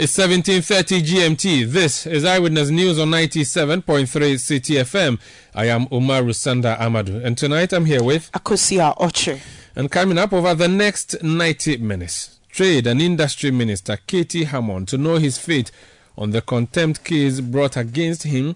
It's 0.00 0.16
17:30 0.16 1.02
GMT. 1.02 1.64
This 1.64 2.06
is 2.06 2.24
Eyewitness 2.24 2.70
News 2.70 3.00
on 3.00 3.10
97.3 3.10 4.06
Citi 4.38 4.78
FM. 4.78 5.18
I 5.52 5.64
am 5.64 5.86
Umaru 5.86 6.32
Sanda 6.32 6.78
Amadu, 6.78 7.24
and 7.24 7.36
tonight 7.36 7.72
I'm 7.72 7.84
here 7.84 8.04
with 8.04 8.30
Akosia 8.30 8.96
Oche. 8.96 9.40
And 9.74 9.90
coming 9.90 10.16
up 10.16 10.32
over 10.32 10.54
the 10.54 10.68
next 10.68 11.20
90 11.20 11.78
minutes, 11.78 12.38
Trade 12.48 12.86
and 12.86 13.02
Industry 13.02 13.50
Minister 13.50 13.98
K.T. 14.06 14.44
Hammond 14.44 14.86
to 14.86 14.98
know 14.98 15.16
his 15.16 15.36
fate 15.36 15.72
on 16.16 16.30
the 16.30 16.42
contempt 16.42 17.02
case 17.02 17.40
brought 17.40 17.76
against 17.76 18.22
him 18.22 18.54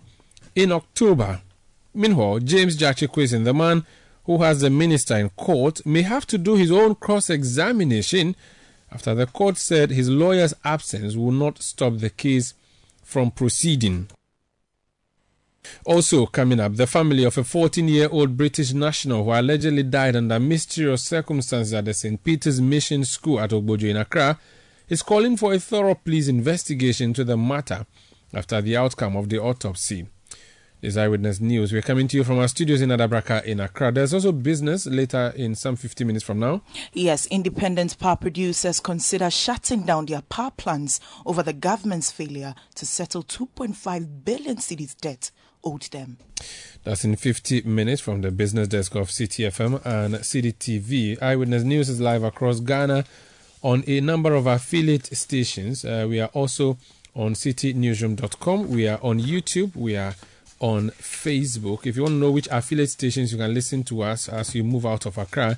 in 0.55 0.70
October. 0.70 1.41
Meanwhile, 1.92 2.38
James 2.38 2.77
Gyakye 2.77 3.42
the 3.42 3.52
man 3.52 3.84
who 4.27 4.38
has 4.45 4.61
the 4.61 4.70
minister 4.70 5.16
in 5.16 5.28
court, 5.30 5.84
may 5.84 6.02
have 6.02 6.24
to 6.28 6.38
do 6.38 6.55
his 6.55 6.70
own 6.70 6.95
cross-examination 6.95 8.36
after 8.92 9.14
the 9.14 9.27
court 9.27 9.56
said 9.56 9.91
his 9.91 10.09
lawyer's 10.09 10.55
absence 10.64 11.16
will 11.16 11.33
not 11.33 11.62
stop 11.62 11.98
the 11.98 12.10
case 12.10 12.55
from 13.02 13.30
proceeding. 13.30 14.08
Also, 15.84 16.27
coming 16.27 16.61
up, 16.61 16.75
the 16.75 16.86
family 16.86 17.25
of 17.25 17.39
a 17.39 17.44
14 17.44 17.86
year 17.89 18.08
old 18.11 18.36
British 18.36 18.72
national 18.72 19.25
who 19.25 19.30
allegedly 19.30 19.83
died 19.83 20.17
under 20.17 20.39
mysterious 20.41 21.02
circumstances 21.02 21.72
at 21.72 21.84
the 21.84 21.94
St. 21.94 22.22
Peter's 22.22 22.61
Mission 22.61 23.05
School 23.05 23.41
at 23.41 23.50
Ogbojo 23.50 23.89
in 23.89 23.97
Accra 23.97 24.39
is 24.89 25.02
calling 25.02 25.36
for 25.36 25.55
a 25.55 25.58
thorough 25.61 25.95
police 25.95 26.28
investigation 26.28 27.06
into 27.11 27.24
the 27.24 27.36
matter 27.36 27.86
after 28.34 28.61
the 28.61 28.77
outcome 28.77 29.17
of 29.17 29.28
the 29.28 29.39
autopsy. 29.39 30.06
This 30.83 30.97
Eyewitness 30.97 31.41
News. 31.41 31.72
We're 31.72 31.80
coming 31.80 32.08
to 32.08 32.16
you 32.16 32.25
from 32.25 32.41
our 32.41 32.48
studios 32.48 32.80
in 32.80 32.88
Adabraka 32.88 33.44
in 33.44 33.61
Accra. 33.61 33.92
There's 33.92 34.12
also 34.12 34.33
business 34.33 34.84
later 34.84 35.33
in 35.36 35.55
some 35.55 35.77
50 35.77 36.02
minutes 36.02 36.24
from 36.24 36.41
now. 36.41 36.62
Yes, 36.92 37.27
independent 37.27 37.97
power 38.00 38.16
producers 38.16 38.80
consider 38.80 39.30
shutting 39.30 39.83
down 39.83 40.06
their 40.06 40.22
power 40.22 40.50
plants 40.50 40.98
over 41.24 41.41
the 41.44 41.52
government's 41.52 42.11
failure 42.11 42.56
to 42.74 42.84
settle 42.84 43.22
2.5 43.22 44.24
billion 44.24 44.56
cedis 44.56 45.00
debt 45.00 45.30
owed 45.62 45.83
them. 45.92 46.19
That's 46.83 47.05
in 47.05 47.14
50 47.14 47.62
minutes 47.62 48.00
from 48.00 48.22
the 48.22 48.33
business 48.33 48.67
desk 48.67 48.96
of 48.96 49.11
Citi 49.11 49.46
FM 49.46 49.86
and 49.86 50.17
Citi 50.17 50.52
TV. 50.52 51.22
Eyewitness 51.22 51.62
News 51.62 51.91
is 51.91 52.00
live 52.00 52.24
across 52.24 52.58
Ghana 52.58 53.05
on 53.62 53.84
a 53.86 54.00
number 54.00 54.34
of 54.34 54.48
affiliate 54.48 55.17
stations. 55.17 55.84
Uh, 55.84 56.06
we 56.08 56.19
are 56.19 56.30
also 56.33 56.77
on 57.14 57.34
citinewsroom.com. 57.34 58.69
We 58.69 58.89
are 58.89 58.98
on 59.00 59.20
YouTube. 59.20 59.77
We 59.77 59.96
are 59.96 60.17
on 60.62 60.91
Facebook. 60.92 61.86
If 61.86 61.96
you 61.96 62.02
want 62.02 62.12
to 62.12 62.18
know 62.18 62.30
which 62.30 62.48
affiliate 62.50 62.88
stations 62.88 63.32
you 63.32 63.38
can 63.38 63.52
listen 63.52 63.82
to 63.84 64.02
us 64.02 64.28
as 64.28 64.55
you 64.55 64.62
move 64.62 64.86
out 64.86 65.05
of 65.05 65.18
Accra, 65.18 65.50
uh, 65.50 65.56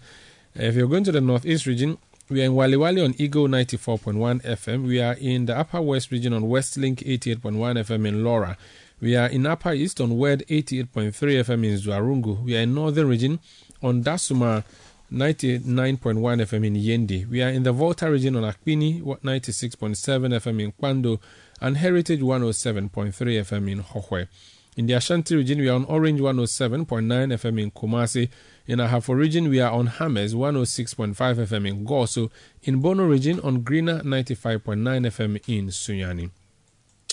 if 0.55 0.75
you're 0.75 0.89
going 0.89 1.05
to 1.05 1.13
the 1.13 1.21
Northeast 1.21 1.67
region, 1.67 1.99
we 2.31 2.41
are 2.41 2.47
in 2.47 2.53
Walewale 2.53 3.05
on 3.05 3.15
Eagle 3.19 3.47
94.1 3.47 4.43
FM. 4.43 4.87
We 4.87 5.01
are 5.01 5.13
in 5.13 5.45
the 5.45 5.57
Upper 5.57 5.83
West 5.83 6.11
region 6.11 6.33
on 6.33 6.45
Westlink 6.45 7.05
88.1 7.05 7.43
FM 7.43 8.09
in 8.09 8.25
Lawra. 8.25 8.57
We 8.99 9.15
are 9.15 9.27
in 9.27 9.45
Upper 9.45 9.75
East 9.75 10.01
on 10.01 10.17
WED 10.17 10.45
88.3 10.49 11.13
FM 11.13 11.65
in 11.67 11.79
Zuarungu. 11.79 12.43
We 12.43 12.57
are 12.57 12.61
in 12.61 12.75
Northern 12.75 13.07
region 13.07 13.41
on 13.83 14.03
Dasuma 14.03 14.65
99.1 15.13 16.17
FM 16.17 16.67
in 16.67 16.75
Yendi. 16.77 17.29
We 17.29 17.43
are 17.43 17.51
in 17.51 17.63
the 17.63 17.73
Volta 17.73 18.11
region 18.11 18.37
on 18.37 18.43
Akpini 18.45 19.03
96.7 19.03 19.97
FM 20.41 20.63
in 20.63 20.73
Kpando 20.73 21.21
and 21.61 21.77
Heritage 21.77 22.21
107.3 22.21 23.13
FM 23.13 23.71
in 23.71 23.83
Hohoe. 23.83 24.29
In 24.77 24.87
the 24.87 24.95
Ashanti 24.95 25.37
region, 25.37 25.61
we 25.61 25.69
are 25.69 25.77
on 25.77 25.85
Orange 25.85 26.21
107.9 26.21 26.87
FM 26.87 27.63
in 27.63 27.71
Kumasi. 27.71 28.29
In 28.67 28.81
Ahafo 28.81 29.15
region, 29.15 29.49
we 29.49 29.61
are 29.61 29.71
on 29.71 29.87
Hammers 29.87 30.35
106.5 30.35 31.15
FM 31.15 31.69
in 31.69 31.87
Goaso. 31.87 32.29
In 32.65 32.81
Bono 32.81 33.05
region, 33.05 33.39
on 33.41 33.61
Greener 33.61 34.01
95.9 34.01 34.83
FM 35.07 35.49
in 35.49 35.69
Sunyani. 35.69 36.31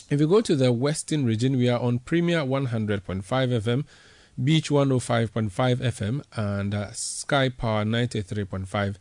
If 0.09 0.19
you 0.19 0.27
go 0.27 0.41
to 0.41 0.55
the 0.55 0.71
Western 0.71 1.23
region, 1.23 1.55
we 1.55 1.69
are 1.69 1.79
on 1.79 1.99
Premier 1.99 2.39
100.5 2.39 3.21
FM, 3.21 3.85
Beach 4.43 4.69
105.5 4.69 5.51
FM, 5.51 6.23
and 6.35 6.73
uh, 6.73 6.91
Sky 6.93 7.49
Power 7.49 7.83
93.5 7.83 8.95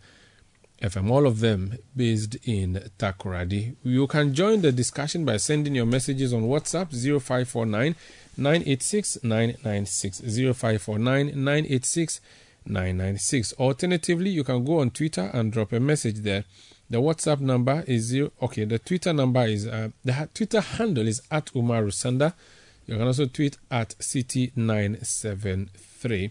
FM. 0.81 1.11
All 1.11 1.27
of 1.27 1.41
them 1.41 1.77
based 1.95 2.37
in 2.45 2.91
Takoradi. 2.99 3.77
You 3.83 4.07
can 4.07 4.35
join 4.35 4.63
the 4.63 4.73
discussion 4.73 5.25
by 5.25 5.37
sending 5.37 5.75
your 5.75 5.87
messages 5.87 6.33
on 6.33 6.45
WhatsApp 6.45 6.91
0549 6.91 7.95
986 8.37 9.19
996 9.23 10.21
0549 10.21 11.27
986 11.35 12.21
996. 12.67 13.53
Alternatively, 13.55 14.29
you 14.31 14.45
can 14.45 14.65
go 14.65 14.79
on 14.81 14.91
Twitter 14.91 15.31
and 15.33 15.53
drop 15.53 15.73
a 15.73 15.81
message 15.81 16.19
there. 16.21 16.45
The 16.89 17.01
WhatsApp 17.01 17.41
number 17.41 17.83
is 17.87 18.05
zero. 18.05 18.31
Okay, 18.43 18.65
the 18.65 18.79
Twitter 18.79 19.13
number 19.13 19.45
is 19.45 19.67
uh, 19.67 19.89
the 20.05 20.29
Twitter 20.35 20.61
handle 20.61 21.07
is 21.07 21.21
at 21.31 21.47
Umaru 21.53 21.93
Sanda. 21.93 22.33
You 22.87 22.97
can 22.97 23.07
also 23.07 23.27
tweet 23.27 23.59
at 23.71 23.91
Citi973, 24.01 26.31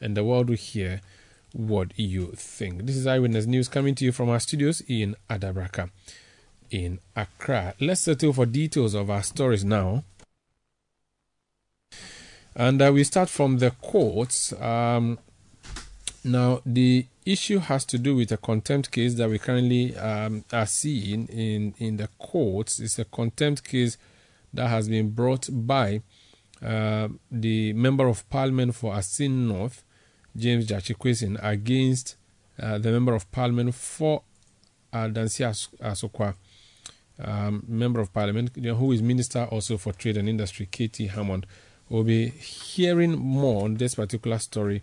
and 0.00 0.16
the 0.16 0.24
world 0.24 0.48
will 0.50 0.56
hear 0.56 1.00
what 1.56 1.92
you 1.96 2.32
think. 2.36 2.84
This 2.84 2.96
is 2.96 3.06
Eyewitness 3.06 3.46
News 3.46 3.68
coming 3.68 3.94
to 3.94 4.04
you 4.04 4.12
from 4.12 4.28
our 4.28 4.38
studios 4.38 4.82
in 4.86 5.16
Adabraka, 5.30 5.90
in 6.70 6.98
Accra. 7.16 7.74
Let's 7.80 8.02
settle 8.02 8.34
for 8.34 8.44
details 8.44 8.92
of 8.92 9.08
our 9.08 9.22
stories 9.22 9.64
now. 9.64 10.04
And 12.54 12.80
uh, 12.82 12.92
we 12.92 13.04
start 13.04 13.30
from 13.30 13.58
the 13.58 13.70
courts. 13.70 14.52
Um, 14.60 15.18
now, 16.24 16.60
the 16.66 17.06
issue 17.24 17.58
has 17.58 17.86
to 17.86 17.98
do 17.98 18.16
with 18.16 18.32
a 18.32 18.36
contempt 18.36 18.90
case 18.90 19.14
that 19.14 19.30
we 19.30 19.38
currently 19.38 19.96
um, 19.96 20.44
are 20.52 20.66
seeing 20.66 21.26
in, 21.28 21.74
in 21.78 21.96
the 21.96 22.08
courts. 22.18 22.80
It's 22.80 22.98
a 22.98 23.04
contempt 23.04 23.64
case 23.64 23.96
that 24.52 24.68
has 24.68 24.88
been 24.88 25.10
brought 25.10 25.48
by 25.50 26.02
uh, 26.62 27.08
the 27.30 27.72
Member 27.72 28.08
of 28.08 28.28
Parliament 28.28 28.74
for 28.74 28.94
Assin 28.94 29.48
North, 29.48 29.84
James 30.36 30.66
Gyakye 30.66 31.38
against 31.42 32.16
uh, 32.60 32.78
the 32.78 32.90
Member 32.90 33.14
of 33.14 33.30
Parliament 33.32 33.74
for 33.74 34.22
Adansi 34.92 35.68
Asokwa, 35.80 36.34
um, 37.22 37.64
Member 37.66 38.00
of 38.00 38.12
Parliament, 38.12 38.50
who 38.56 38.92
is 38.92 39.02
Minister 39.02 39.44
also 39.44 39.76
for 39.76 39.92
Trade 39.92 40.16
and 40.16 40.28
Industry, 40.28 40.68
K.T. 40.70 41.08
Hammond. 41.08 41.46
We'll 41.88 42.04
be 42.04 42.28
hearing 42.28 43.12
more 43.12 43.64
on 43.64 43.74
this 43.74 43.94
particular 43.94 44.38
story 44.38 44.82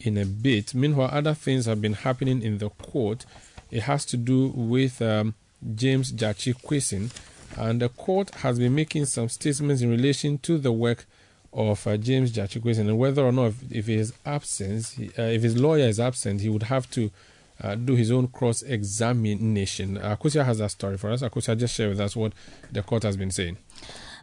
in 0.00 0.18
a 0.18 0.26
bit. 0.26 0.74
Meanwhile, 0.74 1.10
other 1.12 1.34
things 1.34 1.66
have 1.66 1.80
been 1.80 1.94
happening 1.94 2.42
in 2.42 2.58
the 2.58 2.70
court. 2.70 3.24
It 3.70 3.84
has 3.84 4.04
to 4.06 4.16
do 4.16 4.48
with 4.48 5.00
um, 5.00 5.34
James 5.74 6.12
Gyakye 6.12 6.54
and 7.56 7.80
the 7.80 7.88
court 7.88 8.30
has 8.36 8.58
been 8.58 8.74
making 8.74 9.06
some 9.06 9.28
statements 9.28 9.80
in 9.80 9.90
relation 9.90 10.38
to 10.38 10.58
the 10.58 10.72
work 10.72 11.06
of 11.56 11.86
uh, 11.86 11.96
James 11.96 12.32
Gyakye 12.32 12.78
and 12.78 12.98
whether 12.98 13.24
or 13.24 13.32
not, 13.32 13.46
if, 13.46 13.72
if 13.72 13.86
his 13.86 14.12
absence, 14.24 14.98
uh, 15.18 15.22
if 15.22 15.42
his 15.42 15.56
lawyer 15.56 15.88
is 15.88 15.98
absent, 15.98 16.42
he 16.42 16.50
would 16.50 16.64
have 16.64 16.88
to 16.90 17.10
uh, 17.62 17.74
do 17.74 17.96
his 17.96 18.12
own 18.12 18.28
cross 18.28 18.62
examination. 18.62 19.96
Akosia 19.96 20.44
has 20.44 20.58
that 20.58 20.70
story 20.70 20.98
for 20.98 21.10
us. 21.10 21.22
Akosia, 21.22 21.58
just 21.58 21.74
share 21.74 21.88
with 21.88 22.00
us 22.00 22.14
what 22.14 22.34
the 22.70 22.82
court 22.82 23.02
has 23.02 23.16
been 23.16 23.30
saying. 23.30 23.56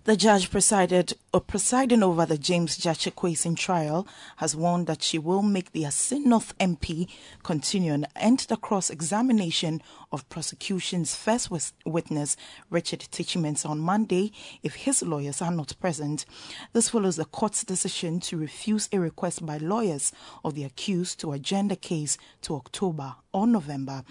The 0.05 0.17
judge 0.17 0.51
presided 0.51 1.13
or 1.33 1.39
presiding 1.39 2.03
over 2.03 2.25
the 2.25 2.37
James 2.37 2.77
Gyakye 2.77 3.55
trial 3.55 4.05
has 4.35 4.53
warned 4.53 4.87
that 4.87 5.01
she 5.01 5.17
will 5.17 5.41
make 5.41 5.71
the 5.71 5.87
North 6.25 6.57
MP 6.57 7.07
continue 7.41 7.93
and 7.93 8.07
end 8.17 8.39
the 8.49 8.57
cross-examination 8.57 9.81
of 10.11 10.27
prosecution's 10.27 11.15
first 11.15 11.49
witness, 11.85 12.35
Richard 12.69 13.07
Takyi-Mensah's, 13.13 13.63
on 13.63 13.79
Monday 13.79 14.33
if 14.61 14.75
his 14.75 15.03
lawyers 15.03 15.41
are 15.41 15.53
not 15.53 15.73
present. 15.79 16.25
This 16.73 16.89
follows 16.89 17.15
the 17.15 17.23
court's 17.23 17.63
decision 17.63 18.19
to 18.21 18.35
refuse 18.35 18.89
a 18.91 18.99
request 18.99 19.45
by 19.45 19.55
lawyers 19.55 20.11
of 20.43 20.55
the 20.55 20.65
accused 20.65 21.21
to 21.21 21.31
adjourn 21.31 21.69
the 21.69 21.77
case 21.77 22.17
to 22.41 22.55
October 22.55 23.15
or 23.31 23.47
November. 23.47 24.03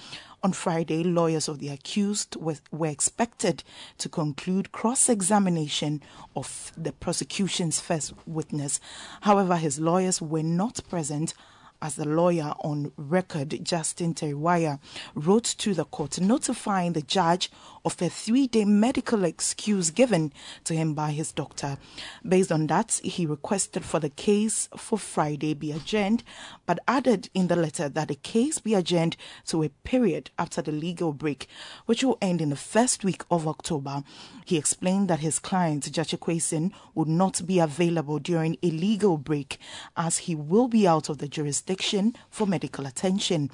On 0.45 0.53
Friday, 0.53 1.05
lawyers 1.05 1.47
of 1.47 1.61
the 1.61 1.69
accused 1.69 2.35
were, 2.35 2.57
were 2.73 2.89
expected 2.89 3.63
to 3.99 4.09
conclude 4.09 4.73
cross 4.73 5.09
examination 5.09 6.03
of 6.35 6.73
the 6.77 6.91
prosecution's 6.91 7.79
first 7.79 8.13
witness. 8.27 8.81
However, 9.21 9.57
his 9.57 9.79
lawyers 9.79 10.21
were 10.21 10.43
not 10.43 10.81
present 10.89 11.33
as 11.81 11.95
the 11.95 12.05
lawyer 12.05 12.55
on 12.65 12.91
record, 12.97 13.59
Justin 13.63 14.15
Teriwajah, 14.15 14.81
wrote 15.15 15.45
to 15.59 15.75
the 15.75 15.85
court 15.85 16.21
notifying 16.21 16.93
the 16.95 17.03
judge 17.03 17.49
of 17.85 18.01
a 18.01 18.09
three 18.09 18.47
day 18.47 18.65
medical 18.65 19.25
excuse 19.25 19.91
given 19.91 20.33
to 20.65 20.75
him 20.75 20.95
by 20.95 21.11
his 21.11 21.33
doctor. 21.33 21.79
Based 22.27 22.53
on 22.53 22.67
that, 22.69 23.01
he 23.03 23.27
requested 23.27 23.85
for 23.85 23.99
the 24.01 24.11
case 24.11 24.69
for 24.77 24.99
Friday 24.99 25.55
be 25.55 25.73
adjourned, 25.73 26.23
but 26.67 26.79
added 26.87 27.31
in 27.35 27.49
the 27.49 27.57
letter 27.57 27.89
that 27.89 28.09
the 28.09 28.15
case 28.15 28.59
be 28.59 28.75
adjourned 28.75 29.17
to 29.47 29.63
a 29.63 29.69
period 29.69 30.31
after 30.39 30.63
the 30.63 30.73
legal 30.73 31.13
break, 31.13 31.47
which 31.87 32.05
will 32.05 32.19
end 32.21 32.41
in 32.41 32.51
the 32.51 32.57
first 32.57 33.05
week 33.05 33.25
of 33.31 33.49
October. 33.49 34.05
He 34.45 34.57
explained 34.57 35.09
that 35.09 35.21
his 35.21 35.39
client, 35.39 35.85
Quayson, 35.93 36.73
would 36.95 37.09
not 37.09 37.47
be 37.47 37.59
available 37.59 38.19
during 38.19 38.57
a 38.63 38.71
legal 38.71 39.17
break 39.17 39.59
as 39.97 40.19
he 40.19 40.35
will 40.35 40.69
be 40.69 40.87
out 40.87 41.09
of 41.09 41.19
the 41.19 41.29
jurisdiction 41.29 42.15
for 42.31 42.47
medical 42.47 42.87
attention. 42.87 43.51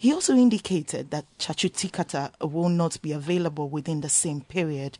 He 0.00 0.12
also 0.12 0.36
indicated 0.36 1.10
that 1.10 1.24
Tsatsu 1.40 1.72
Tsikata 1.72 2.30
will 2.48 2.68
not 2.68 3.02
be 3.02 3.10
available 3.10 3.68
within 3.68 4.00
the 4.00 4.08
same 4.08 4.42
period. 4.42 4.96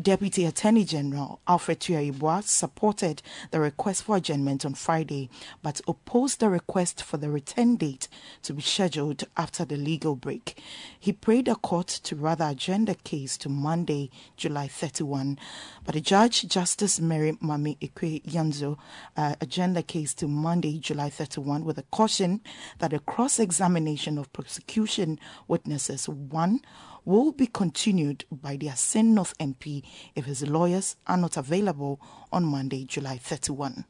Deputy 0.00 0.46
Attorney 0.46 0.86
General 0.86 1.38
Alfred 1.46 1.80
Tuah-Yeboah 1.80 2.44
supported 2.44 3.20
the 3.50 3.60
request 3.60 4.04
for 4.04 4.16
adjournment 4.16 4.64
on 4.64 4.72
Friday, 4.72 5.28
but 5.62 5.82
opposed 5.86 6.40
the 6.40 6.48
request 6.48 7.02
for 7.02 7.18
the 7.18 7.28
return 7.28 7.76
date 7.76 8.08
to 8.42 8.54
be 8.54 8.62
scheduled 8.62 9.24
after 9.36 9.66
the 9.66 9.76
legal 9.76 10.16
break. 10.16 10.58
He 10.98 11.12
prayed 11.12 11.44
the 11.44 11.54
court 11.54 11.88
to 12.04 12.16
rather 12.16 12.46
adjourn 12.46 12.86
the 12.86 12.94
case 12.94 13.36
to 13.38 13.50
Monday, 13.50 14.08
July 14.38 14.66
31, 14.66 15.38
but 15.84 15.94
the 15.94 16.00
judge, 16.00 16.48
Justice 16.48 16.98
Mary 16.98 17.32
Maame 17.32 17.76
Ekua 17.80 18.24
Yanzuh, 18.24 18.78
uh, 19.14 19.34
adjourned 19.42 19.76
the 19.76 19.82
case 19.82 20.14
to 20.14 20.26
Monday, 20.26 20.78
July 20.78 21.10
31, 21.10 21.66
with 21.66 21.76
a 21.76 21.82
caution 21.90 22.40
that 22.78 22.94
a 22.94 22.98
cross-examination 23.00 24.16
of 24.16 24.32
prosecution 24.38 25.18
witnesses, 25.48 26.08
one, 26.08 26.60
will 27.04 27.32
be 27.32 27.46
continued 27.46 28.24
by 28.30 28.56
the 28.56 28.68
Assin 28.68 29.14
North 29.14 29.36
MP 29.38 29.82
if 30.14 30.26
his 30.26 30.46
lawyers 30.46 30.96
are 31.06 31.16
not 31.16 31.36
available 31.36 32.00
on 32.30 32.44
Monday, 32.44 32.84
July 32.84 33.18
31. 33.18 33.84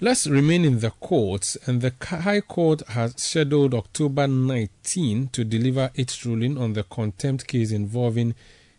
Let's 0.00 0.26
remain 0.26 0.64
in 0.64 0.80
the 0.80 0.92
courts, 0.92 1.58
and 1.66 1.82
the 1.82 1.92
High 2.00 2.40
Court 2.40 2.88
has 2.88 3.14
scheduled 3.20 3.74
October 3.74 4.26
19 4.26 5.28
to 5.28 5.44
deliver 5.44 5.90
its 5.94 6.24
ruling 6.24 6.56
on 6.56 6.72
the 6.72 6.84
contempt 6.84 7.46
case 7.46 7.70
involving 7.70 8.34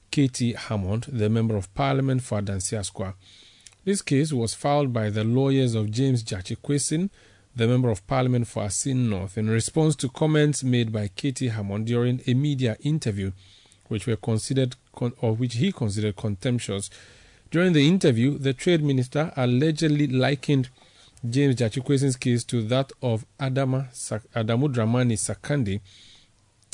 K.T. 0.10 0.54
Hammond, 0.54 1.06
the 1.10 1.30
Member 1.30 1.56
of 1.56 1.72
Parliament 1.76 2.24
for 2.24 2.42
Adansi 2.42 2.76
Asokwa. 2.76 3.14
This 3.86 4.02
case 4.02 4.34
was 4.34 4.56
filed 4.56 4.92
by 4.92 5.12
the 5.12 5.24
lawyers 5.24 5.76
of 5.76 5.92
James 5.92 6.24
Quayson, 6.24 7.12
the 7.56 7.68
Member 7.68 7.90
of 7.90 8.06
Parliament 8.08 8.48
for 8.48 8.64
Assin 8.64 9.10
North, 9.10 9.38
in 9.38 9.50
response 9.50 9.96
to 9.98 10.10
comments 10.10 10.64
made 10.64 10.92
by 10.92 11.10
K.T. 11.10 11.50
Hammond 11.50 11.88
during 11.88 12.22
a 12.28 12.34
media 12.34 12.78
interview, 12.82 13.32
which 13.88 14.08
were 14.08 14.16
considered 14.16 14.76
or 14.94 15.36
which 15.36 15.56
he 15.56 15.72
considered 15.72 16.16
contemptuous. 16.16 16.90
During 17.50 17.74
the 17.74 17.88
interview, 17.88 18.38
the 18.38 18.54
Trade 18.54 18.84
Minister 18.84 19.34
allegedly 19.36 20.08
likened 20.08 20.70
James 21.30 21.56
Quayson's 21.56 22.16
case 22.16 22.44
to 22.46 22.62
that 22.64 22.92
of 23.02 23.26
Adama, 23.40 23.90
Adamu 24.34 24.74
Dramani 24.74 25.18
Sakande 25.18 25.82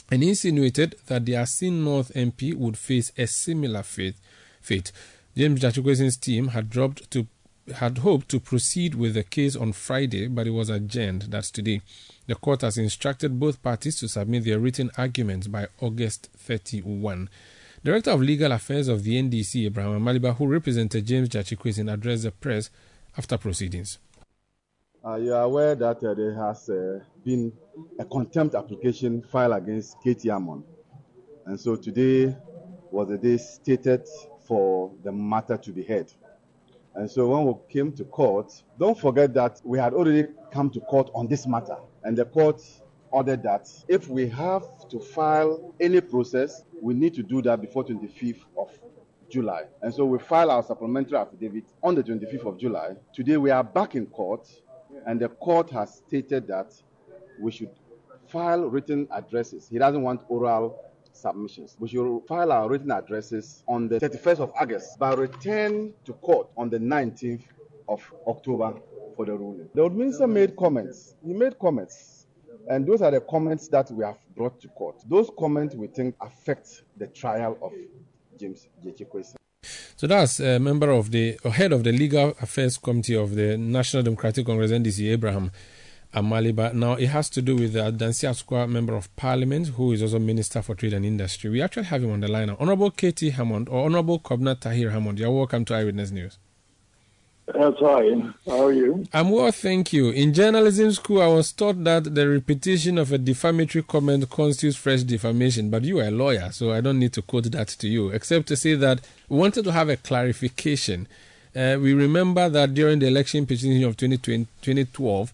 and 0.10 0.24
insinuated 0.24 0.96
that 1.08 1.26
the 1.26 1.34
Assin 1.34 1.84
North 1.84 2.14
MP 2.14 2.54
would 2.54 2.78
face 2.78 3.12
a 3.18 3.28
similar 3.28 3.84
fate. 3.84 4.16
fate. 4.62 4.92
James 5.36 5.60
Quayson's 5.62 6.18
team 6.18 6.50
had 6.50 6.70
dropped 6.70 7.10
to 7.12 7.28
had 7.76 8.00
hoped 8.00 8.30
to 8.30 8.40
proceed 8.40 8.96
with 8.96 9.14
the 9.14 9.24
case 9.24 9.56
on 9.56 9.74
Friday, 9.74 10.28
but 10.28 10.48
it 10.48 10.52
was 10.52 10.70
adjourned. 10.70 11.24
That's 11.24 11.52
today. 11.52 11.82
The 12.28 12.36
court 12.36 12.62
has 12.62 12.78
instructed 12.78 13.40
both 13.40 13.62
parties 13.62 14.00
to 14.00 14.08
submit 14.08 14.46
their 14.46 14.60
written 14.60 14.92
arguments 14.98 15.48
by 15.48 15.68
August 15.80 16.30
31. 16.38 17.30
Director 17.84 18.12
of 18.12 18.22
Legal 18.22 18.52
Affairs 18.52 18.88
of 18.88 19.04
the 19.04 19.22
NDC, 19.22 19.66
Abraham 19.66 20.02
Amaliba, 20.02 20.36
who 20.36 20.48
represented 20.48 21.06
James 21.06 21.30
Quayson, 21.30 21.92
addressed 21.92 22.24
the 22.24 22.32
press 22.32 22.70
after 23.18 23.38
proceedings. 23.38 24.00
Uh, 25.06 25.16
you 25.16 25.34
are 25.34 25.44
aware 25.44 25.76
that 25.76 26.04
uh, 26.04 26.14
there 26.14 26.34
has 26.34 26.70
uh, 26.70 27.00
been 27.24 27.54
a 28.00 28.06
contempt 28.06 28.56
application 28.56 29.22
filed 29.22 29.54
against 29.54 30.02
K.T. 30.04 30.28
Hammond. 30.28 30.64
And 31.46 31.60
so 31.60 31.76
today 31.76 32.36
was 32.92 33.08
the 33.08 33.18
day 33.18 33.38
stated 33.38 34.06
for 34.46 34.92
the 35.04 35.12
matter 35.12 35.58
to 35.58 35.72
be 35.72 35.84
heard. 35.84 36.12
And 36.98 37.10
so 37.10 37.28
when 37.28 37.46
we 37.46 37.54
came 37.70 37.92
to 37.94 38.04
court, 38.06 38.52
don't 38.80 39.00
forget 39.00 39.32
that 39.36 39.62
we 39.64 39.78
had 39.78 39.94
already 39.94 40.26
come 40.52 40.72
to 40.72 40.80
court 40.82 41.12
on 41.14 41.28
this 41.28 41.46
matter. 41.46 41.78
And 42.04 42.18
the 42.18 42.26
court 42.26 42.60
ordered 43.12 43.44
that 43.44 43.70
if 43.88 44.10
we 44.10 44.28
have 44.30 44.64
to 44.90 45.00
file 45.00 45.76
any 45.80 46.02
process, 46.02 46.64
we 46.82 46.96
need 46.96 47.14
to 47.14 47.22
do 47.22 47.44
that 47.44 47.62
before 47.62 47.86
25th 47.86 48.42
of 48.58 48.72
July. 49.30 49.66
And 49.84 49.94
so 49.94 50.06
we 50.06 50.18
filed 50.18 50.50
our 50.50 50.64
supplementary 50.64 51.20
affidavit 51.20 51.66
on 51.84 51.94
the 51.94 52.02
25th 52.04 52.48
of 52.48 52.58
July. 52.58 52.96
Today 53.14 53.38
we 53.38 53.52
are 53.52 53.64
back 53.64 53.94
in 53.94 54.08
court, 54.08 54.50
and 55.06 55.20
the 55.20 55.30
court 55.30 55.70
has 55.70 56.02
stated 56.08 56.48
that 56.48 56.74
we 57.40 57.52
should 57.52 57.70
file 58.28 58.66
written 58.66 59.08
addresses. 59.12 59.70
He 59.70 59.78
doesn't 59.78 60.02
want 60.02 60.24
oral 60.30 60.84
submissions. 61.22 61.76
We 61.80 61.88
should 61.90 62.22
file 62.28 62.52
our 62.52 62.70
written 62.70 62.92
addresses 62.92 63.64
on 63.68 63.88
the 63.88 64.00
31st 64.00 64.40
of 64.40 64.52
August, 64.60 64.98
but 65.00 65.18
return 65.18 65.94
to 66.06 66.14
court 66.14 66.50
on 66.58 66.70
the 66.70 66.80
19th 66.80 67.44
of 67.90 68.02
October 68.28 68.74
for 69.16 69.26
the 69.26 69.34
ruling. 69.34 69.70
The 69.74 69.90
minister 69.90 70.28
made 70.28 70.56
comments. 70.56 71.16
He 71.26 71.34
made 71.34 71.58
comments. 71.60 72.26
And 72.70 72.86
those 72.86 73.02
are 73.02 73.12
the 73.12 73.22
comments 73.22 73.70
that 73.70 73.90
we 73.92 74.04
have 74.04 74.18
brought 74.36 74.60
to 74.60 74.68
court. 74.68 75.02
Those 75.08 75.30
comments 75.40 75.74
we 75.74 75.88
think 75.88 76.16
affect 76.20 76.84
the 76.98 77.08
trial 77.08 77.58
of 77.62 77.72
James 78.38 78.68
Quayson. 78.86 79.36
So 79.96 80.06
that's 80.06 80.40
a 80.40 80.60
member 80.60 80.92
of 80.92 81.10
the 81.12 81.38
head 81.46 81.72
of 81.72 81.84
the 81.84 81.92
Legal 81.92 82.36
Affairs 82.42 82.78
Committee 82.78 83.16
of 83.16 83.36
the 83.36 83.58
National 83.58 84.04
Democratic 84.04 84.46
Congress 84.46 84.72
NDC, 84.72 85.12
Abraham 85.12 85.52
Amaliba. 86.22 86.74
Now, 86.74 86.94
it 86.94 87.08
has 87.08 87.30
to 87.32 87.42
do 87.42 87.56
with 87.56 87.74
the 87.74 87.92
Adansi 87.92 88.28
Asokwa 88.28 88.68
Member 88.70 88.96
of 88.96 89.14
Parliament, 89.16 89.68
who 89.70 89.92
is 89.92 90.02
also 90.02 90.20
Minister 90.20 90.62
for 90.62 90.76
Trade 90.76 90.94
and 90.94 91.06
Industry. 91.06 91.50
We 91.50 91.62
actually 91.62 91.86
have 91.86 92.04
him 92.04 92.12
on 92.12 92.22
the 92.22 92.28
line 92.28 92.48
now. 92.48 92.58
Honorable 92.60 92.92
K.T. 92.92 93.30
Hammond 93.32 93.70
or 93.70 93.86
Honorable 93.86 94.20
Kobna 94.20 94.60
Tahir 94.60 94.92
Hammond, 94.92 95.20
you're 95.20 95.32
welcome 95.32 95.64
to 95.66 95.76
Eyewitness 95.76 96.12
News. 96.12 96.38
That's 97.54 97.80
fine. 97.80 98.34
How 98.46 98.66
are 98.66 98.74
you? 98.74 99.06
I'm 99.14 99.30
well, 99.30 99.52
thank 99.54 99.94
you. 99.94 100.10
In 100.10 100.34
journalism 100.34 100.92
school, 100.92 101.22
I 101.22 101.28
was 101.28 101.54
taught 101.54 101.82
that 101.86 102.14
the 102.14 102.28
repetition 102.28 102.98
of 102.98 103.14
a 103.14 103.18
defamatory 103.18 103.84
comment 103.84 104.30
constitutes 104.30 104.76
fresh 104.76 105.04
defamation, 105.04 105.70
but 105.70 105.86
you 105.86 106.00
are 106.00 106.08
a 106.08 106.12
lawyer, 106.12 106.50
so 106.52 106.74
I 106.74 106.82
don't 106.82 107.00
need 107.00 107.14
to 107.14 107.22
quote 107.22 107.50
that 107.52 107.70
to 107.70 107.88
you, 107.88 108.10
except 108.10 108.48
to 108.50 108.58
say 108.58 108.76
that 108.76 109.00
we 109.30 109.38
wanted 109.38 109.64
to 109.64 109.72
have 109.72 109.88
a 109.88 109.96
clarification. 109.96 111.08
Uh, 111.56 111.78
we 111.82 111.94
remember 111.94 112.50
that 112.50 112.74
during 112.74 113.00
the 113.00 113.08
election 113.08 113.46
petition 113.46 113.82
of 113.86 113.96
2012, 113.96 115.34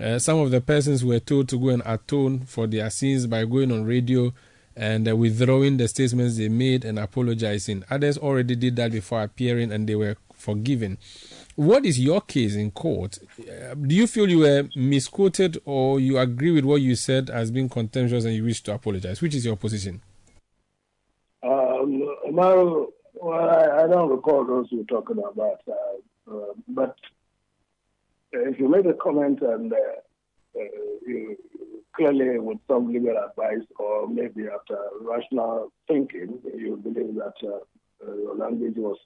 uh, 0.00 0.18
some 0.18 0.38
of 0.38 0.50
the 0.50 0.60
persons 0.60 1.04
were 1.04 1.20
told 1.20 1.48
to 1.48 1.58
go 1.58 1.68
and 1.68 1.82
atone 1.84 2.40
for 2.40 2.66
their 2.66 2.90
sins 2.90 3.26
by 3.26 3.44
going 3.44 3.70
on 3.70 3.84
radio 3.84 4.32
and 4.76 5.08
uh, 5.08 5.14
withdrawing 5.14 5.76
the 5.76 5.86
statements 5.86 6.36
they 6.36 6.48
made 6.48 6.84
and 6.84 6.98
apologizing. 6.98 7.84
Others 7.90 8.18
already 8.18 8.56
did 8.56 8.76
that 8.76 8.92
before 8.92 9.22
appearing 9.22 9.72
and 9.72 9.88
they 9.88 9.94
were 9.94 10.16
forgiven. 10.32 10.98
What 11.56 11.86
is 11.86 12.00
your 12.00 12.20
case 12.20 12.56
in 12.56 12.72
court? 12.72 13.18
Uh, 13.38 13.74
do 13.74 13.94
you 13.94 14.08
feel 14.08 14.28
you 14.28 14.40
were 14.40 14.68
misquoted 14.74 15.58
or 15.64 16.00
you 16.00 16.18
agree 16.18 16.50
with 16.50 16.64
what 16.64 16.80
you 16.80 16.96
said 16.96 17.30
as 17.30 17.52
being 17.52 17.68
contemptuous 17.68 18.24
and 18.24 18.34
you 18.34 18.44
wish 18.44 18.62
to 18.64 18.74
apologize? 18.74 19.22
Which 19.22 19.36
is 19.36 19.44
your 19.44 19.56
position? 19.56 20.02
Um, 21.44 22.02
well, 22.32 22.88
I, 23.22 23.84
I, 23.84 23.86
don't 23.86 24.08
recall 24.10 24.44
those 24.46 24.66
you're 24.70 24.84
talking 24.84 25.18
about, 25.18 25.60
uh, 25.68 26.34
uh, 26.34 26.52
but 26.68 26.96
if 28.34 28.58
you 28.58 28.68
make 28.68 28.86
a 28.86 28.94
comment 28.94 29.40
and 29.42 29.72
uh, 29.72 29.76
uh, 30.56 30.62
you 31.06 31.36
clearly 31.94 32.38
with 32.38 32.58
some 32.68 32.92
legal 32.92 33.16
advice 33.16 33.66
or 33.78 34.08
maybe 34.08 34.44
after 34.52 34.78
rational 35.00 35.72
thinking, 35.86 36.38
you 36.56 36.76
believe 36.76 37.14
that 37.14 37.34
uh, 37.44 38.14
your 38.14 38.36
language 38.36 38.74
was 38.76 38.98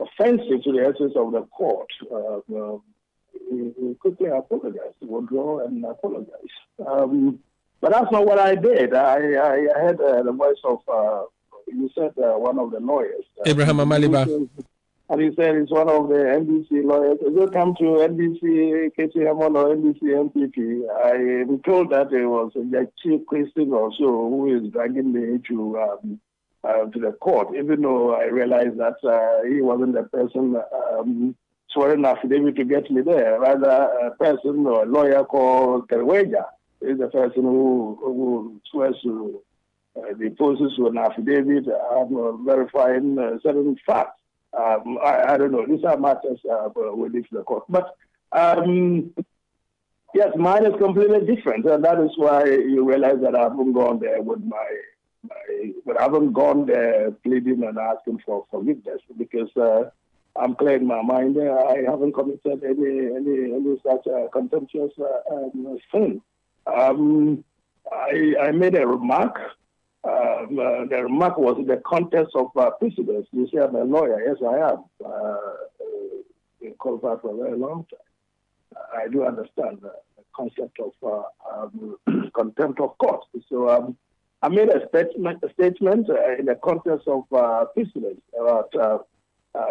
offensive 0.00 0.62
to 0.64 0.72
the 0.72 0.80
essence 0.80 1.14
of 1.16 1.32
the 1.32 1.42
court, 1.42 1.88
uh, 2.10 2.38
uh, 2.38 2.78
we, 3.50 3.72
we, 3.78 3.94
quickly 3.94 4.28
apologized, 4.28 4.96
withdraw 5.00 5.64
and 5.66 5.84
apologize. 5.84 6.54
Um, 6.86 7.38
but 7.80 7.92
that's 7.92 8.10
not 8.10 8.26
what 8.26 8.38
I 8.38 8.54
did. 8.54 8.94
I, 8.94 9.34
I, 9.34 9.66
I 9.76 9.84
had 9.84 10.00
uh, 10.00 10.22
the 10.22 10.32
voice 10.32 10.56
of, 10.64 10.78
uh, 10.92 11.22
you 11.66 11.90
said 11.94 12.12
uh, 12.18 12.32
one 12.38 12.58
of 12.58 12.70
the 12.70 12.80
lawyers. 12.80 13.24
Uh, 13.38 13.42
Abraham 13.46 13.78
Amaliba. 13.78 14.48
And 15.08 15.20
he 15.20 15.30
said 15.36 15.56
he's 15.56 15.70
one 15.70 15.88
of 15.88 16.08
the 16.08 16.16
NDC 16.16 16.84
lawyers. 16.84 17.18
If 17.20 17.32
you 17.32 17.48
come 17.48 17.76
to 17.76 17.84
NBC, 17.84 18.90
Hammond 19.24 19.56
or 19.56 19.76
NBC 19.76 20.02
MPP, 20.02 20.82
I 21.04 21.42
am 21.42 21.62
told 21.62 21.90
that 21.90 22.12
it 22.12 22.26
was 22.26 22.50
a 22.56 22.86
chief 23.00 23.24
Christian 23.26 23.72
also 23.72 24.04
who 24.04 24.56
is 24.56 24.72
dragging 24.72 25.12
me 25.12 25.38
to 25.48 25.78
um, 25.78 26.20
uh, 26.64 26.86
to 26.86 26.98
the 26.98 27.12
court, 27.12 27.54
even 27.56 27.82
though 27.82 28.14
I 28.14 28.24
realized 28.24 28.78
that 28.78 28.96
uh, 29.04 29.46
he 29.48 29.62
wasn't 29.62 29.94
the 29.94 30.02
person 30.04 30.56
um, 30.98 31.36
swearing 31.70 32.04
affidavit 32.04 32.56
to 32.56 32.64
get 32.64 32.90
me 32.90 33.02
there. 33.02 33.38
Rather, 33.38 33.68
a 33.68 34.10
person 34.16 34.66
or 34.66 34.82
a 34.82 34.86
lawyer 34.86 35.22
called 35.24 35.88
Teriwajah 35.88 36.46
is 36.80 36.98
the 36.98 37.08
person 37.08 37.42
who, 37.42 37.96
who 38.00 38.60
swears 38.70 38.96
to 39.04 39.40
uh, 39.96 40.14
the 40.18 40.30
poses 40.30 40.74
to 40.76 40.88
an 40.88 40.98
affidavit 40.98 41.68
um, 41.92 42.44
verifying 42.44 43.18
uh, 43.18 43.38
certain 43.42 43.76
facts. 43.86 44.20
Um, 44.56 44.98
I, 45.04 45.34
I, 45.34 45.36
don't 45.36 45.52
know. 45.52 45.66
These 45.66 45.84
are 45.84 45.98
matters 45.98 46.38
uh, 46.50 46.68
we 46.94 47.08
leave 47.10 47.28
to 47.28 47.36
the 47.36 47.42
court. 47.42 47.64
But 47.68 47.94
um, 48.32 49.12
yes, 50.14 50.32
mine 50.36 50.64
is 50.64 50.74
completely 50.78 51.26
different, 51.26 51.66
and 51.66 51.84
that 51.84 52.00
is 52.00 52.10
why 52.16 52.44
you 52.44 52.84
realize 52.88 53.20
that 53.22 53.34
I 53.34 53.42
haven't 53.42 53.72
gone 53.74 54.00
there 54.00 54.22
with 54.22 54.40
my, 54.40 54.66
my 55.24 55.72
but 55.84 56.00
I 56.00 56.04
haven't 56.04 56.32
gone 56.32 56.66
there 56.66 57.10
pleading 57.22 57.64
and 57.64 57.78
asking 57.78 58.22
for 58.24 58.46
forgiveness 58.50 59.00
because 59.18 59.54
uh, 59.56 59.90
I'm 60.40 60.54
clearing 60.54 60.86
my 60.86 61.02
mind. 61.02 61.36
I 61.38 61.82
haven't 61.86 62.12
committed 62.12 62.64
any 62.64 63.14
any 63.14 63.54
any 63.54 63.76
such 63.84 64.06
uh, 64.06 64.28
contemptuous 64.32 64.92
uh, 64.98 65.34
um, 65.34 65.78
sin. 65.92 66.22
Um, 66.66 67.44
I, 67.92 68.34
I 68.40 68.50
made 68.52 68.74
a 68.74 68.86
remark 68.86 69.38
uh, 70.06 70.46
the 70.48 71.02
remark 71.02 71.36
was 71.38 71.56
in 71.58 71.66
the 71.66 71.82
context 71.84 72.34
of 72.36 72.50
uh. 72.56 72.70
You 72.80 73.48
say 73.52 73.60
I'm 73.60 73.74
a 73.74 73.84
lawyer. 73.84 74.22
Yes, 74.26 74.36
I 74.46 74.70
am. 74.70 74.84
Uh, 75.04 75.36
in 76.60 76.74
qualified 76.74 77.20
for 77.22 77.34
a 77.34 77.36
very 77.36 77.58
long 77.58 77.86
time. 77.90 78.80
I 78.94 79.08
do 79.08 79.24
understand 79.24 79.78
the, 79.82 79.92
the 80.16 80.24
concept 80.34 80.78
of 80.80 80.92
uh, 81.02 81.60
um, 81.62 82.30
contempt 82.34 82.80
of 82.80 82.96
court. 82.98 83.24
So 83.48 83.68
um, 83.68 83.96
I 84.42 84.48
made 84.48 84.68
a 84.68 84.86
statement, 84.88 85.42
a 85.42 85.52
statement 85.52 86.08
uh, 86.10 86.36
in 86.38 86.46
the 86.46 86.56
context 86.56 87.08
of 87.08 87.24
uh, 87.32 87.64
precedence 87.74 88.20
about 88.38 88.74
uh, 88.76 88.98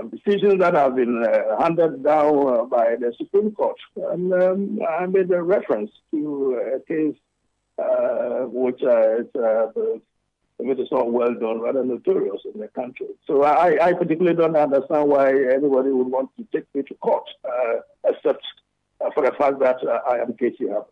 decisions 0.10 0.60
that 0.60 0.74
have 0.74 0.96
been 0.96 1.24
handed 1.60 2.04
down 2.04 2.68
by 2.70 2.96
the 2.96 3.14
Supreme 3.18 3.52
Court. 3.52 3.78
And 3.96 4.34
um, 4.34 4.80
I 4.88 5.06
made 5.06 5.32
a 5.32 5.42
reference 5.42 5.92
to 6.12 6.60
a 6.76 6.80
case 6.88 7.16
which 8.52 8.82
is 8.82 10.02
if 10.60 10.80
it's 10.80 10.92
not 10.92 11.12
well 11.12 11.34
done, 11.34 11.62
rather 11.62 11.84
notorious 11.84 12.42
in 12.54 12.60
the 12.60 12.68
country. 12.70 13.08
So 13.28 13.44
I, 13.44 13.88
I 13.88 13.94
particularly 13.94 14.38
don't 14.38 14.56
understand 14.56 15.10
why 15.10 15.30
anybody 15.30 15.90
would 15.90 16.08
want 16.08 16.30
to 16.38 16.48
take 16.54 16.66
me 16.74 16.84
to 16.84 16.94
court, 16.96 17.28
uh, 17.44 17.82
except 18.08 18.44
uh, 19.02 19.10
for 19.14 19.26
the 19.26 19.34
fact 19.38 19.60
that 19.60 19.78
uh, 19.84 20.00
I 20.10 20.20
am 20.20 20.34
Casey 20.34 20.70
up. 20.70 20.92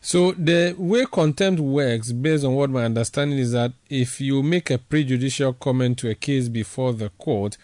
So 0.00 0.32
the 0.32 0.74
way 0.78 1.04
contempt 1.04 1.60
works, 1.60 2.12
based 2.12 2.44
on 2.44 2.54
what 2.54 2.70
my 2.70 2.84
understanding 2.84 3.38
is 3.38 3.52
that 3.52 3.72
if 3.90 4.20
you 4.20 4.42
make 4.42 4.70
a 4.70 4.78
prejudicial 4.78 5.52
comment 5.52 5.98
to 5.98 6.10
a 6.10 6.14
case 6.14 6.48
before 6.48 6.92
the 6.92 7.10
court, 7.10 7.58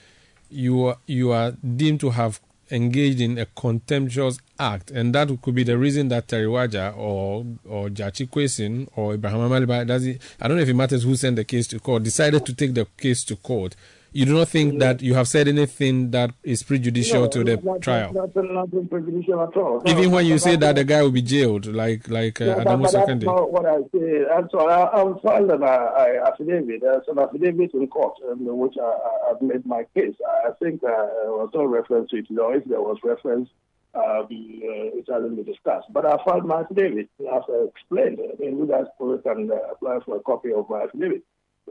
you 0.50 0.86
are, 0.86 0.96
you 1.06 1.32
are 1.32 1.52
deemed 1.52 2.00
to 2.00 2.10
have 2.10 2.40
engaged 2.72 3.20
in 3.20 3.38
a 3.38 3.46
contemptuous 3.46 4.38
act, 4.58 4.90
and 4.90 5.14
that 5.14 5.28
could 5.42 5.54
be 5.54 5.62
the 5.62 5.78
reason 5.78 6.08
that 6.08 6.26
Teriwajah 6.28 6.96
or 6.96 7.44
or 7.64 7.88
Gyakye 7.88 8.28
Quayson 8.28 8.88
or 8.96 9.14
Abraham 9.14 9.40
Amaliba 9.40 9.86
does 9.86 10.06
it. 10.06 10.20
I 10.40 10.48
don't 10.48 10.56
know 10.56 10.62
if 10.62 10.68
it 10.68 10.74
matters 10.74 11.04
who 11.04 11.14
sent 11.14 11.36
the 11.36 11.44
case 11.44 11.66
to 11.68 11.78
court. 11.78 12.02
Decided 12.02 12.44
to 12.46 12.54
take 12.54 12.74
the 12.74 12.86
case 12.96 13.22
to 13.24 13.36
court 13.36 13.76
you 14.12 14.26
do 14.26 14.34
not 14.34 14.48
think 14.48 14.78
that 14.80 15.00
you 15.00 15.14
have 15.14 15.26
said 15.26 15.48
anything 15.48 16.10
that 16.10 16.32
is 16.42 16.62
prejudicial 16.62 17.22
no, 17.22 17.28
to 17.28 17.44
the 17.44 17.56
not, 17.56 17.80
trial? 17.80 18.12
Not, 18.12 18.34
not 18.36 18.90
prejudicial 18.90 19.42
at 19.42 19.56
all. 19.56 19.82
Even 19.86 20.04
no, 20.04 20.10
when 20.10 20.26
you 20.26 20.38
say 20.38 20.56
that 20.56 20.76
the 20.76 20.84
guy 20.84 21.02
will 21.02 21.10
be 21.10 21.22
jailed, 21.22 21.66
like 21.66 22.08
like 22.08 22.40
uh, 22.40 22.44
yeah, 22.44 22.64
Adamu 22.64 22.90
That's 22.90 23.24
not 23.24 23.50
what 23.50 23.66
I 23.66 23.78
say. 23.94 24.24
I'm 24.30 24.48
sorry. 24.50 24.72
I, 24.72 24.84
I 24.84 25.20
filed 25.22 25.50
an 25.50 25.62
uh, 25.62 26.28
affidavit. 26.28 26.82
There's 26.82 27.08
an 27.08 27.18
affidavit 27.18 27.72
in 27.72 27.86
court 27.88 28.18
in 28.30 28.58
which 28.58 28.74
I, 28.80 29.28
have 29.28 29.40
made 29.40 29.64
my 29.64 29.84
case. 29.94 30.14
I 30.44 30.50
think 30.62 30.82
uh, 30.84 30.88
there 30.88 31.32
was 31.32 31.50
no 31.54 31.64
reference 31.64 32.10
to 32.10 32.18
it. 32.18 32.30
Know, 32.30 32.52
if 32.52 32.64
there 32.66 32.82
was 32.82 32.98
reference, 33.02 33.48
um, 33.94 34.02
uh, 34.04 34.26
it 34.28 35.06
hasn't 35.08 35.36
been 35.36 35.44
discussed. 35.44 35.86
But 35.90 36.04
I 36.04 36.22
filed 36.24 36.44
my 36.44 36.60
affidavit. 36.60 37.08
As 37.20 37.42
I 37.48 37.66
explained, 37.68 38.18
I 38.20 38.40
mean, 38.40 38.58
you 38.58 38.66
guys 38.66 38.86
can 39.22 39.50
uh, 39.50 39.72
apply 39.72 39.98
for 40.04 40.16
a 40.16 40.20
copy 40.20 40.52
of 40.52 40.68
my 40.68 40.82
affidavit 40.82 41.22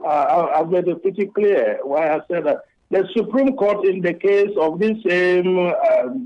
uh, 0.04 0.46
I've 0.54 0.68
made 0.68 0.88
it 0.88 1.02
pretty 1.02 1.26
clear 1.26 1.78
why 1.82 2.14
I 2.14 2.20
said 2.28 2.44
that 2.44 2.64
the 2.90 3.08
Supreme 3.16 3.56
Court, 3.56 3.86
in 3.86 4.02
the 4.02 4.12
case 4.12 4.50
of 4.60 4.78
this 4.78 4.98
same 5.08 5.58
uh, 5.58 5.72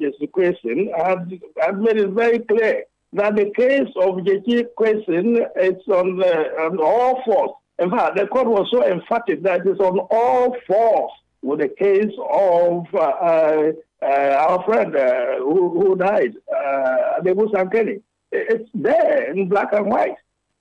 Gyakye 0.00 0.30
Quayson, 0.30 0.90
had, 0.96 1.40
had 1.60 1.78
made 1.78 1.96
it 1.96 2.10
very 2.10 2.40
clear 2.40 2.84
that 3.12 3.36
the 3.36 3.52
case 3.56 3.88
of 3.96 4.16
Gyakye 4.16 4.66
Quayson 4.76 5.46
is 5.60 5.80
on, 5.86 6.16
the, 6.16 6.34
on 6.60 6.78
all 6.78 7.22
fours. 7.24 7.50
In 7.78 7.90
fact, 7.90 8.16
the 8.16 8.26
court 8.26 8.48
was 8.48 8.68
so 8.72 8.84
emphatic 8.84 9.42
that 9.44 9.64
it's 9.64 9.78
on 9.78 10.00
all 10.10 10.56
fours 10.66 11.12
with 11.42 11.60
the 11.60 11.68
case 11.68 12.12
of 12.30 12.86
uh, 12.94 12.98
uh, 12.98 13.72
uh 14.02 14.06
our 14.06 14.64
friend 14.64 14.96
uh, 14.96 15.36
who, 15.38 15.70
who 15.70 15.96
died, 15.96 16.34
uh, 16.52 17.20
Adebu 17.20 17.52
Sankeni. 17.52 18.02
It's 18.32 18.68
there 18.74 19.30
in 19.32 19.48
black 19.48 19.72
and 19.72 19.86
white. 19.86 20.16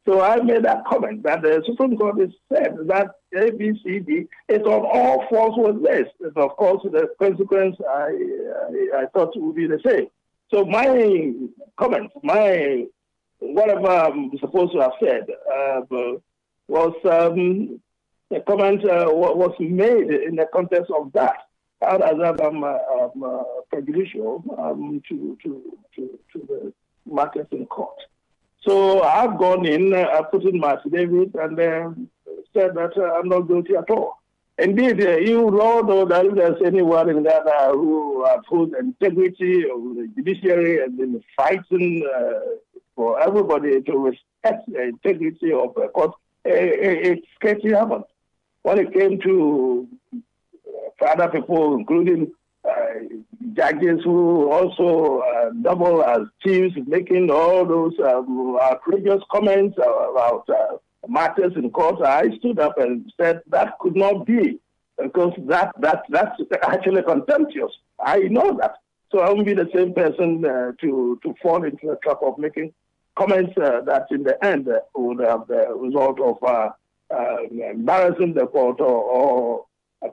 So 0.06 0.22
I 0.22 0.36
made 0.38 0.64
that 0.66 0.86
comment 0.86 1.24
that 1.24 1.42
the 1.42 1.64
Supreme 1.66 1.98
Court 1.98 2.20
has 2.20 2.30
said 2.54 2.76
that 2.88 3.08
ABCD 3.34 4.28
is 4.50 4.62
on 4.62 4.86
all 4.86 5.26
fours 5.30 5.54
with 5.58 5.84
this. 5.84 6.08
And 6.22 6.38
of 6.38 6.52
course, 6.52 6.84
the 6.84 7.08
consequence 7.20 7.76
I, 7.90 8.12
I, 8.96 9.02
I 9.02 9.06
thought 9.14 9.34
would 9.36 9.56
be 9.56 9.66
the 9.66 9.82
same. 9.86 10.08
So 10.54 10.64
my 10.64 11.34
comment, 11.78 12.12
my 12.24 12.86
whatever 13.40 13.88
I'm 13.88 14.32
supposed 14.40 14.74
to 14.74 14.82
have 14.82 14.94
said, 15.04 15.26
uh, 15.52 15.82
was 16.68 16.94
um, 17.06 17.80
a 18.32 18.42
comment 18.42 18.86
uh, 18.86 19.06
was 19.08 19.56
made 19.60 20.10
in 20.10 20.36
the 20.36 20.48
context 20.54 20.92
of 20.96 21.12
that. 21.14 21.38
How 21.82 21.98
does 21.98 22.18
that 22.20 22.40
um, 22.42 22.64
um, 22.64 23.24
uh, 23.24 23.44
prejudicial 23.72 24.44
um, 24.58 25.02
to, 25.10 25.38
to, 25.44 25.78
to, 25.96 26.20
to 26.34 26.48
the 26.48 26.74
matters 27.12 27.48
in 27.52 27.66
court? 27.66 27.98
So 28.66 29.04
I've 29.04 29.38
gone 29.38 29.66
in, 29.66 29.94
uh, 29.94 30.24
put 30.24 30.44
in 30.44 30.60
my 30.60 30.74
affidavit, 30.74 31.36
and 31.36 31.60
uh, 31.60 31.92
said 32.52 32.74
that 32.74 32.98
uh, 32.98 33.20
I'm 33.20 33.30
not 33.30 33.42
guilty 33.42 33.76
at 33.76 33.90
all. 33.92 34.22
Indeed, 34.58 35.06
uh, 35.06 35.18
you 35.18 35.52
know 35.52 36.06
that 36.06 36.26
if 36.26 36.36
there's 36.36 36.62
anyone 36.66 37.10
in 37.10 37.24
Ghana 37.24 37.74
who 37.74 38.24
upholds 38.26 38.72
the 38.72 38.80
integrity 38.80 39.64
of 39.70 39.96
the 39.96 40.10
judiciary 40.16 40.84
and 40.84 40.98
been 40.98 41.24
fighting 41.38 42.08
for 42.96 43.22
everybody 43.22 43.82
to 43.82 43.98
respect 43.98 44.72
the 44.72 44.84
integrity 44.84 45.52
of 45.52 45.76
the 45.76 45.90
court, 45.94 46.14
it's 46.46 47.28
K.T. 47.42 47.70
Hammond. 47.70 48.06
When 48.64 48.80
it 48.80 48.94
came 48.94 49.20
to 49.22 49.88
other 51.06 51.28
people, 51.28 51.76
including 51.76 52.32
judges 53.54 54.02
who 54.04 54.52
also 54.52 55.20
uh, 55.20 55.50
double 55.62 56.04
as 56.04 56.22
chiefs, 56.46 56.76
making 56.88 57.30
all 57.32 57.66
those 57.66 57.94
um, 58.00 58.58
outrageous 58.62 59.22
comments 59.32 59.78
about 59.78 60.44
uh, 60.50 60.78
matters 61.08 61.54
in 61.56 61.70
court. 61.72 62.02
I 62.02 62.36
stood 62.38 62.60
up 62.60 62.78
and 62.78 63.12
said 63.20 63.42
that 63.48 63.78
could 63.80 63.96
not 63.96 64.26
be 64.26 64.60
because 65.02 65.34
that 65.48 65.74
that 65.80 66.04
that's 66.10 66.40
actually 66.64 67.04
contemptuous. 67.04 67.72
I 68.00 68.20
know 68.20 68.58
that, 68.60 68.76
so 69.12 69.20
I 69.20 69.30
won't 69.30 69.46
be 69.46 69.54
the 69.54 69.70
same 69.74 69.94
person 69.94 70.46
uh, 70.46 70.72
to 70.82 71.20
to 71.24 71.36
fall 71.42 71.64
into 71.64 71.88
the 71.88 71.98
trap 72.04 72.20
of 72.22 72.38
making 72.38 72.74
comments 73.16 73.54
uh, 73.58 73.82
that 73.82 74.08
in 74.12 74.24
the 74.24 74.44
end 74.44 74.68
uh, 74.68 74.80
would 74.96 75.20
have 75.26 75.48
the 75.48 75.68
result 75.76 76.20
of 76.20 76.38
embarrassing 77.52 78.34
the 78.34 78.48
court 78.48 78.82
or, 78.82 78.88
or 78.88 79.66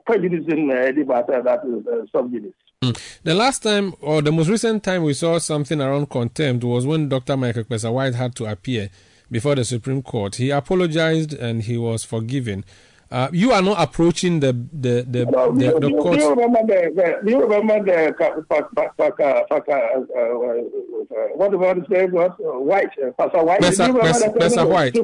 prejudicing 0.05 0.71
any 0.71 1.03
matter 1.03 1.41
that 1.41 1.59
is 1.65 1.87
uh, 1.87 2.05
sub 2.11 2.31
Mm. 2.83 2.99
The 3.23 3.33
last 3.33 3.63
time, 3.63 3.93
or 4.01 4.21
the 4.21 4.31
most 4.33 4.49
recent 4.49 4.83
time 4.83 5.03
we 5.03 5.13
saw 5.13 5.37
something 5.37 5.79
around 5.79 6.09
contempt 6.09 6.65
was 6.65 6.85
when 6.85 7.07
Dr. 7.07 7.37
Michael 7.37 7.63
Kpessa-Whyte 7.63 8.15
had 8.15 8.35
to 8.35 8.45
appear 8.45 8.89
before 9.31 9.55
the 9.55 9.63
Supreme 9.63 10.01
Court. 10.01 10.35
He 10.35 10.49
apologized 10.49 11.33
and 11.33 11.63
he 11.63 11.77
was 11.77 12.03
forgiven. 12.03 12.65
Uh, 13.09 13.29
you 13.31 13.51
are 13.51 13.61
not 13.61 13.79
approaching 13.79 14.39
the 14.39 14.51
the 14.73 15.05
the, 15.07 15.25
no, 15.25 15.53
the, 15.53 15.65
the, 15.65 15.79
the 15.79 15.89
do, 15.89 15.97
court. 15.97 16.17
Do 16.17 16.23
you 16.23 16.29
remember 16.31 16.59
the, 16.65 16.91
the 16.95 17.21
do 17.23 17.31
you 17.31 17.41
remember 17.45 17.83
the 17.85 18.11
what 21.35 21.53
about 21.53 21.77
his 21.77 21.89
name 21.89 22.11
was 22.11 22.31
White 22.39 22.89
Pastor 23.15 23.43
White? 23.43 23.61
Pesa, 23.61 23.87
Pesa, 23.99 24.35
Pesa 24.35 24.67
White. 24.67 24.95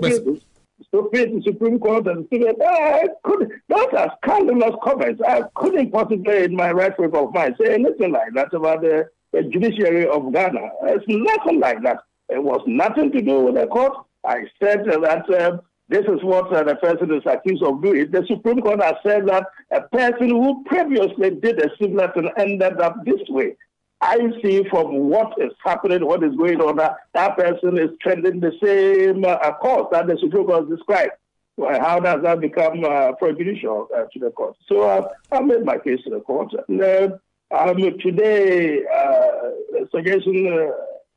Supreme, 0.94 1.40
the 1.40 1.44
Supreme 1.44 1.80
Court 1.80 2.08
and 2.08 2.28
said, 2.32 2.56
I 2.66 3.08
could, 3.24 3.50
those 3.68 3.88
are 3.98 4.14
scandalous 4.24 4.76
comments. 4.84 5.22
I 5.28 5.44
couldn't 5.56 5.92
possibly, 5.92 6.44
in 6.44 6.56
my 6.56 6.72
right 6.72 6.96
frame 6.96 7.16
of 7.16 7.34
mind, 7.34 7.56
say 7.62 7.74
anything 7.74 8.12
like 8.12 8.34
that 8.34 8.54
about 8.54 8.82
the, 8.82 9.10
the 9.32 9.44
judiciary 9.44 10.08
of 10.08 10.32
Ghana. 10.34 10.70
It's 10.84 11.06
nothing 11.08 11.60
like 11.60 11.84
that. 11.84 12.00
It 12.30 12.44
was 12.44 12.62
nothing 12.68 13.12
to 13.12 13.22
do 13.22 13.42
with 13.42 13.56
the 13.56 13.68
court. 13.68 13.94
I 14.26 14.44
said 14.62 14.86
that 14.86 15.30
uh, 15.30 15.58
this 15.88 16.06
is 16.06 16.24
what 16.24 16.54
uh, 16.54 16.64
the 16.64 16.76
person 16.76 17.14
is 17.14 17.24
accused 17.26 17.64
of 17.64 17.82
doing. 17.82 18.12
The 18.12 18.26
Supreme 18.28 18.62
Court 18.62 18.84
has 18.84 18.96
said 19.06 19.28
that 19.28 19.48
a 19.72 19.82
person 19.82 20.30
who 20.30 20.64
previously 20.66 21.32
did 21.32 21.60
a 21.60 21.70
similar 21.82 22.12
thing 22.14 22.30
ended 22.38 22.80
up 22.80 23.04
this 23.06 23.22
way. 23.30 23.56
I 24.02 24.18
see 24.42 24.64
from 24.70 25.10
what 25.10 25.34
is 25.38 25.52
happening, 25.64 26.06
what 26.06 26.24
is 26.24 26.36
going 26.36 26.62
on, 26.62 26.78
that 26.78 26.96
that 27.14 27.38
person 27.38 27.78
is 27.78 27.90
trending 28.02 28.40
the 28.40 28.54
same 28.64 29.26
uh, 29.26 29.54
course 29.54 29.88
that 29.92 30.08
the 30.08 30.18
Supreme 30.18 30.46
Court 30.46 30.70
described. 30.70 31.12
Well, 31.58 31.80
how 31.80 32.00
does 32.00 32.22
that 32.24 32.40
become 32.40 32.84
uh, 32.86 33.12
prejudicial 33.14 33.90
uh, 33.94 34.06
to 34.14 34.20
the 34.20 34.32
court? 34.32 34.56
So 34.68 34.84
uh, 34.84 35.08
I 35.32 35.42
made 35.42 35.66
my 35.66 35.78
case 35.78 36.02
to 36.06 36.12
the 36.12 36.22
court. 36.22 36.54
And, 36.68 36.82
uh, 36.82 37.18
Um, 37.52 37.78
today, 38.00 38.86
uh, 38.86 39.86
suggestion, 39.90 40.38
uh, 40.54 40.70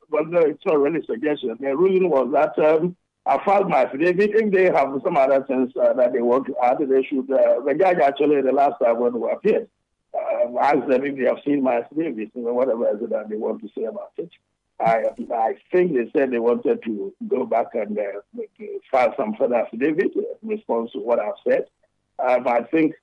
well, 0.09 0.25
no, 0.25 0.39
it's 0.39 0.65
not 0.65 0.79
really 0.79 1.05
suggestion. 1.05 1.55
The 1.59 1.77
ruling 1.77 2.09
was 2.09 2.27
that 2.33 2.57
um, 2.57 2.95
I 3.27 3.37
filed 3.45 3.69
my 3.69 3.85
affidavit. 3.85 4.31
If 4.33 4.51
they 4.51 4.63
have 4.63 4.89
some 5.03 5.15
other 5.15 5.43
things 5.45 5.71
that 5.75 6.11
they 6.11 6.21
want 6.21 6.47
to 6.47 6.55
add, 6.57 6.79
they 6.79 7.03
should. 7.03 7.27
The 7.27 7.75
judge 7.79 7.99
actually, 7.99 8.41
the 8.41 8.51
last 8.51 8.77
time 8.83 8.99
when 8.99 9.13
we 9.21 9.29
appeared, 9.29 9.69
uh, 10.15 10.59
asked 10.59 10.87
them 10.87 11.05
if 11.05 11.15
they 11.17 11.25
have 11.25 11.39
seen 11.45 11.63
my 11.63 11.83
you 11.95 12.29
know, 12.35 12.53
whatever 12.53 12.87
is 12.95 13.01
it 13.01 13.09
that 13.09 13.29
they 13.29 13.35
want 13.35 13.61
to 13.61 13.69
say 13.75 13.85
about 13.85 14.11
it. 14.17 14.29
I, 14.79 15.03
I 15.33 15.55
think 15.71 15.93
they 15.93 16.09
said 16.11 16.31
they 16.31 16.39
wanted 16.39 16.83
to 16.83 17.13
go 17.27 17.45
back 17.45 17.67
and 17.73 17.97
uh, 17.97 18.41
file 18.91 19.13
some 19.15 19.35
further 19.35 19.55
affidavit 19.55 20.13
in 20.15 20.49
response 20.49 20.91
to 20.91 20.99
what 20.99 21.19
I've 21.19 21.33
said. 21.47 21.67
Um, 22.19 22.47
I 22.47 22.63
think 22.63 22.95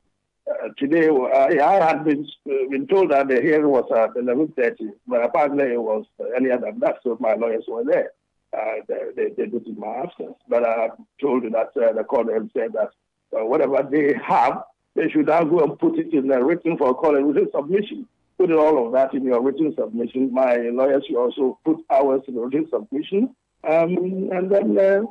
uh, 0.50 0.68
today 0.76 1.08
I, 1.08 1.58
I 1.64 1.86
had 1.86 2.04
been 2.04 2.26
uh, 2.48 2.68
been 2.70 2.86
told 2.86 3.10
that 3.10 3.28
the 3.28 3.40
hearing 3.40 3.68
was 3.68 3.84
at 3.92 4.14
11:30, 4.14 4.90
but 5.06 5.24
apparently 5.24 5.72
it 5.72 5.82
was 5.82 6.04
earlier 6.36 6.58
than 6.58 6.80
that, 6.80 6.98
so 7.02 7.16
my 7.20 7.34
lawyers 7.34 7.64
were 7.68 7.84
there. 7.84 8.12
Uh, 8.52 8.82
they, 8.88 9.28
they, 9.28 9.46
did 9.46 9.54
in 9.66 9.78
my 9.78 10.02
absence, 10.02 10.34
but 10.48 10.64
I 10.64 10.88
told 11.20 11.44
you 11.44 11.50
that 11.50 11.70
uh, 11.76 11.92
the 11.92 12.02
court 12.02 12.26
said 12.52 12.72
that 12.72 12.90
uh, 13.38 13.44
whatever 13.44 13.86
they 13.88 14.14
have, 14.26 14.64
they 14.94 15.08
should 15.08 15.26
now 15.26 15.44
go 15.44 15.60
and 15.60 15.78
put 15.78 15.98
it 15.98 16.12
in 16.12 16.28
the 16.28 16.42
written 16.42 16.76
for 16.76 16.94
call 16.94 17.16
and 17.16 17.34
written 17.34 17.50
submission. 17.54 18.06
Put 18.38 18.52
all 18.52 18.86
of 18.86 18.92
that 18.92 19.14
in 19.14 19.24
your 19.24 19.42
written 19.42 19.74
submission. 19.76 20.32
My 20.32 20.56
lawyers 20.56 21.04
should 21.06 21.16
also 21.16 21.58
put 21.64 21.78
ours 21.90 22.22
in 22.26 22.34
the 22.34 22.40
written 22.40 22.68
submission, 22.70 23.34
um, 23.64 23.96
and 24.32 24.50
then 24.50 24.78
uh, 24.78 25.02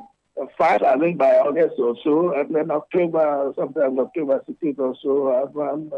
five, 0.58 0.82
I 0.82 0.98
think, 0.98 1.18
by 1.18 1.36
August 1.36 1.74
or 1.78 1.94
so, 2.02 2.34
and 2.38 2.54
then 2.54 2.70
October, 2.70 3.52
sometime 3.56 3.98
October 3.98 4.42
16th 4.48 4.78
or 4.78 4.94
so, 5.02 5.62
um, 5.62 5.92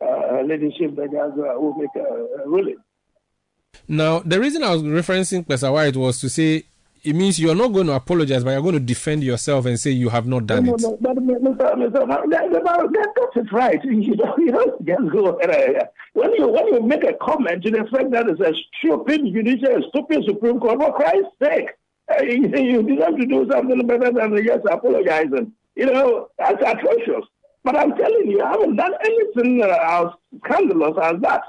uh, 0.00 0.42
leadership 0.42 0.96
guys 0.96 1.32
uh, 1.32 1.58
will 1.60 1.74
make 1.74 1.90
a, 1.96 2.42
a 2.42 2.48
ruling. 2.48 2.76
Now, 3.86 4.20
the 4.20 4.40
reason 4.40 4.62
I 4.62 4.72
was 4.72 4.82
referencing 4.82 5.46
White 5.72 5.96
was 5.96 6.20
to 6.20 6.28
say 6.28 6.64
it 7.08 7.14
means 7.14 7.40
you're 7.40 7.54
not 7.54 7.68
going 7.68 7.86
to 7.86 7.94
apologize, 7.94 8.44
but 8.44 8.50
you're 8.50 8.60
going 8.60 8.74
to 8.74 8.80
defend 8.80 9.24
yourself 9.24 9.64
and 9.64 9.80
say 9.80 9.90
you 9.90 10.10
have 10.10 10.26
not 10.26 10.46
done 10.46 10.66
no, 10.66 10.74
it. 10.74 10.80
No, 10.82 10.98
but 11.00 11.16
Mr. 11.16 11.56
Mr. 11.56 12.06
That, 12.30 13.30
that's 13.34 13.52
right. 13.52 13.82
You 13.82 14.14
don't, 14.14 14.38
you 14.38 14.52
don't 14.52 14.86
just 14.86 15.10
go. 15.10 15.38
When 16.12 16.34
you, 16.34 16.48
when 16.48 16.66
you 16.66 16.82
make 16.82 17.04
a 17.04 17.14
comment 17.14 17.62
to 17.62 17.70
the 17.70 17.86
fact 17.90 18.10
that 18.10 18.28
it's 18.28 18.40
a 18.40 18.52
stupid 18.78 19.22
judicial, 19.32 19.82
stupid 19.88 20.24
Supreme 20.26 20.60
Court, 20.60 20.80
for 20.80 20.92
Christ's 20.92 21.30
sake, 21.42 21.70
uh, 22.10 22.22
you, 22.22 22.48
you 22.56 22.82
deserve 22.82 23.16
to 23.18 23.26
do 23.26 23.48
something 23.50 23.86
better 23.86 24.12
than 24.12 24.36
just 24.44 24.66
apologizing. 24.70 25.52
You 25.76 25.86
know, 25.86 26.28
that's 26.38 26.62
atrocious. 26.62 27.24
But 27.64 27.76
I'm 27.76 27.96
telling 27.96 28.30
you, 28.30 28.42
I 28.42 28.50
haven't 28.50 28.76
done 28.76 28.92
anything 29.02 29.62
uh, 29.62 29.78
as 29.82 30.06
scandalous 30.44 30.96
as 31.02 31.20
that. 31.22 31.42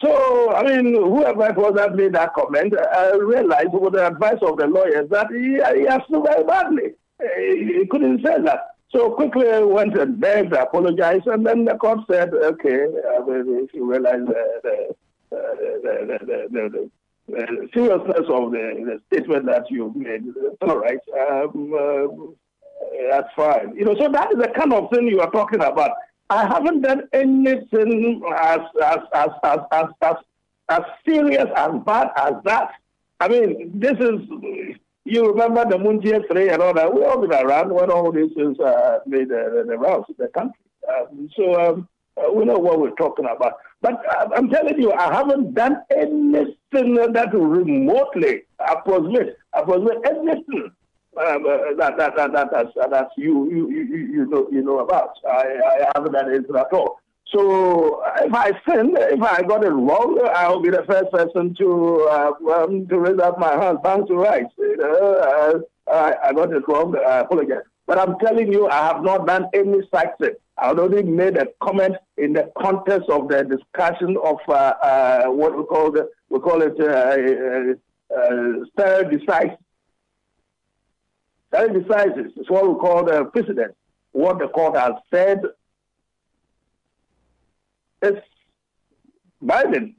So, 0.00 0.52
I 0.52 0.62
mean, 0.64 0.94
whoever 0.94 1.46
it 1.46 1.56
was 1.56 1.74
that 1.76 1.94
made 1.94 2.14
that 2.14 2.34
comment, 2.34 2.74
I 2.76 3.12
uh, 3.12 3.18
realized 3.18 3.72
with 3.72 3.92
the 3.92 4.06
advice 4.06 4.38
of 4.42 4.56
the 4.58 4.66
lawyers 4.66 5.08
that 5.10 5.28
he, 5.30 5.54
he 5.80 5.86
has 5.86 6.00
very 6.10 6.44
badly. 6.44 6.94
Uh, 7.20 7.26
he 7.38 7.86
couldn't 7.90 8.24
say 8.24 8.40
that. 8.42 8.74
So 8.90 9.10
quickly 9.10 9.46
went 9.64 9.98
and 9.98 10.20
begged, 10.20 10.52
apologized, 10.52 11.26
and 11.26 11.44
then 11.46 11.64
the 11.64 11.74
court 11.74 12.00
said, 12.10 12.32
okay, 12.32 12.86
if 12.88 13.74
you 13.74 13.90
realize 13.90 14.24
the, 14.26 14.60
the, 14.62 14.94
the, 15.30 16.48
the, 16.50 16.90
the 17.28 17.68
seriousness 17.72 18.28
of 18.28 18.52
the, 18.52 19.00
statement 19.06 19.46
that 19.46 19.70
you 19.70 19.92
made, 19.96 20.24
all 20.60 20.78
right. 20.78 20.98
Um, 21.28 21.74
uh, 21.74 23.10
that's 23.10 23.32
fine. 23.34 23.74
You 23.76 23.84
know, 23.84 23.96
so 23.98 24.08
that 24.10 24.32
is 24.32 24.38
the 24.38 24.48
kind 24.48 24.72
of 24.72 24.90
thing 24.90 25.08
you 25.08 25.20
are 25.20 25.30
talking 25.30 25.60
about. 25.60 25.90
I 26.34 26.46
haven't 26.48 26.80
done 26.80 27.02
anything 27.12 28.22
as 28.36 28.60
as 28.82 28.98
as 29.14 29.28
as 29.44 29.58
as 29.70 29.86
as, 30.02 30.16
as 30.68 30.82
serious 31.06 31.46
as 31.56 31.70
bad 31.86 32.08
as 32.16 32.34
that. 32.44 32.70
I 33.20 33.28
mean, 33.28 33.70
this 33.74 33.96
is 34.00 34.18
you 35.04 35.28
remember 35.28 35.64
the 35.64 35.78
Montie 35.78 36.26
three 36.28 36.48
and 36.48 36.60
all 36.60 36.74
that. 36.74 36.92
We 36.92 37.04
all 37.04 37.20
been 37.20 37.32
around 37.32 37.72
when 37.72 37.88
all 37.88 38.10
this 38.10 38.32
is 38.36 38.58
uh, 38.58 38.98
made 39.06 39.28
the, 39.28 39.64
the 39.68 39.78
rounds 39.78 40.06
in 40.08 40.16
the 40.18 40.28
country. 40.28 40.64
Um, 40.92 41.30
so 41.36 41.44
um, 41.62 41.88
uh, 42.16 42.32
we 42.32 42.44
know 42.44 42.58
what 42.58 42.80
we're 42.80 42.90
talking 43.04 43.26
about. 43.26 43.54
But 43.80 43.94
uh, 44.16 44.28
I'm 44.34 44.50
telling 44.50 44.80
you, 44.80 44.92
I 44.92 45.14
haven't 45.14 45.54
done 45.54 45.76
anything 45.96 46.94
that 46.96 47.30
remotely 47.32 48.42
approximate 48.58 49.36
approximate 49.52 49.98
anything 50.04 50.72
um, 51.16 51.46
uh, 51.46 51.74
that 51.78 51.96
that 51.96 52.16
that 52.16 52.32
that 52.32 52.90
that 52.90 53.08
you, 53.16 53.50
you 53.50 53.70
you 53.70 53.96
you 53.96 54.26
know 54.26 54.48
you 54.50 54.62
know 54.62 54.80
about. 54.80 55.10
I, 55.28 55.58
I 55.82 55.92
haven't 55.94 56.12
done 56.12 56.30
anything 56.30 56.56
at 56.56 56.72
all. 56.72 57.00
So 57.26 58.02
if 58.18 58.32
I 58.32 58.50
sin, 58.68 58.94
if 58.96 59.22
I 59.22 59.42
got 59.42 59.64
it 59.64 59.70
wrong, 59.70 60.20
I'll 60.34 60.60
be 60.60 60.70
the 60.70 60.84
first 60.88 61.10
person 61.10 61.54
to 61.58 62.08
uh, 62.10 62.32
um, 62.54 62.86
to 62.88 62.98
raise 62.98 63.18
up 63.18 63.38
my 63.38 63.52
hand, 63.52 63.78
thanks 63.82 64.08
to 64.08 64.14
rights. 64.14 64.52
You 64.58 64.76
know, 64.76 65.64
uh, 65.88 65.92
I, 65.92 66.28
I 66.28 66.32
got 66.32 66.52
it 66.52 66.62
wrong. 66.68 66.94
I 66.96 67.20
apologize. 67.20 67.64
But 67.86 67.98
I'm 67.98 68.18
telling 68.18 68.52
you, 68.52 68.68
I 68.68 68.86
have 68.86 69.02
not 69.02 69.26
done 69.26 69.46
any 69.52 69.82
thing. 69.82 70.34
I 70.56 70.70
only 70.70 71.02
made 71.02 71.36
a 71.36 71.46
comment 71.60 71.96
in 72.16 72.32
the 72.32 72.50
context 72.56 73.10
of 73.10 73.28
the 73.28 73.42
discussion 73.42 74.16
of 74.22 74.36
uh, 74.48 74.52
uh, 74.52 75.24
what 75.26 75.56
we 75.56 75.64
call 75.64 75.90
the, 75.90 76.08
we 76.28 76.38
call 76.38 76.62
it 76.62 76.78
uh, 76.80 76.84
uh, 76.84 78.16
uh, 78.16 78.64
stare 78.72 79.04
decisis 79.04 79.58
that 81.54 81.72
decides 81.72 82.12
It's 82.16 82.50
what 82.50 82.68
we 82.68 82.74
call 82.74 83.04
the 83.04 83.24
precedent. 83.26 83.74
What 84.12 84.38
the 84.38 84.48
court 84.48 84.76
has 84.76 84.94
said 85.12 85.40
is 88.02 88.18
binding 89.40 89.94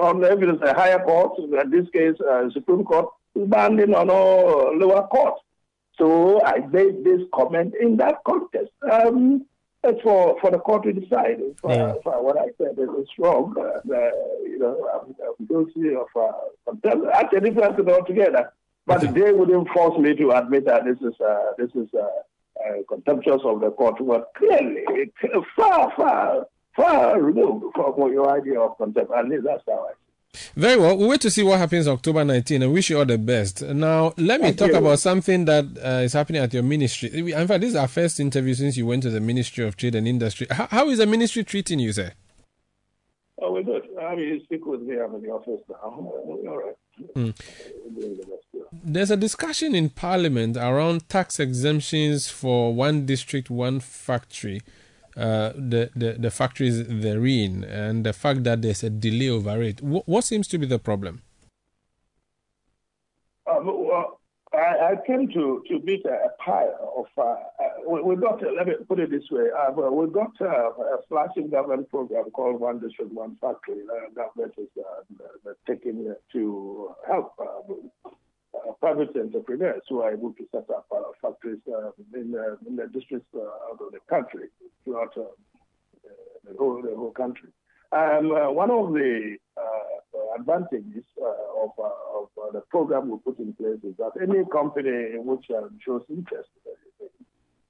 on 0.00 0.20
the 0.20 0.30
evidence. 0.30 0.60
The 0.62 0.72
higher 0.74 0.98
court, 0.98 1.38
in 1.38 1.70
this 1.70 1.88
case, 1.90 2.14
uh, 2.20 2.50
Supreme 2.50 2.84
Court, 2.84 3.08
is 3.34 3.46
binding 3.48 3.94
on 3.94 4.08
all 4.10 4.76
lower 4.76 5.06
courts. 5.08 5.42
So 5.98 6.42
I 6.44 6.58
made 6.58 7.04
this 7.04 7.20
comment 7.34 7.74
in 7.80 7.96
that 7.98 8.16
context. 8.26 8.72
Um, 8.90 9.46
it's 9.84 10.02
for, 10.02 10.38
for 10.40 10.50
the 10.50 10.58
court 10.58 10.82
to 10.84 10.92
decide 10.92 11.38
if, 11.38 11.64
uh, 11.64 11.94
if 11.98 12.06
uh, 12.06 12.12
what 12.12 12.36
I 12.38 12.48
said 12.58 12.76
is 12.78 13.08
wrong. 13.18 13.54
Uh, 13.58 13.80
you 14.42 14.58
know, 14.58 14.88
I'm, 14.94 15.14
I'm 15.22 15.46
guilty 15.46 15.94
of 15.94 16.08
uh, 16.16 16.32
contempt. 16.66 17.06
That's 17.12 17.34
a 17.34 17.40
difference 17.40 17.88
altogether. 17.88 18.52
But 18.86 19.02
okay. 19.04 19.20
they 19.20 19.32
wouldn't 19.32 19.68
force 19.70 19.98
me 19.98 20.14
to 20.14 20.30
admit 20.30 20.64
that 20.66 20.84
this 20.84 20.98
is 20.98 21.20
uh, 21.20 21.52
this 21.58 21.70
is 21.74 21.88
uh, 21.94 22.02
uh, 22.02 22.82
contemptuous 22.88 23.42
of 23.44 23.60
the 23.60 23.70
court. 23.70 23.96
But 24.00 24.30
clearly, 24.36 24.84
far, 25.56 25.92
far, 25.96 26.46
far 26.76 27.20
removed 27.20 27.74
from 27.74 28.12
your 28.12 28.30
idea 28.30 28.60
of 28.60 28.76
contempt. 28.78 29.12
At 29.12 29.28
least 29.28 29.44
that's 29.44 29.62
how 29.66 29.88
I. 29.88 29.92
See. 29.92 30.06
Very 30.54 30.78
well. 30.78 30.96
We 30.96 31.06
wait 31.06 31.20
to 31.22 31.30
see 31.30 31.42
what 31.42 31.58
happens 31.58 31.88
October 31.88 32.24
19 32.24 32.62
and 32.62 32.72
wish 32.72 32.90
you 32.90 32.98
all 32.98 33.04
the 33.04 33.18
best. 33.18 33.62
Now, 33.62 34.12
let 34.16 34.40
me 34.40 34.48
Thank 34.48 34.58
talk 34.58 34.70
you. 34.70 34.76
about 34.76 34.98
something 34.98 35.44
that 35.46 35.64
uh, 35.82 36.02
is 36.02 36.12
happening 36.12 36.42
at 36.42 36.52
your 36.52 36.62
ministry. 36.62 37.32
In 37.32 37.46
fact, 37.48 37.60
this 37.60 37.70
is 37.70 37.76
our 37.76 37.88
first 37.88 38.20
interview 38.20 38.54
since 38.54 38.76
you 38.76 38.86
went 38.86 39.02
to 39.04 39.10
the 39.10 39.20
Ministry 39.20 39.66
of 39.66 39.76
Trade 39.76 39.94
and 39.94 40.06
Industry. 40.06 40.46
How, 40.50 40.66
how 40.66 40.88
is 40.90 40.98
the 40.98 41.06
ministry 41.06 41.44
treating 41.44 41.78
you, 41.78 41.92
sir? 41.92 42.12
Oh, 43.40 43.52
we're 43.52 43.62
good. 43.62 43.82
I 44.00 44.14
mean, 44.14 44.28
you 44.28 44.40
speak 44.44 44.66
with 44.66 44.82
me. 44.82 44.96
I'm 44.98 45.14
in 45.14 45.22
the 45.22 45.30
office 45.30 45.60
now. 45.68 45.94
We're 45.98 46.50
all 46.50 46.58
right. 46.58 46.76
Mm. 47.14 47.34
There's 48.72 49.10
a 49.10 49.16
discussion 49.16 49.74
in 49.74 49.90
Parliament 49.90 50.56
around 50.56 51.08
tax 51.08 51.40
exemptions 51.40 52.28
for 52.28 52.74
one 52.74 53.06
district, 53.06 53.50
one 53.50 53.80
factory, 53.80 54.62
uh, 55.16 55.52
the, 55.54 55.90
the, 55.94 56.12
the 56.18 56.30
factories 56.30 56.86
therein, 56.86 57.64
and 57.64 58.04
the 58.04 58.12
fact 58.12 58.44
that 58.44 58.62
there's 58.62 58.82
a 58.82 58.90
delay 58.90 59.28
over 59.28 59.62
it. 59.62 59.82
What, 59.82 60.06
what 60.06 60.24
seems 60.24 60.48
to 60.48 60.58
be 60.58 60.66
the 60.66 60.78
problem? 60.78 61.22
Uh, 63.46 63.60
well, 63.62 64.15
I, 64.56 64.92
I 64.92 65.06
came 65.06 65.28
to, 65.28 65.62
to 65.68 65.78
meet 65.80 66.04
a, 66.06 66.28
pile 66.42 66.94
of, 66.96 67.06
uh, 67.18 67.22
uh, 67.22 67.36
we, 67.86 68.02
we, 68.02 68.16
got, 68.16 68.40
let 68.56 68.66
me 68.66 68.74
put 68.88 68.98
it 68.98 69.10
this 69.10 69.24
way, 69.30 69.48
uh, 69.50 69.72
we 69.72 70.08
got 70.10 70.32
uh, 70.40 70.70
a 70.70 70.98
flashing 71.08 71.50
government 71.50 71.90
program 71.90 72.30
called 72.30 72.60
One 72.60 72.80
District, 72.80 73.12
One 73.12 73.36
Factory. 73.40 73.82
Uh, 73.82 74.14
government 74.14 74.54
is 74.56 74.68
uh, 74.78 75.50
taking 75.66 76.14
to 76.32 76.94
help 77.06 77.34
uh, 77.38 78.72
private 78.80 79.10
entrepreneurs 79.16 79.82
who 79.88 80.00
are 80.00 80.12
able 80.12 80.32
to 80.32 80.46
set 80.50 80.68
up 80.70 80.86
uh, 80.90 81.00
factories 81.20 81.60
uh, 81.68 81.90
in, 82.14 82.34
in, 82.66 82.76
the 82.76 82.88
districts 82.92 83.28
out 83.34 83.80
of 83.80 83.92
the 83.92 84.00
country, 84.08 84.48
throughout 84.84 85.14
the, 85.14 85.28
whole, 86.58 86.80
the 86.82 86.94
whole 86.96 87.12
country. 87.12 87.50
One 87.92 88.70
of 88.70 88.92
the 88.94 89.36
Uh, 90.16 90.40
advantages 90.40 91.04
uh, 91.20 91.26
of, 91.62 91.70
uh, 91.78 92.18
of 92.18 92.52
the 92.52 92.60
program 92.70 93.10
we 93.10 93.18
put 93.18 93.38
in 93.38 93.52
place 93.54 93.78
is 93.84 93.94
that 93.98 94.12
any 94.20 94.44
company 94.50 95.18
which 95.18 95.46
shows 95.84 96.02
interest 96.08 96.48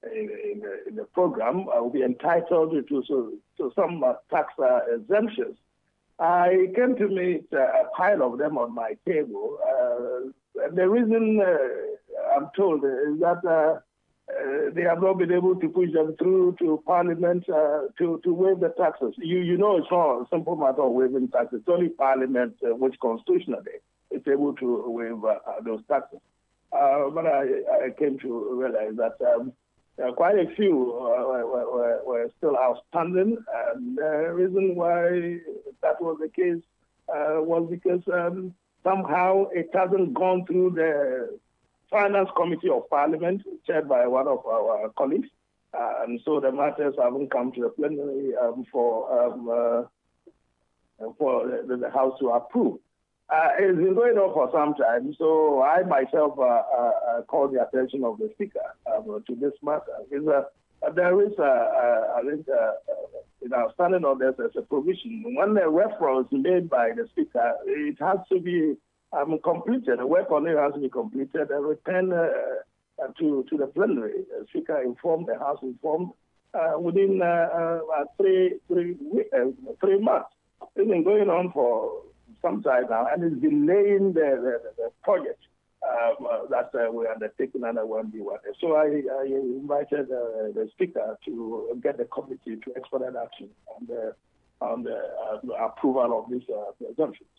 in, 0.03 0.29
in, 0.29 0.61
in, 0.87 0.95
the 0.95 1.03
program 1.13 1.67
uh, 1.67 1.81
will 1.81 1.89
be 1.89 2.03
entitled 2.03 2.71
to, 2.87 3.03
so, 3.07 3.33
to 3.57 3.71
some 3.75 4.03
uh, 4.03 4.13
tax 4.29 4.53
uh, 4.59 4.79
exemptions. 4.95 5.57
I 6.19 6.67
came 6.75 6.95
to 6.95 7.07
meet 7.09 7.45
a 7.51 7.83
pile 7.95 8.23
of 8.23 8.37
them 8.37 8.57
on 8.57 8.73
my 8.73 8.97
table 9.05 9.57
the 10.73 10.89
reason 10.89 11.41
uh, 11.41 12.35
I'm 12.35 12.49
told 12.55 12.83
is 12.83 13.19
that 13.19 13.81
uh, 14.29 14.69
they 14.73 14.81
have 14.81 15.01
not 15.01 15.17
been 15.17 15.31
able 15.31 15.55
to 15.55 15.69
push 15.69 15.91
them 15.93 16.15
through 16.17 16.55
to 16.59 16.83
Parliament 16.85 17.47
uh, 17.49 17.83
to, 17.97 18.19
to 18.23 18.33
waive 18.33 18.59
the 18.59 18.69
taxes. 18.77 19.13
You, 19.17 19.39
you 19.39 19.57
know 19.57 19.77
it's 19.77 19.87
not 19.89 20.21
a 20.21 20.25
simple 20.29 20.57
matter 20.57 20.81
of 20.81 20.91
waiving 20.91 21.29
taxes. 21.29 21.59
It's 21.61 21.69
only 21.69 21.89
Parliament 21.89 22.55
uh, 22.63 22.75
which 22.75 22.95
constitutionally 22.99 23.79
is 24.11 24.21
able 24.27 24.53
to 24.55 24.83
waive 24.87 25.23
uh, 25.23 25.39
those 25.63 25.81
taxes. 25.89 26.19
Uh, 26.73 27.09
but 27.09 27.25
I, 27.25 27.43
I, 27.85 27.89
came 27.97 28.19
to 28.19 28.59
realize 28.61 28.97
that 28.97 29.15
um, 29.25 29.53
quite 30.15 30.37
a 30.37 30.53
few 30.55 30.75
were, 30.75 31.45
were, 31.47 32.01
were, 32.05 32.31
still 32.37 32.57
outstanding. 32.57 33.37
And 33.73 33.97
the 33.97 34.33
reason 34.33 34.75
why 34.75 35.39
that 35.81 36.01
was 36.01 36.17
the 36.19 36.27
case 36.27 36.61
was 37.07 37.69
because 37.71 38.01
um, 38.13 38.53
somehow 38.83 39.45
it 39.53 39.69
hasn't 39.73 40.13
gone 40.13 40.45
through 40.45 40.71
the 40.71 41.39
Finance 41.89 42.29
Committee 42.35 42.69
of 42.69 42.89
Parliament, 42.89 43.41
chaired 43.65 43.87
by 43.87 44.07
one 44.07 44.27
of 44.27 44.45
our 44.45 44.89
colleagues. 44.97 45.29
And 45.73 46.19
so 46.25 46.39
the 46.39 46.51
matters 46.51 46.95
haven't 47.01 47.31
come 47.31 47.51
to 47.53 47.61
the 47.61 47.69
plenary 47.69 48.35
um, 48.35 48.65
for 48.71 49.11
um, 49.11 49.49
uh, 49.49 49.83
for 51.17 51.47
the, 51.47 51.77
the, 51.77 51.89
House 51.91 52.17
to 52.19 52.29
approve. 52.29 52.79
Uh, 53.29 53.49
it's 53.59 53.77
been 53.77 53.93
going 53.93 54.17
on 54.17 54.33
for 54.33 54.49
some 54.51 54.73
time, 54.73 55.13
so 55.17 55.61
I 55.61 55.83
myself 55.83 56.39
uh, 56.39 57.21
called 57.27 57.53
the 57.53 57.67
attention 57.67 58.03
of 58.03 58.17
the 58.17 58.31
Speaker 58.33 58.73
um, 58.91 59.23
to 59.27 59.35
this 59.35 59.53
matter. 59.61 59.83
Because, 60.09 60.45
there 60.95 61.21
is, 61.21 61.33
I 61.39 62.21
think, 62.27 62.47
in 63.41 63.53
our 63.53 63.71
standing 63.73 64.05
orders, 64.05 64.35
there's 64.37 64.55
a 64.55 64.61
provision. 64.61 65.35
When 65.35 65.57
a 65.57 65.69
reference 65.69 66.29
made 66.31 66.69
by 66.69 66.91
the 66.95 67.07
Speaker, 67.09 67.55
it 67.65 67.97
has 67.99 68.19
to 68.31 68.39
be 68.39 68.75
um, 69.13 69.39
completed. 69.43 69.99
The 69.99 70.07
work 70.07 70.31
on 70.31 70.47
it 70.47 70.57
has 70.57 70.73
been 70.73 70.89
completed 70.89 71.51
I 71.51 71.57
returned 71.57 72.13
uh, 72.13 72.27
uh, 73.01 73.07
to 73.19 73.45
to 73.49 73.57
the 73.57 73.67
plenary. 73.67 74.25
The 74.29 74.45
speaker 74.49 74.81
informed 74.81 75.27
the 75.27 75.37
House 75.39 75.59
informed 75.61 76.11
uh, 76.53 76.79
within 76.79 77.21
uh, 77.21 77.79
uh, 77.95 78.03
three 78.17 78.59
three 78.67 78.97
three 79.81 79.99
months. 79.99 80.29
It's 80.75 80.89
been 80.89 81.03
going 81.03 81.29
on 81.29 81.51
for 81.51 82.03
some 82.41 82.61
time 82.63 82.85
now, 82.89 83.07
and 83.11 83.23
it's 83.23 83.41
delaying 83.41 84.13
the, 84.13 84.37
the, 84.41 84.61
the 84.77 84.89
project. 85.03 85.39
Um, 85.87 86.27
uh, 86.29 86.47
that 86.49 86.71
uh, 86.73 86.91
we're 86.91 87.09
undertaking 87.09 87.63
under 87.63 87.85
one 87.85 88.09
B 88.09 88.19
one. 88.19 88.39
So 88.59 88.75
I, 88.75 89.03
I 89.21 89.25
invited 89.25 90.11
uh, 90.11 90.51
the 90.53 90.67
speaker 90.73 91.17
to 91.23 91.79
get 91.81 91.97
the 91.97 92.05
committee 92.05 92.57
to 92.57 92.75
expedite 92.75 93.15
action 93.15 93.49
on 93.67 93.87
the 93.87 94.15
on 94.59 94.83
the 94.83 94.99
approval 95.53 96.19
of 96.19 96.31
these 96.31 96.49
exemptions. 96.81 97.29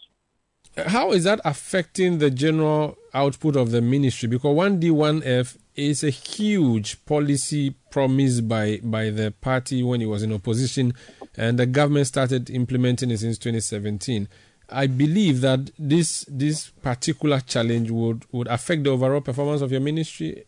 How 0.86 1.12
is 1.12 1.24
that 1.24 1.40
affecting 1.44 2.18
the 2.18 2.30
general 2.30 2.96
output 3.12 3.56
of 3.56 3.72
the 3.72 3.80
ministry? 3.80 4.28
Because 4.28 4.56
1D1F 4.56 5.56
is 5.74 6.04
a 6.04 6.10
huge 6.10 7.04
policy 7.04 7.70
promised 7.90 8.48
by, 8.48 8.80
by 8.82 9.10
the 9.10 9.32
party 9.40 9.82
when 9.82 10.00
it 10.00 10.06
was 10.06 10.22
in 10.22 10.32
opposition, 10.32 10.94
and 11.36 11.58
the 11.58 11.66
government 11.66 12.06
started 12.06 12.50
implementing 12.50 13.10
it 13.10 13.18
since 13.18 13.38
2017. 13.38 14.28
I 14.70 14.86
believe 14.86 15.40
that 15.40 15.70
this 15.78 16.26
this 16.28 16.68
particular 16.68 17.40
challenge 17.40 17.90
would, 17.90 18.24
would 18.32 18.48
affect 18.48 18.84
the 18.84 18.90
overall 18.90 19.22
performance 19.22 19.62
of 19.62 19.72
your 19.72 19.80
ministry 19.80 20.44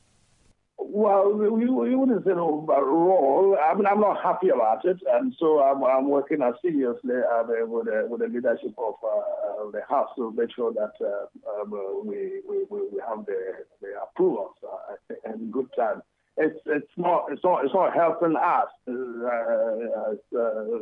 well, 0.92 1.32
we, 1.32 1.48
we 1.48 1.94
wouldn't 1.94 2.24
say 2.24 2.32
overall. 2.32 3.56
I 3.62 3.74
mean, 3.74 3.86
I'm 3.86 4.00
not 4.00 4.22
happy 4.22 4.48
about 4.48 4.84
it, 4.84 4.98
and 5.12 5.34
so 5.38 5.60
I'm, 5.60 5.82
I'm 5.84 6.08
working 6.08 6.38
seriously 6.62 7.14
uh, 7.14 7.44
with, 7.66 7.88
uh, 7.88 8.06
with 8.08 8.20
the 8.20 8.28
leadership 8.28 8.74
of 8.76 8.94
uh, 9.02 9.06
uh, 9.06 9.70
the 9.70 9.82
House 9.88 10.10
to 10.16 10.32
make 10.32 10.54
sure 10.54 10.72
that 10.72 10.92
uh, 11.00 11.62
um, 11.62 11.70
we, 12.04 12.40
we, 12.48 12.64
we 12.70 13.00
have 13.08 13.24
the, 13.26 13.64
the 13.80 13.88
approvals 14.02 14.54
uh, 14.64 15.14
in 15.32 15.50
good 15.50 15.68
time. 15.76 16.02
It's 16.36 16.58
it's 16.64 16.92
not 16.96 17.26
it's 17.30 17.42
not 17.44 17.64
it's 17.64 17.74
not 17.74 17.92
helping 17.92 18.36
us, 18.36 18.68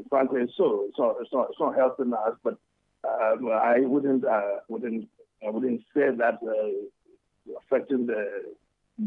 frankly. 0.08 0.42
So 0.56 0.86
it's 0.88 0.98
not 0.98 1.16
it's 1.20 1.32
not 1.32 1.48
it's 1.50 1.58
not 1.58 1.74
helping 1.74 2.12
us. 2.12 2.36
But 2.44 2.58
um, 3.02 3.48
I 3.50 3.80
wouldn't 3.80 4.24
wouldn't 4.68 5.08
I 5.44 5.50
wouldn't 5.50 5.80
say 5.94 6.10
that 6.16 6.38
affecting 7.56 8.06
the 8.06 8.54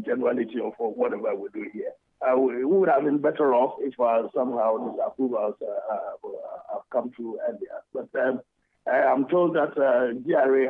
generality 0.00 0.60
of 0.62 0.72
whatever 0.78 1.34
we 1.34 1.48
do 1.52 1.68
here. 1.72 1.92
Uh, 2.22 2.36
we 2.36 2.64
would 2.64 2.88
have 2.88 3.04
been 3.04 3.18
better 3.18 3.54
off 3.54 3.74
if 3.80 3.98
uh, 3.98 4.28
somehow 4.34 4.78
these 4.78 5.00
approvals 5.04 5.54
uh, 5.60 5.94
uh 5.94 6.30
have 6.72 6.82
come 6.90 7.10
through 7.16 7.38
earlier. 7.48 7.82
But 7.92 8.08
um, 8.20 8.40
I'm 8.86 9.28
told 9.28 9.56
that 9.56 9.76
uh, 9.76 10.14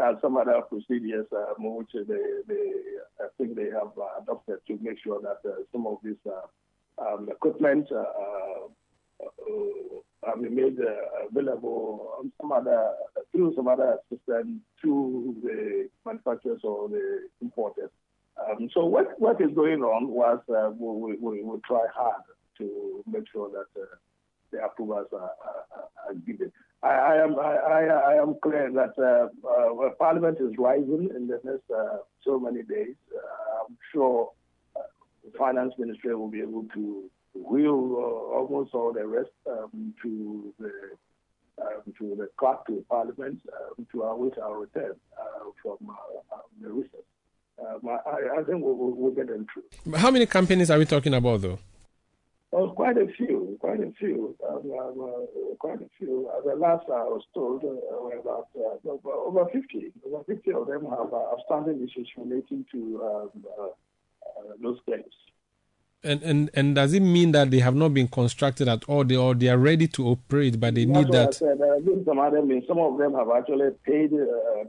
has 0.05 0.17
some 0.23 0.37
other 0.37 0.63
procedures 0.63 1.27
um, 1.33 1.77
which 1.77 1.91
they, 1.93 2.01
they, 2.49 2.73
I 3.21 3.29
think 3.39 3.55
they 3.57 3.71
have 3.71 3.93
adopted 4.21 4.59
to 4.67 4.79
make 4.81 4.99
sure 5.03 5.21
that 5.21 5.41
some 5.73 5.87
of 5.87 5.99
this 6.03 6.17
um, 6.99 7.29
equipment 7.31 7.89
been 10.41 10.57
made 10.57 10.79
available 11.31 12.15
on 12.19 12.33
some 12.41 12.53
other 12.53 12.93
through 13.31 13.55
some 13.55 13.69
other 13.69 13.99
system 14.11 14.61
to 14.83 15.37
the 15.43 15.89
manufacturers 16.05 16.61
or 16.65 16.89
the 16.89 17.29
importers. 17.41 17.91
Um, 18.39 18.69
so 18.73 18.85
what, 18.85 19.19
what 19.21 19.41
is 19.41 19.51
going 19.55 19.83
on 19.83 20.09
was 20.09 20.41
uh, 20.49 20.71
we, 20.71 21.17
we, 21.17 21.43
we 21.43 21.59
try 21.67 21.87
hard 21.95 22.23
to 22.59 23.05
make 23.11 23.25
sure 23.31 23.51
that 23.51 23.81
uh, 23.81 23.87
the 24.51 24.65
approvals 24.65 25.09
are, 25.13 25.21
are, 25.21 25.89
are 26.09 26.15
given. 26.27 26.53
I, 26.83 26.89
I, 26.89 27.17
am 27.23 27.39
I, 27.39 27.87
I, 27.87 28.15
am 28.23 28.35
clear 28.43 28.71
that 28.73 28.95
uh, 28.99 29.49
uh 29.49 29.91
Parliament 29.99 30.39
is 30.41 30.53
rising 30.59 31.11
in 31.15 31.29
the 31.29 31.41
next 31.45 31.71
uh, 31.71 31.99
so 32.25 32.41
many 32.41 32.63
days. 32.63 32.97
Uh, 33.15 33.65
I'm 33.69 33.79
sure 33.93 34.31
the 34.75 35.39
Finance 35.39 35.75
Ministry 35.79 36.15
will 36.15 36.31
be 36.31 36.41
able 36.41 36.67
to 36.75 37.05
wheel 37.35 38.31
almost 38.35 38.75
all 38.75 38.93
the 38.93 39.07
rest 39.07 39.31
um, 39.49 39.95
to 40.03 40.53
the 40.59 40.73
um, 41.63 41.93
to 41.99 42.17
the 42.19 42.29
clerk 42.37 42.67
to 42.67 42.85
Parliament 42.91 43.41
um, 43.53 43.87
to 43.93 44.03
await 44.03 44.37
our 44.39 44.59
return 44.59 44.95
from 45.63 45.79
the 46.61 46.69
recess. 46.69 47.01
Um, 47.59 47.81
I, 47.89 48.41
I, 48.41 48.43
think 48.45 48.65
we'll, 48.65 48.75
we'll, 48.75 49.13
get 49.13 49.29
them 49.29 49.47
through. 49.53 49.97
How 49.97 50.11
many 50.11 50.27
companies 50.27 50.71
are 50.71 50.79
we 50.79 50.85
talking 50.85 51.15
about, 51.15 51.43
though? 51.43 51.59
Oh, 52.55 52.71
quite 52.71 52.99
a 52.99 53.07
few, 53.17 53.57
quite 53.61 53.81
a 53.81 53.91
few, 53.99 54.37
um, 54.47 54.71
um, 54.79 55.01
uh, 55.01 55.55
quite 55.59 55.81
a 55.81 55.89
few. 55.99 56.29
Uh, 56.29 56.47
the 56.47 56.55
last 56.55 56.85
I 56.89 57.05
was 57.05 57.23
told 57.33 57.65
uh, 57.65 57.69
were 58.03 58.19
about 58.19 58.49
uh, 58.55 59.09
over 59.09 59.47
50. 59.51 59.93
Over 60.07 60.25
50 60.25 60.53
of 60.53 60.67
them 60.67 60.85
have 60.85 61.13
uh, 61.13 61.33
outstanding 61.33 61.83
issues 61.83 62.11
relating 62.17 62.67
to 62.73 63.03
um, 63.03 63.45
uh, 63.59 64.53
those 64.63 64.79
claims. 64.85 65.15
And, 66.05 66.21
and 66.25 66.51
and 66.55 66.75
does 66.75 66.95
it 66.95 67.01
mean 67.01 67.31
that 67.31 67.53
they 67.53 67.61
have 67.61 67.77
not 67.77 67.95
been 67.95 68.09
constructed 68.09 68.67
at 68.67 68.83
all, 68.89 69.05
they, 69.05 69.15
or 69.15 69.35
they 69.35 69.49
are 69.49 69.59
ready 69.59 69.87
to 69.89 70.09
operate, 70.09 70.59
but 70.59 70.75
they 70.75 70.85
That's 70.85 70.99
need 70.99 71.13
that? 71.13 71.29
I 71.29 71.31
said. 71.31 71.59
There 71.61 71.75
have 71.75 71.85
been 71.85 72.05
some 72.05 72.19
other 72.19 72.43
means. 72.43 72.65
Some 72.67 72.81
of 72.81 72.99
them 72.99 73.15
have 73.15 73.29
actually 73.31 73.71
paid 73.85 74.13
uh, 74.13 74.65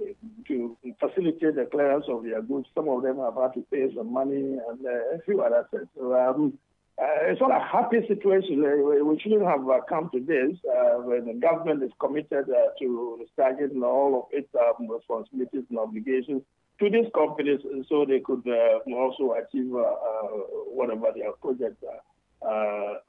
to 0.47 0.77
facilitate 0.99 1.55
the 1.55 1.67
clearance 1.71 2.05
of 2.07 2.23
their 2.23 2.41
goods. 2.43 2.67
Some 2.75 2.87
of 2.87 3.01
them 3.01 3.17
have 3.17 3.33
had 3.33 3.55
to 3.55 3.65
pay 3.71 3.89
some 3.95 4.13
money 4.13 4.59
and 4.69 4.85
uh, 4.85 5.15
a 5.15 5.19
few 5.25 5.41
other 5.41 5.67
things. 5.71 5.87
So, 5.97 6.13
um, 6.13 6.53
uh, 7.01 7.05
it's 7.23 7.41
not 7.41 7.49
a 7.49 7.59
happy 7.59 8.05
situation. 8.07 8.61
We 8.61 9.19
shouldn't 9.19 9.47
have 9.47 9.67
uh, 9.67 9.81
come 9.89 10.11
to 10.13 10.19
this 10.19 10.55
uh, 10.69 11.01
when 11.01 11.25
the 11.25 11.33
government 11.33 11.81
is 11.81 11.91
committed 11.99 12.45
uh, 12.47 12.77
to 12.77 13.17
discharging 13.19 13.81
all 13.81 14.19
of 14.19 14.37
its 14.37 14.49
um, 14.53 14.87
responsibilities 14.87 15.63
and 15.71 15.79
obligations 15.79 16.43
to 16.79 16.89
these 16.89 17.09
companies 17.13 17.59
so 17.87 18.05
they 18.05 18.19
could 18.19 18.43
uh, 18.47 18.79
also 18.95 19.33
achieve 19.33 19.73
uh, 19.73 19.79
uh, 19.79 20.27
whatever 20.71 21.07
their 21.15 21.31
projects 21.33 21.83
are. 21.83 22.99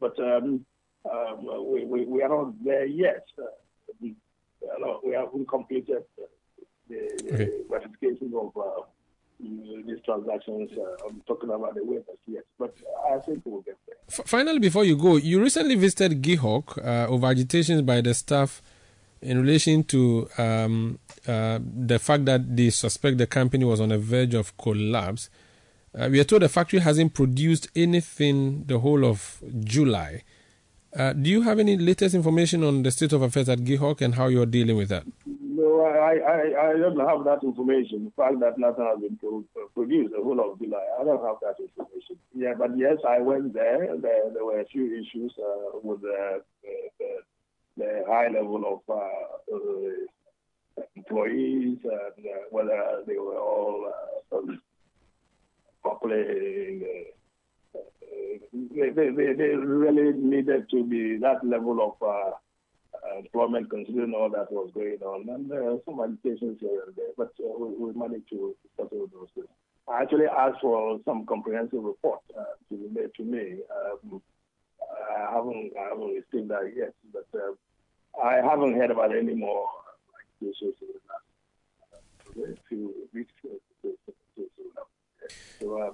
but 0.00 0.18
um, 0.18 0.64
um, 1.10 1.70
we, 1.72 1.84
we, 1.84 2.04
we, 2.04 2.22
are 2.22 2.28
not 2.28 2.52
there 2.64 2.86
yet. 2.86 3.24
we, 4.00 4.14
we 5.04 5.14
haven't 5.14 5.48
completed 5.48 6.02
the, 6.88 7.32
okay. 7.32 7.50
ratification 7.68 8.32
of 8.34 8.52
these 9.40 9.98
transactions. 10.04 10.70
Uh, 10.76 11.06
I'm 11.06 11.22
talking 11.26 11.50
about 11.50 11.74
the 11.74 11.80
waivers, 11.80 12.18
yes, 12.26 12.42
but 12.58 12.74
I 13.10 13.18
think 13.18 13.42
we'll 13.44 13.62
get 13.62 13.76
there. 13.86 13.96
F- 14.08 14.26
finally, 14.26 14.58
before 14.58 14.84
you 14.84 14.96
go, 14.96 15.16
you 15.16 15.42
recently 15.42 15.74
visited 15.74 16.22
GIHOC 16.22 16.78
uh, 16.78 17.08
over 17.08 17.26
agitations 17.26 17.82
by 17.82 18.00
the 18.00 18.14
staff 18.14 18.62
in 19.26 19.40
relation 19.40 19.82
to 19.82 20.28
um, 20.38 20.98
uh, 21.26 21.58
the 21.60 21.98
fact 21.98 22.24
that 22.26 22.56
they 22.56 22.70
suspect 22.70 23.18
the 23.18 23.26
company 23.26 23.64
was 23.64 23.80
on 23.80 23.88
the 23.88 23.98
verge 23.98 24.34
of 24.34 24.56
collapse. 24.56 25.28
Uh, 25.98 26.08
we 26.10 26.20
are 26.20 26.24
told 26.24 26.42
the 26.42 26.48
factory 26.48 26.78
hasn't 26.78 27.12
produced 27.12 27.68
anything 27.74 28.64
the 28.66 28.78
whole 28.78 29.04
of 29.04 29.42
July. 29.64 30.22
Uh, 30.96 31.12
do 31.12 31.28
you 31.28 31.42
have 31.42 31.58
any 31.58 31.76
latest 31.76 32.14
information 32.14 32.62
on 32.62 32.82
the 32.82 32.90
state 32.90 33.12
of 33.12 33.20
affairs 33.20 33.48
at 33.48 33.58
GIHOC 33.58 34.00
and 34.00 34.14
how 34.14 34.28
you're 34.28 34.46
dealing 34.46 34.76
with 34.76 34.88
that? 34.88 35.04
No, 35.26 35.82
I, 35.82 36.16
I, 36.16 36.70
I 36.70 36.72
don't 36.78 37.00
have 37.00 37.24
that 37.24 37.42
information. 37.42 38.04
The 38.04 38.22
fact 38.22 38.40
that 38.40 38.58
nothing 38.58 38.84
has 38.84 39.00
been 39.00 39.18
produced 39.74 40.12
the 40.14 40.22
whole 40.22 40.38
of 40.40 40.58
July, 40.58 40.84
I 41.00 41.04
don't 41.04 41.24
have 41.24 41.36
that 41.42 41.56
information. 41.60 42.16
Yeah, 42.34 42.54
but 42.56 42.78
yes, 42.78 42.96
I 43.06 43.18
went 43.20 43.52
there. 43.52 43.88
There, 44.00 44.30
there 44.32 44.44
were 44.44 44.60
a 44.60 44.66
few 44.66 44.86
issues 44.86 45.34
uh, 45.38 45.78
with 45.82 46.00
the, 46.02 46.42
the, 46.62 46.70
the, 46.98 47.08
high 48.08 48.28
level 48.28 48.82
of 48.88 48.94
uh, 48.94 49.54
uh, 49.54 50.82
employees 50.96 51.78
and 51.84 52.26
uh, 52.26 52.38
whether 52.50 53.02
they 53.06 53.18
were 53.18 53.38
all 53.38 53.92
uh, 54.32 54.40
properly 55.82 56.82
they, 58.74 58.90
they, 58.90 59.32
they, 59.32 59.54
really 59.54 60.12
needed 60.18 60.68
to 60.70 60.84
be 60.84 61.18
that 61.18 61.44
level 61.44 61.96
of 62.00 62.06
uh, 62.06 62.30
uh, 62.94 63.18
employment 63.18 63.70
considering 63.70 64.14
all 64.14 64.30
that 64.30 64.50
was 64.50 64.70
going 64.74 64.98
on. 65.04 65.28
And 65.28 65.50
are 65.52 65.78
some 65.84 66.00
agitations 66.00 66.58
here 66.60 66.82
and 66.86 66.96
there, 66.96 67.12
but 67.16 67.32
uh, 67.40 67.52
we, 67.58 67.74
we, 67.76 67.92
managed 67.98 68.28
to 68.30 68.54
settle 68.76 69.06
those 69.12 69.28
things. 69.34 69.46
I 69.88 70.02
actually 70.02 70.26
asked 70.26 70.60
for 70.60 70.98
some 71.04 71.26
comprehensive 71.26 71.82
report 71.82 72.20
uh, 72.36 72.42
to 72.68 72.76
be 72.76 72.88
made 72.92 73.14
to 73.16 73.24
me. 73.24 73.58
Um, 73.70 74.22
I 75.16 75.34
haven't 75.34 75.72
I 75.78 75.88
haven't 75.90 76.14
received 76.14 76.48
that 76.50 76.72
yet, 76.76 76.94
but 77.12 77.26
uh, 77.34 78.22
I 78.22 78.36
haven't 78.36 78.74
heard 78.74 78.90
about 78.90 79.14
any 79.16 79.34
more 79.34 79.66
accusations 80.20 80.74
in 80.80 80.88
the 82.34 82.48
last 82.48 82.60
few 82.68 82.94
weeks. 83.14 83.32
So 85.60 85.80
uh, 85.80 85.90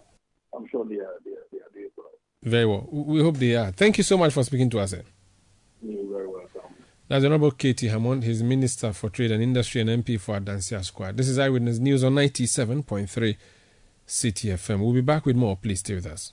I'm 0.56 0.68
sure 0.68 0.84
they 0.84 0.96
are, 0.96 1.14
they 1.24 1.30
are, 1.30 1.46
they 1.52 1.58
are 1.58 1.70
doing 1.72 1.88
well. 1.96 2.06
Very 2.42 2.66
well. 2.66 2.88
We 2.90 3.22
hope 3.22 3.36
they 3.36 3.54
are. 3.56 3.70
Thank 3.70 3.98
you 3.98 4.04
so 4.04 4.18
much 4.18 4.32
for 4.32 4.42
speaking 4.44 4.70
to 4.70 4.80
us. 4.80 4.92
Eh? 4.92 5.02
You're 5.82 6.10
very 6.10 6.26
welcome. 6.26 6.60
That's 7.08 7.22
the 7.22 7.28
Honorable 7.28 7.52
K.T. 7.52 7.86
Hammond, 7.88 8.24
his 8.24 8.42
Minister 8.42 8.92
for 8.92 9.10
Trade 9.10 9.32
and 9.32 9.42
Industry 9.42 9.80
and 9.80 10.04
MP 10.04 10.18
for 10.18 10.38
Adansi 10.38 10.76
Asokwa. 10.76 11.16
This 11.16 11.28
is 11.28 11.38
Eyewitness 11.38 11.78
News 11.78 12.04
on 12.04 12.14
97.3 12.14 13.36
Citi 14.06 14.52
FM. 14.52 14.80
We'll 14.80 14.92
be 14.92 15.00
back 15.00 15.26
with 15.26 15.36
more. 15.36 15.56
Please 15.56 15.80
stay 15.80 15.94
with 15.94 16.06
us. 16.06 16.32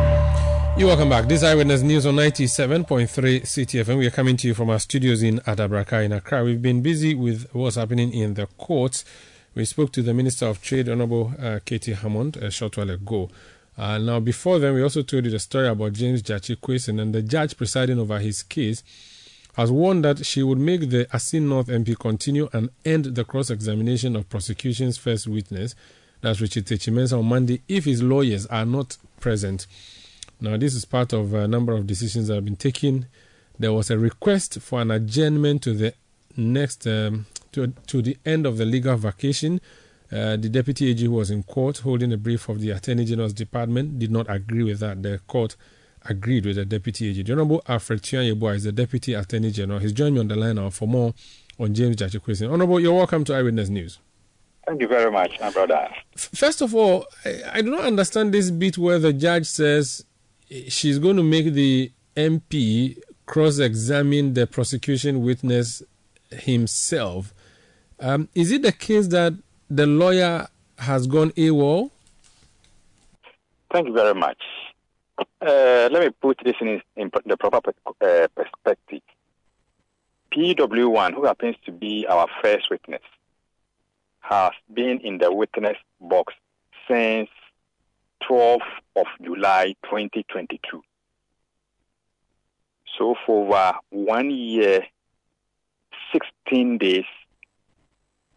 You're 0.81 0.87
welcome 0.87 1.09
back. 1.09 1.27
This 1.27 1.41
is 1.41 1.43
Eyewitness 1.43 1.83
News 1.83 2.07
on 2.07 2.15
97.3 2.15 3.07
Citi 3.43 3.85
FM. 3.85 3.99
We 3.99 4.07
are 4.07 4.09
coming 4.09 4.35
to 4.37 4.47
you 4.47 4.55
from 4.55 4.71
our 4.71 4.79
studios 4.79 5.21
in 5.21 5.37
Adabraka 5.41 6.03
in 6.03 6.11
Accra. 6.11 6.43
We've 6.43 6.59
been 6.59 6.81
busy 6.81 7.13
with 7.13 7.47
what's 7.53 7.75
happening 7.75 8.11
in 8.11 8.33
the 8.33 8.47
courts. 8.47 9.05
We 9.53 9.65
spoke 9.65 9.91
to 9.91 10.01
the 10.01 10.15
Minister 10.15 10.47
of 10.47 10.59
Trade, 10.59 10.89
Honorable 10.89 11.35
uh, 11.39 11.59
K.T. 11.63 11.93
Hammond, 11.93 12.37
a 12.37 12.49
short 12.49 12.77
while 12.77 12.89
ago. 12.89 13.29
Uh, 13.77 13.99
now, 13.99 14.19
before 14.19 14.57
then, 14.57 14.73
we 14.73 14.81
also 14.81 15.03
told 15.03 15.25
you 15.25 15.29
the 15.29 15.37
story 15.37 15.67
about 15.67 15.93
James 15.93 16.23
Gyakye 16.23 16.55
Quayson, 16.55 16.99
and 16.99 17.13
the 17.13 17.21
judge 17.21 17.55
presiding 17.55 17.99
over 17.99 18.17
his 18.17 18.41
case 18.41 18.83
has 19.57 19.69
warned 19.71 20.03
that 20.03 20.25
she 20.25 20.41
would 20.41 20.57
make 20.57 20.89
the 20.89 21.05
Assin 21.13 21.47
North 21.47 21.67
MP 21.67 21.95
continue 21.95 22.49
and 22.53 22.71
end 22.83 23.05
the 23.05 23.23
cross 23.23 23.51
examination 23.51 24.15
of 24.15 24.27
prosecution's 24.29 24.97
first 24.97 25.27
witness, 25.27 25.75
that's 26.21 26.41
Richard 26.41 26.65
Takyi-Mensah, 26.65 27.19
on 27.19 27.25
Monday 27.25 27.61
if 27.67 27.85
his 27.85 28.01
lawyers 28.01 28.47
are 28.47 28.65
not 28.65 28.97
present. 29.19 29.67
Now, 30.41 30.57
this 30.57 30.73
is 30.73 30.85
part 30.85 31.13
of 31.13 31.35
a 31.35 31.47
number 31.47 31.71
of 31.73 31.85
decisions 31.85 32.27
that 32.27 32.35
have 32.35 32.45
been 32.45 32.55
taken. 32.55 33.05
There 33.59 33.71
was 33.71 33.91
a 33.91 33.99
request 33.99 34.59
for 34.59 34.81
an 34.81 34.89
adjournment 34.89 35.61
to 35.63 35.73
the 35.73 35.93
next 36.35 36.87
um, 36.87 37.27
to, 37.51 37.67
to 37.85 38.01
the 38.01 38.17
end 38.25 38.47
of 38.47 38.57
the 38.57 38.65
legal 38.65 38.97
vacation. 38.97 39.61
Uh, 40.11 40.37
the 40.37 40.49
deputy 40.49 40.89
AG 40.89 41.03
who 41.05 41.11
was 41.11 41.29
in 41.29 41.43
court 41.43 41.77
holding 41.79 42.11
a 42.11 42.17
brief 42.17 42.49
of 42.49 42.59
the 42.59 42.71
Attorney 42.71 43.05
General's 43.05 43.33
department 43.33 43.99
did 43.99 44.09
not 44.09 44.25
agree 44.29 44.63
with 44.63 44.79
that. 44.79 45.03
The 45.03 45.19
court 45.27 45.55
agreed 46.09 46.47
with 46.47 46.55
the 46.55 46.65
deputy 46.65 47.11
AG. 47.11 47.21
The 47.21 47.31
Honorable 47.31 47.61
Alfred 47.67 48.01
Tuah-Yeboah 48.01 48.55
is 48.55 48.63
the 48.63 48.71
deputy 48.71 49.13
Attorney 49.13 49.51
General. 49.51 49.79
He's 49.79 49.93
joined 49.93 50.15
me 50.15 50.21
on 50.21 50.27
the 50.27 50.35
line 50.35 50.55
now 50.55 50.71
for 50.71 50.87
more 50.87 51.13
on 51.59 51.75
James 51.75 51.97
Quayson. 51.97 52.51
Honorable, 52.51 52.79
you're 52.79 52.95
welcome 52.95 53.23
to 53.25 53.35
Eyewitness 53.35 53.69
News. 53.69 53.99
Thank 54.65 54.81
you 54.81 54.87
very 54.87 55.11
much, 55.11 55.39
my 55.39 55.51
brother. 55.51 55.87
First 56.15 56.61
of 56.61 56.73
all, 56.73 57.05
I, 57.23 57.41
I 57.53 57.61
do 57.61 57.69
not 57.69 57.85
understand 57.85 58.33
this 58.33 58.49
bit 58.49 58.79
where 58.79 58.97
the 58.97 59.13
judge 59.13 59.45
says 59.45 60.03
she's 60.67 60.99
going 60.99 61.15
to 61.17 61.23
make 61.23 61.53
the 61.53 61.91
MP 62.15 62.97
cross 63.25 63.59
examine 63.59 64.33
the 64.33 64.45
prosecution 64.45 65.21
witness 65.21 65.81
himself. 66.29 67.33
Um, 67.99 68.29
is 68.35 68.51
it 68.51 68.61
the 68.61 68.71
case 68.71 69.07
that 69.07 69.33
the 69.69 69.85
lawyer 69.85 70.47
has 70.77 71.07
gone 71.07 71.31
AWOL? 71.31 71.91
Thank 73.71 73.87
you 73.87 73.93
very 73.93 74.13
much. 74.13 74.41
Uh, 75.17 75.87
let 75.91 76.03
me 76.03 76.09
put 76.21 76.39
this 76.43 76.55
in, 76.59 76.81
in 76.95 77.11
the 77.25 77.37
proper 77.37 77.61
uh, 78.01 78.27
perspective. 78.35 79.01
PW1, 80.31 81.13
who 81.13 81.25
happens 81.25 81.55
to 81.65 81.71
be 81.71 82.05
our 82.07 82.27
first 82.41 82.69
witness, 82.69 83.01
has 84.21 84.51
been 84.73 84.99
in 85.01 85.19
the 85.19 85.31
witness 85.31 85.77
box 85.99 86.33
since 86.87 87.29
12th 88.29 88.59
of 88.95 89.05
July 89.23 89.75
2022. 89.83 90.83
So 92.97 93.15
for 93.25 93.45
over 93.45 93.77
one 93.89 94.31
year, 94.31 94.85
16 96.11 96.77
days, 96.77 97.05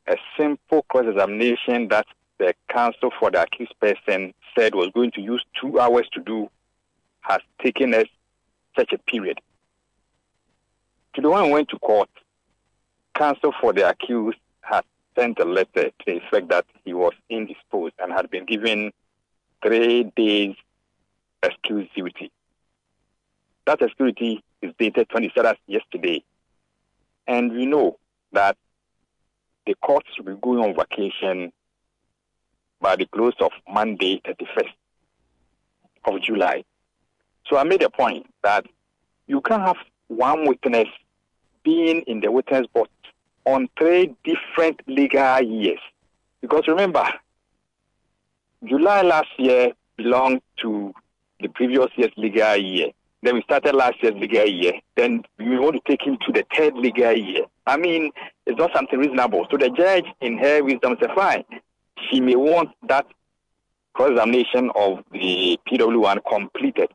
a 0.06 0.16
simple 0.38 0.82
cross-examination 0.82 1.88
that 1.88 2.06
the 2.38 2.54
counsel 2.68 3.10
for 3.18 3.30
the 3.30 3.42
accused 3.42 3.74
person 3.80 4.34
said 4.56 4.74
was 4.74 4.90
going 4.94 5.10
to 5.12 5.20
use 5.20 5.44
two 5.60 5.78
hours 5.80 6.08
to 6.12 6.20
do 6.20 6.48
has 7.20 7.40
taken 7.62 7.94
us 7.94 8.06
such 8.76 8.92
a 8.92 8.98
period. 8.98 9.40
To 11.14 11.20
the 11.20 11.30
one 11.30 11.44
who 11.44 11.52
went 11.52 11.68
to 11.70 11.78
court, 11.78 12.10
counsel 13.14 13.54
for 13.60 13.72
the 13.72 13.88
accused 13.88 14.38
had 14.60 14.84
sent 15.16 15.38
a 15.38 15.44
letter 15.44 15.84
to 15.84 16.04
the 16.06 16.16
effect 16.16 16.48
that 16.48 16.66
he 16.84 16.92
was 16.92 17.12
indisposed 17.30 17.94
and 17.98 18.12
had 18.12 18.30
been 18.30 18.44
given 18.44 18.92
three 19.64 20.04
days 20.16 20.54
exclusivity. 21.42 22.30
That 23.66 23.80
exclusivity 23.80 24.40
is 24.62 24.72
dated 24.78 25.08
27th 25.08 25.56
yesterday. 25.66 26.22
And 27.26 27.52
we 27.52 27.66
know 27.66 27.98
that 28.32 28.56
the 29.66 29.74
courts 29.82 30.08
will 30.18 30.34
be 30.34 30.40
going 30.40 30.58
on 30.60 30.74
vacation 30.74 31.52
by 32.80 32.96
the 32.96 33.06
close 33.06 33.34
of 33.40 33.52
Monday, 33.68 34.20
31st 34.26 34.68
of 36.04 36.20
July. 36.22 36.64
So 37.46 37.56
I 37.56 37.64
made 37.64 37.82
a 37.82 37.90
point 37.90 38.26
that 38.42 38.66
you 39.26 39.40
can't 39.40 39.62
have 39.62 39.76
one 40.08 40.46
witness 40.46 40.88
being 41.62 42.02
in 42.02 42.20
the 42.20 42.30
witness 42.30 42.66
box 42.74 42.90
on 43.46 43.68
three 43.78 44.14
different 44.24 44.80
legal 44.86 45.42
years. 45.42 45.80
Because 46.42 46.68
remember, 46.68 47.06
July 48.66 49.02
last 49.02 49.28
year 49.38 49.72
belonged 49.96 50.40
to 50.62 50.92
the 51.40 51.48
previous 51.48 51.88
year's 51.96 52.12
legal 52.16 52.56
year. 52.56 52.88
Then 53.22 53.34
we 53.34 53.42
started 53.42 53.74
last 53.74 54.02
year's 54.02 54.14
legal 54.14 54.46
year. 54.46 54.72
Then 54.96 55.22
we 55.38 55.58
want 55.58 55.76
to 55.76 55.82
take 55.86 56.06
him 56.06 56.18
to 56.26 56.32
the 56.32 56.44
third 56.56 56.74
legal 56.74 57.12
year. 57.12 57.44
I 57.66 57.76
mean, 57.76 58.10
it's 58.46 58.58
not 58.58 58.70
something 58.74 58.98
reasonable. 58.98 59.46
So 59.50 59.56
the 59.56 59.70
judge, 59.70 60.04
in 60.20 60.38
her 60.38 60.62
wisdom, 60.62 60.96
said, 61.00 61.10
fine, 61.14 61.44
she 62.10 62.20
may 62.20 62.36
want 62.36 62.70
that 62.88 63.06
cross 63.94 64.10
examination 64.10 64.70
of 64.74 65.04
the 65.12 65.58
PW1 65.68 66.18
completed. 66.28 66.90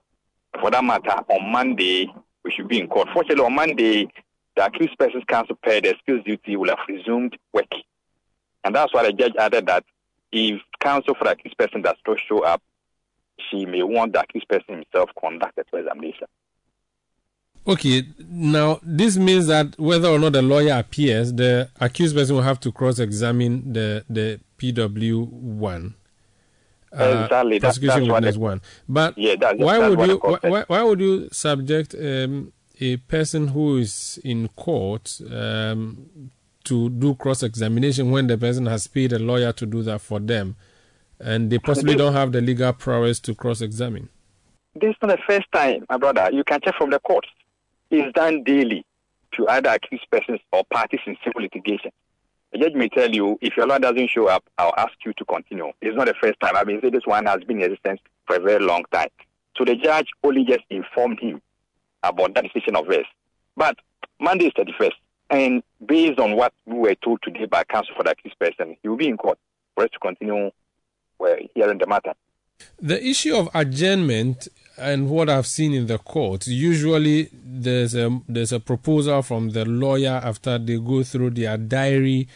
For 0.59 0.69
that 0.71 0.83
matter, 0.83 1.23
on 1.29 1.51
Monday, 1.51 2.11
we 2.43 2.51
should 2.51 2.67
be 2.67 2.79
in 2.79 2.87
court. 2.87 3.09
Fortunately, 3.13 3.45
on 3.45 3.55
Monday, 3.55 4.07
the 4.55 4.65
accused 4.65 4.97
person's 4.97 5.23
counsel 5.27 5.57
paid 5.63 5.85
the 5.85 5.91
excuse 5.91 6.23
duty 6.23 6.55
will 6.55 6.69
have 6.69 6.79
resumed 6.87 7.37
work. 7.53 7.71
And 8.63 8.75
that's 8.75 8.93
why 8.93 9.03
the 9.03 9.13
judge 9.13 9.33
added 9.39 9.67
that 9.67 9.85
if 10.31 10.61
counsel 10.79 11.15
for 11.15 11.25
the 11.25 11.31
accused 11.31 11.57
person 11.57 11.81
does 11.81 11.95
not 12.07 12.19
show 12.27 12.43
up, 12.43 12.61
she 13.49 13.65
may 13.65 13.83
want 13.83 14.13
the 14.13 14.21
accused 14.21 14.47
person 14.47 14.75
himself 14.75 15.09
conduct 15.19 15.55
the 15.55 15.77
examination. 15.77 16.27
Okay, 17.67 18.03
now 18.29 18.79
this 18.81 19.17
means 19.17 19.47
that 19.47 19.77
whether 19.77 20.07
or 20.07 20.17
not 20.17 20.33
the 20.33 20.41
lawyer 20.41 20.73
appears, 20.73 21.33
the 21.33 21.69
accused 21.79 22.15
person 22.15 22.35
will 22.35 22.41
have 22.43 22.59
to 22.61 22.71
cross-examine 22.71 23.73
the 23.73 24.03
the 24.09 24.39
PW 24.57 25.27
one. 25.29 25.95
Uh, 26.91 27.23
exactly. 27.25 27.59
prosecution 27.59 28.07
that, 28.07 28.13
witness 28.13 28.37
one. 28.37 28.61
But 28.87 29.17
yeah, 29.17 29.35
that, 29.35 29.59
why 29.59 29.87
would 29.87 29.99
you 30.09 30.17
why, 30.17 30.63
why, 30.67 30.83
would 30.83 30.99
you 30.99 31.29
subject 31.31 31.93
um, 31.93 32.51
a 32.79 32.97
person 32.97 33.49
who 33.49 33.77
is 33.77 34.19
in 34.23 34.47
court 34.49 35.21
um, 35.31 36.31
to 36.69 36.89
do 36.89 37.15
cross 37.15 37.43
examination 37.43 38.11
when 38.11 38.27
the 38.27 38.37
person 38.37 38.67
has 38.67 38.85
paid 38.87 39.11
a 39.11 39.19
lawyer 39.19 39.51
to 39.53 39.65
do 39.65 39.81
that 39.83 40.01
for 40.01 40.19
them, 40.19 40.55
and 41.19 41.49
they 41.49 41.57
possibly 41.57 41.95
don't 41.95 42.13
have 42.13 42.31
the 42.31 42.41
legal 42.41 42.71
prowess 42.73 43.19
to 43.21 43.33
cross 43.35 43.61
examine? 43.61 44.07
This 44.75 44.91
is 44.91 44.95
not 45.01 45.09
the 45.09 45.23
first 45.27 45.51
time, 45.51 45.83
my 45.89 45.97
brother. 45.97 46.29
You 46.31 46.43
can 46.43 46.61
check 46.61 46.75
from 46.77 46.91
the 46.91 46.99
courts. 46.99 47.27
It's 47.89 48.13
done 48.13 48.43
daily 48.43 48.85
to 49.33 49.47
either 49.49 49.69
accused 49.69 50.05
persons 50.11 50.39
or 50.53 50.63
parties 50.71 50.99
in 51.07 51.17
civil 51.23 51.41
litigation. 51.41 51.91
The 52.51 52.59
judge 52.59 52.73
may 52.73 52.87
tell 52.89 53.09
you 53.09 53.37
if 53.41 53.57
your 53.57 53.65
lawyer 53.65 53.79
doesn't 53.79 54.09
show 54.11 54.27
up, 54.27 54.43
I'll 54.57 54.73
ask 54.77 54.93
you 55.05 55.13
to 55.13 55.25
continue. 55.25 55.71
It's 55.81 55.97
not 55.97 56.05
the 56.07 56.15
first 56.21 56.39
time. 56.39 56.55
I 56.55 56.63
mean, 56.63 56.79
this 56.81 57.05
one 57.05 57.25
has 57.25 57.43
been 57.43 57.57
in 57.57 57.63
existence 57.63 57.99
for 58.27 58.35
a 58.35 58.39
very 58.39 58.63
long 58.63 58.83
time. 58.91 59.09
So 59.57 59.65
the 59.65 59.75
judge 59.75 60.07
only 60.23 60.45
just 60.45 60.63
informed 60.69 61.19
him 61.19 61.41
about 62.03 62.35
that 62.35 62.43
decision 62.43 62.75
of 62.75 62.87
his. 62.87 63.05
But 63.57 63.75
Monday 64.19 64.45
is 64.45 64.53
31st. 64.53 64.93
And 65.29 65.63
based 65.85 66.19
on 66.19 66.35
what 66.35 66.53
we 66.65 66.77
were 66.79 66.95
told 66.95 67.21
today 67.21 67.45
by 67.45 67.63
counsel 67.63 67.93
for 67.95 68.03
the 68.03 68.11
accused 68.11 68.39
person, 68.39 68.75
he 68.81 68.87
will 68.87 68.97
be 68.97 69.07
in 69.07 69.17
court 69.17 69.37
for 69.75 69.83
us 69.83 69.89
to 69.91 69.99
continue 69.99 70.51
well, 71.19 71.37
hearing 71.53 71.77
the 71.77 71.87
matter. 71.87 72.13
The 72.81 73.05
issue 73.05 73.35
of 73.35 73.49
adjournment 73.53 74.47
and 74.77 75.09
what 75.09 75.29
I've 75.29 75.47
seen 75.47 75.73
in 75.73 75.87
the 75.87 75.97
court, 75.97 76.47
usually 76.47 77.29
there's 77.33 77.95
a 77.95 78.21
there's 78.27 78.51
a 78.51 78.59
proposal 78.59 79.21
from 79.21 79.49
the 79.49 79.65
lawyer 79.65 80.21
after 80.23 80.57
they 80.57 80.77
go 80.77 81.03
through 81.03 81.31
their 81.31 81.57
diary 81.57 82.27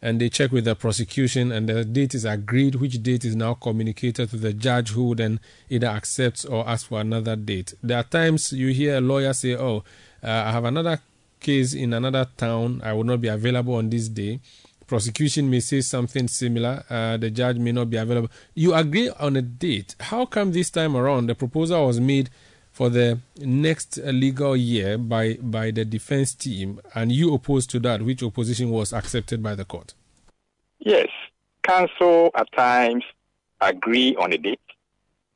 and 0.00 0.20
they 0.20 0.28
check 0.28 0.50
with 0.50 0.64
the 0.64 0.74
prosecution 0.74 1.52
and 1.52 1.68
the 1.68 1.84
date 1.84 2.14
is 2.14 2.24
agreed, 2.24 2.74
which 2.76 3.00
date 3.02 3.24
is 3.24 3.36
now 3.36 3.54
communicated 3.54 4.30
to 4.30 4.36
the 4.36 4.52
judge 4.52 4.90
who 4.90 5.14
then 5.14 5.38
either 5.70 5.86
accepts 5.86 6.44
or 6.44 6.68
asks 6.68 6.88
for 6.88 7.00
another 7.00 7.36
date. 7.36 7.74
There 7.82 7.98
are 7.98 8.02
times 8.02 8.52
you 8.52 8.68
hear 8.68 8.96
a 8.96 9.00
lawyer 9.00 9.32
say, 9.32 9.54
Oh, 9.54 9.84
uh, 10.22 10.28
I 10.46 10.50
have 10.52 10.64
another 10.64 11.00
case 11.42 11.74
in 11.74 11.92
another 11.92 12.26
town, 12.36 12.80
I 12.84 12.92
will 12.92 13.04
not 13.04 13.20
be 13.20 13.28
available 13.28 13.74
on 13.74 13.90
this 13.90 14.08
day. 14.08 14.40
Prosecution 14.86 15.48
may 15.50 15.60
say 15.60 15.80
something 15.80 16.28
similar, 16.28 16.84
uh, 16.90 17.16
the 17.16 17.30
judge 17.30 17.56
may 17.56 17.72
not 17.72 17.88
be 17.88 17.96
available. 17.96 18.30
You 18.54 18.74
agree 18.74 19.10
on 19.10 19.36
a 19.36 19.42
date. 19.42 19.96
How 20.00 20.26
come 20.26 20.52
this 20.52 20.70
time 20.70 20.96
around 20.96 21.26
the 21.26 21.34
proposal 21.34 21.86
was 21.86 21.98
made 21.98 22.30
for 22.70 22.88
the 22.88 23.18
next 23.38 23.98
legal 23.98 24.56
year 24.56 24.98
by, 24.98 25.34
by 25.40 25.70
the 25.70 25.84
defense 25.84 26.34
team, 26.34 26.80
and 26.94 27.12
you 27.12 27.34
opposed 27.34 27.70
to 27.70 27.78
that, 27.80 28.02
which 28.02 28.22
opposition 28.22 28.70
was 28.70 28.92
accepted 28.92 29.42
by 29.42 29.54
the 29.54 29.64
court? 29.64 29.94
Yes, 30.78 31.08
counsel 31.62 32.30
at 32.34 32.50
times 32.52 33.04
agree 33.60 34.16
on 34.16 34.32
a 34.32 34.38
date, 34.38 34.60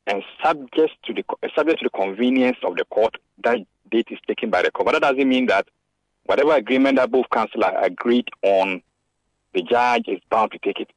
and 0.06 0.22
subject 0.42 0.92
to 1.04 1.14
the 1.14 1.24
subject 1.54 1.80
to 1.80 1.84
the 1.84 1.90
convenience 1.90 2.58
of 2.62 2.76
the 2.76 2.84
court, 2.86 3.16
that 3.44 3.58
date 3.90 4.08
is 4.10 4.18
taken 4.26 4.50
by 4.50 4.62
the 4.62 4.70
court. 4.70 4.86
But 4.86 4.92
that 4.92 5.02
doesn't 5.02 5.28
mean 5.28 5.46
that 5.46 5.68
whatever 6.26 6.52
agreement 6.54 6.96
that 6.98 7.10
both 7.10 7.26
counsel 7.30 7.62
agreed 7.64 8.28
on, 8.42 8.82
the 9.54 9.62
judge 9.62 10.04
is 10.08 10.20
bound 10.30 10.52
to 10.52 10.58
take 10.58 10.80
it. 10.80 10.90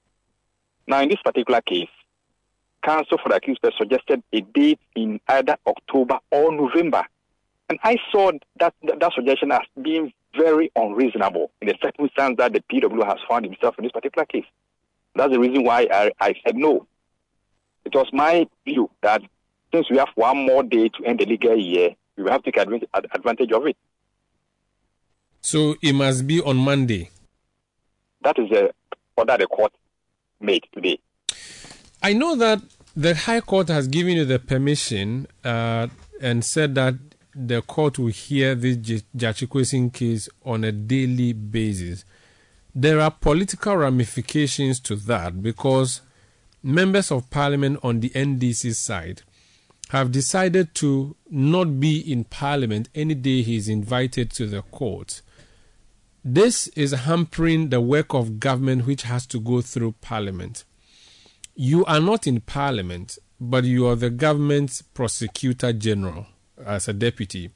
Now, 0.87 1.01
in 1.01 1.09
this 1.09 1.21
particular 1.23 1.61
case, 1.61 1.89
counsel 2.83 3.17
for 3.21 3.29
the 3.29 3.35
accused 3.35 3.61
suggested 3.77 4.23
a 4.33 4.41
date 4.41 4.79
in 4.95 5.19
either 5.27 5.55
October 5.67 6.19
or 6.31 6.51
November. 6.51 7.03
And 7.69 7.77
I 7.83 7.97
saw 8.11 8.31
that, 8.59 8.73
that, 8.83 9.13
suggestion 9.13 9.51
as 9.51 9.61
being 9.79 10.11
very 10.35 10.71
unreasonable 10.75 11.51
in 11.61 11.67
the 11.67 11.75
circumstance 11.81 12.37
that 12.37 12.53
the 12.53 12.61
PW 12.61 13.05
has 13.05 13.17
found 13.29 13.45
himself 13.45 13.75
in 13.77 13.83
this 13.83 13.91
particular 13.91 14.25
case. 14.25 14.45
That's 15.15 15.31
the 15.31 15.39
reason 15.39 15.63
why 15.63 15.87
I, 15.91 16.11
I 16.19 16.33
said 16.43 16.55
no. 16.55 16.87
It 17.85 17.93
was 17.93 18.07
my 18.11 18.47
view 18.65 18.89
that 19.01 19.21
since 19.73 19.89
we 19.89 19.97
have 19.97 20.09
one 20.15 20.37
more 20.45 20.63
day 20.63 20.89
to 20.89 21.05
end 21.05 21.19
the 21.19 21.25
legal 21.25 21.57
year, 21.57 21.91
we 22.17 22.29
have 22.29 22.43
to 22.43 22.51
take 22.51 22.67
advantage 23.13 23.51
of 23.51 23.67
it. 23.67 23.77
So 25.41 25.75
it 25.81 25.93
must 25.93 26.27
be 26.27 26.41
on 26.41 26.57
Monday. 26.57 27.09
That 28.21 28.37
is 28.37 28.49
the 28.49 28.71
order 29.15 29.37
the 29.37 29.47
court 29.47 29.73
made 30.39 30.65
today. 30.73 30.99
I 32.01 32.13
know 32.13 32.35
that 32.35 32.61
the 32.95 33.15
High 33.15 33.41
Court 33.41 33.67
has 33.69 33.87
given 33.87 34.17
you 34.17 34.25
the 34.25 34.39
permission 34.39 35.27
uh, 35.43 35.87
and 36.21 36.43
said 36.43 36.75
that 36.75 36.95
the 37.35 37.61
court 37.61 37.97
will 37.99 38.07
hear 38.07 38.55
this 38.55 38.77
Gyakye 39.15 39.93
case 39.93 40.27
on 40.43 40.63
a 40.63 40.71
daily 40.71 41.33
basis. 41.33 42.03
There 42.75 42.99
are 42.99 43.11
political 43.11 43.77
ramifications 43.77 44.79
to 44.81 44.95
that 44.95 45.41
because 45.41 46.01
members 46.61 47.11
of 47.11 47.29
parliament 47.29 47.79
on 47.83 47.99
the 47.99 48.09
NDC 48.09 48.75
side 48.75 49.21
have 49.89 50.11
decided 50.11 50.75
to 50.75 51.15
not 51.29 51.79
be 51.79 51.99
in 51.99 52.23
parliament 52.23 52.89
any 52.93 53.15
day 53.15 53.41
he 53.41 53.55
is 53.55 53.69
invited 53.69 54.31
to 54.31 54.45
the 54.45 54.61
court. 54.61 55.21
This 56.23 56.67
is 56.69 56.91
hampering 56.91 57.69
the 57.69 57.79
work 57.79 58.13
of 58.13 58.39
government 58.39 58.85
which 58.85 59.03
has 59.03 59.25
to 59.27 59.39
go 59.39 59.61
through 59.61 59.95
parliament. 60.01 60.65
You 61.55 61.85
are 61.85 62.01
not 62.01 62.27
in 62.27 62.41
parliament, 62.41 63.17
but 63.39 63.63
you 63.63 63.87
are 63.87 63.95
the 63.95 64.09
government's 64.09 64.81
prosecutor 64.81 65.71
general 65.71 66.27
as 66.65 66.87
a 66.89 66.93
deputy. 66.93 67.51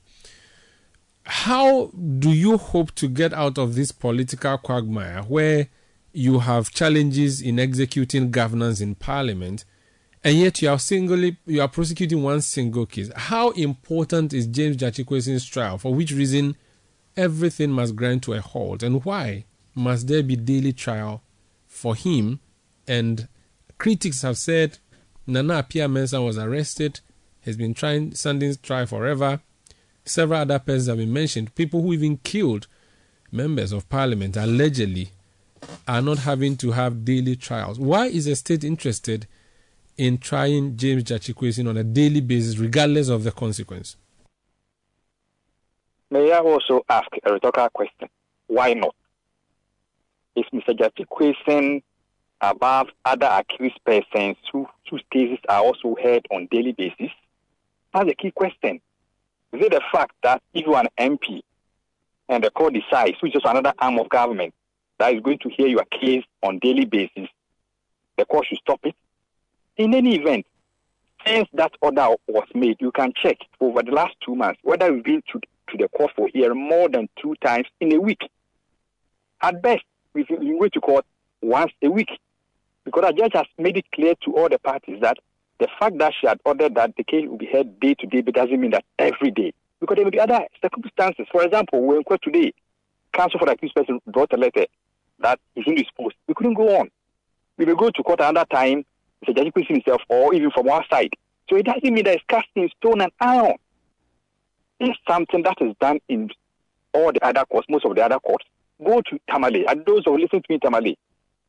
How 1.25 1.87
do 1.87 2.29
you 2.31 2.57
hope 2.57 2.93
to 2.95 3.07
get 3.07 3.33
out 3.33 3.57
of 3.57 3.75
this 3.75 3.91
political 3.91 4.57
quagmire 4.57 5.23
where 5.23 5.67
you 6.13 6.39
have 6.39 6.71
challenges 6.71 7.41
in 7.41 7.59
executing 7.59 8.31
governance 8.31 8.79
in 8.81 8.95
parliament 8.95 9.65
and 10.23 10.37
yet 10.37 10.61
you 10.61 10.69
are 10.69 10.79
singly 10.79 11.37
you 11.45 11.61
are 11.61 11.67
prosecuting 11.67 12.23
one 12.23 12.41
single 12.41 12.85
case? 12.85 13.11
How 13.13 13.51
important 13.51 14.33
is 14.33 14.47
James 14.47 14.77
Gyakye 14.77 15.51
trial? 15.51 15.77
For 15.77 15.93
which 15.93 16.11
reason 16.11 16.55
everything 17.15 17.71
must 17.71 17.95
grind 17.95 18.23
to 18.23 18.33
a 18.33 18.41
halt? 18.41 18.83
And 18.83 19.03
why 19.05 19.45
must 19.75 20.07
there 20.07 20.23
be 20.23 20.35
daily 20.35 20.73
trial 20.73 21.21
for 21.67 21.95
him? 21.95 22.39
And 22.87 23.27
critics 23.77 24.21
have 24.21 24.37
said 24.37 24.77
Nana 25.25 25.63
Appiah 25.63 25.89
Mensah 25.89 26.23
was 26.23 26.37
arrested 26.37 26.99
has 27.41 27.57
been 27.57 27.73
trying 27.73 28.13
standing 28.15 28.55
trial 28.61 28.85
forever. 28.85 29.41
Several 30.05 30.41
other 30.41 30.59
persons 30.59 30.87
have 30.87 30.97
been 30.97 31.13
mentioned. 31.13 31.55
People 31.55 31.81
who 31.81 31.93
even 31.93 32.17
killed 32.17 32.67
members 33.31 33.71
of 33.71 33.89
parliament 33.89 34.37
allegedly 34.37 35.11
are 35.87 36.01
not 36.01 36.19
having 36.19 36.57
to 36.57 36.71
have 36.71 37.05
daily 37.05 37.35
trials. 37.35 37.79
Why 37.79 38.07
is 38.07 38.25
the 38.25 38.35
state 38.35 38.63
interested 38.63 39.27
in 39.97 40.17
trying 40.17 40.77
James 40.77 41.03
Gyakye 41.03 41.67
on 41.67 41.77
a 41.77 41.83
daily 41.83 42.21
basis, 42.21 42.57
regardless 42.57 43.09
of 43.09 43.23
the 43.23 43.31
consequence? 43.31 43.95
May 46.13 46.31
I 46.31 46.41
also 46.41 46.85
ask 46.89 47.07
a 47.23 47.33
rhetorical 47.33 47.69
question? 47.69 48.07
Why 48.45 48.75
not? 48.75 48.93
Is 50.35 50.45
Mr. 50.53 50.77
Gyakye 50.77 51.81
above 52.39 52.89
other 53.03 53.25
accused 53.31 53.79
persons 53.83 54.37
who, 54.51 54.67
whose 54.87 55.03
cases 55.11 55.39
are 55.49 55.63
also 55.63 55.95
heard 55.99 56.27
on 56.29 56.47
daily 56.51 56.73
basis? 56.73 57.09
That's 57.95 58.11
a 58.11 58.13
key 58.13 58.29
question. 58.29 58.79
Is 59.53 59.65
it 59.65 59.71
the 59.71 59.81
fact 59.91 60.11
that 60.21 60.43
if 60.53 60.67
you 60.67 60.75
are 60.75 60.83
an 60.83 61.15
MP 61.15 61.41
and 62.29 62.43
the 62.43 62.51
court 62.51 62.75
decides, 62.75 63.19
which 63.23 63.35
is 63.35 63.41
another 63.43 63.73
arm 63.79 63.97
of 63.97 64.07
government, 64.09 64.53
that 64.99 65.15
is 65.15 65.21
going 65.21 65.39
to 65.39 65.49
hear 65.49 65.65
your 65.65 65.85
case 65.85 66.23
on 66.43 66.59
daily 66.59 66.85
basis, 66.85 67.27
the 68.19 68.25
court 68.25 68.45
should 68.45 68.59
stop 68.59 68.81
it? 68.83 68.93
In 69.77 69.95
any 69.95 70.17
event, 70.17 70.45
since 71.25 71.49
that 71.53 71.71
order 71.81 72.09
was 72.27 72.47
made, 72.53 72.77
you 72.79 72.91
can 72.91 73.13
check 73.15 73.37
over 73.59 73.81
the 73.81 73.91
last 73.91 74.13
two 74.23 74.35
months 74.35 74.59
whether 74.61 74.93
we've 74.93 75.03
been 75.03 75.23
to, 75.31 75.41
to 75.69 75.77
the 75.77 75.87
court 75.89 76.11
for 76.15 76.27
hearing 76.33 76.67
more 76.69 76.89
than 76.89 77.09
two 77.21 77.35
times 77.43 77.67
in 77.79 77.93
a 77.93 77.99
week. 77.99 78.21
At 79.41 79.61
best, 79.61 79.83
we 80.13 80.23
go 80.23 80.67
to 80.67 80.81
court 80.81 81.05
once 81.41 81.71
a 81.81 81.89
week 81.89 82.09
because 82.85 83.03
the 83.07 83.13
judge 83.13 83.33
has 83.33 83.45
made 83.57 83.77
it 83.77 83.85
clear 83.93 84.13
to 84.23 84.35
all 84.35 84.49
the 84.49 84.59
parties 84.59 84.99
that 85.01 85.17
the 85.59 85.67
fact 85.79 85.97
that 85.99 86.13
she 86.19 86.27
had 86.27 86.39
ordered 86.45 86.75
that 86.75 86.95
the 86.97 87.03
case 87.03 87.27
will 87.27 87.37
be 87.37 87.45
heard 87.45 87.79
day 87.79 87.93
to 87.95 88.07
day 88.07 88.21
but 88.21 88.33
doesn't 88.33 88.59
mean 88.59 88.71
that 88.71 88.85
every 88.99 89.31
day. 89.31 89.53
Because 89.79 89.95
there 89.95 90.05
may 90.05 90.11
be 90.11 90.19
other 90.19 90.41
circumstances. 90.61 91.25
For 91.31 91.43
example, 91.43 91.81
we're 91.81 91.97
in 91.97 92.03
court 92.03 92.21
today, 92.23 92.53
counsel 93.13 93.39
for 93.39 93.45
the 93.45 93.53
accused 93.53 93.75
person 93.75 93.99
brought 94.07 94.33
a 94.33 94.37
letter 94.37 94.65
that 95.19 95.39
is 95.55 95.65
indisposed. 95.67 96.15
We 96.27 96.33
couldn't 96.33 96.55
go 96.55 96.77
on. 96.79 96.89
We 97.57 97.65
will 97.65 97.75
go 97.75 97.89
to 97.89 98.03
court 98.03 98.19
another 98.19 98.45
time, 98.51 98.85
the 99.25 99.33
Judge 99.33 99.53
Kwesi 99.53 99.67
himself, 99.67 100.01
or 100.09 100.33
even 100.33 100.51
from 100.51 100.69
our 100.69 100.83
side. 100.89 101.13
So 101.49 101.55
it 101.55 101.65
doesn't 101.65 101.83
mean 101.83 102.05
that 102.05 102.15
it's 102.15 102.23
casting 102.27 102.69
stone 102.77 103.01
and 103.01 103.11
iron. 103.19 103.55
It's 104.85 104.99
something 105.07 105.43
that 105.43 105.55
is 105.61 105.73
done 105.79 105.99
in 106.09 106.29
all 106.93 107.13
the 107.13 107.25
other 107.25 107.45
courts, 107.45 107.67
most 107.69 107.85
of 107.85 107.95
the 107.95 108.03
other 108.03 108.19
courts. 108.19 108.45
Go 108.83 109.01
to 109.01 109.19
Tamale. 109.29 109.65
And 109.65 109.85
those 109.85 110.01
who 110.03 110.17
listen 110.17 110.41
to 110.41 110.45
me, 110.49 110.59
Tamale, 110.59 110.97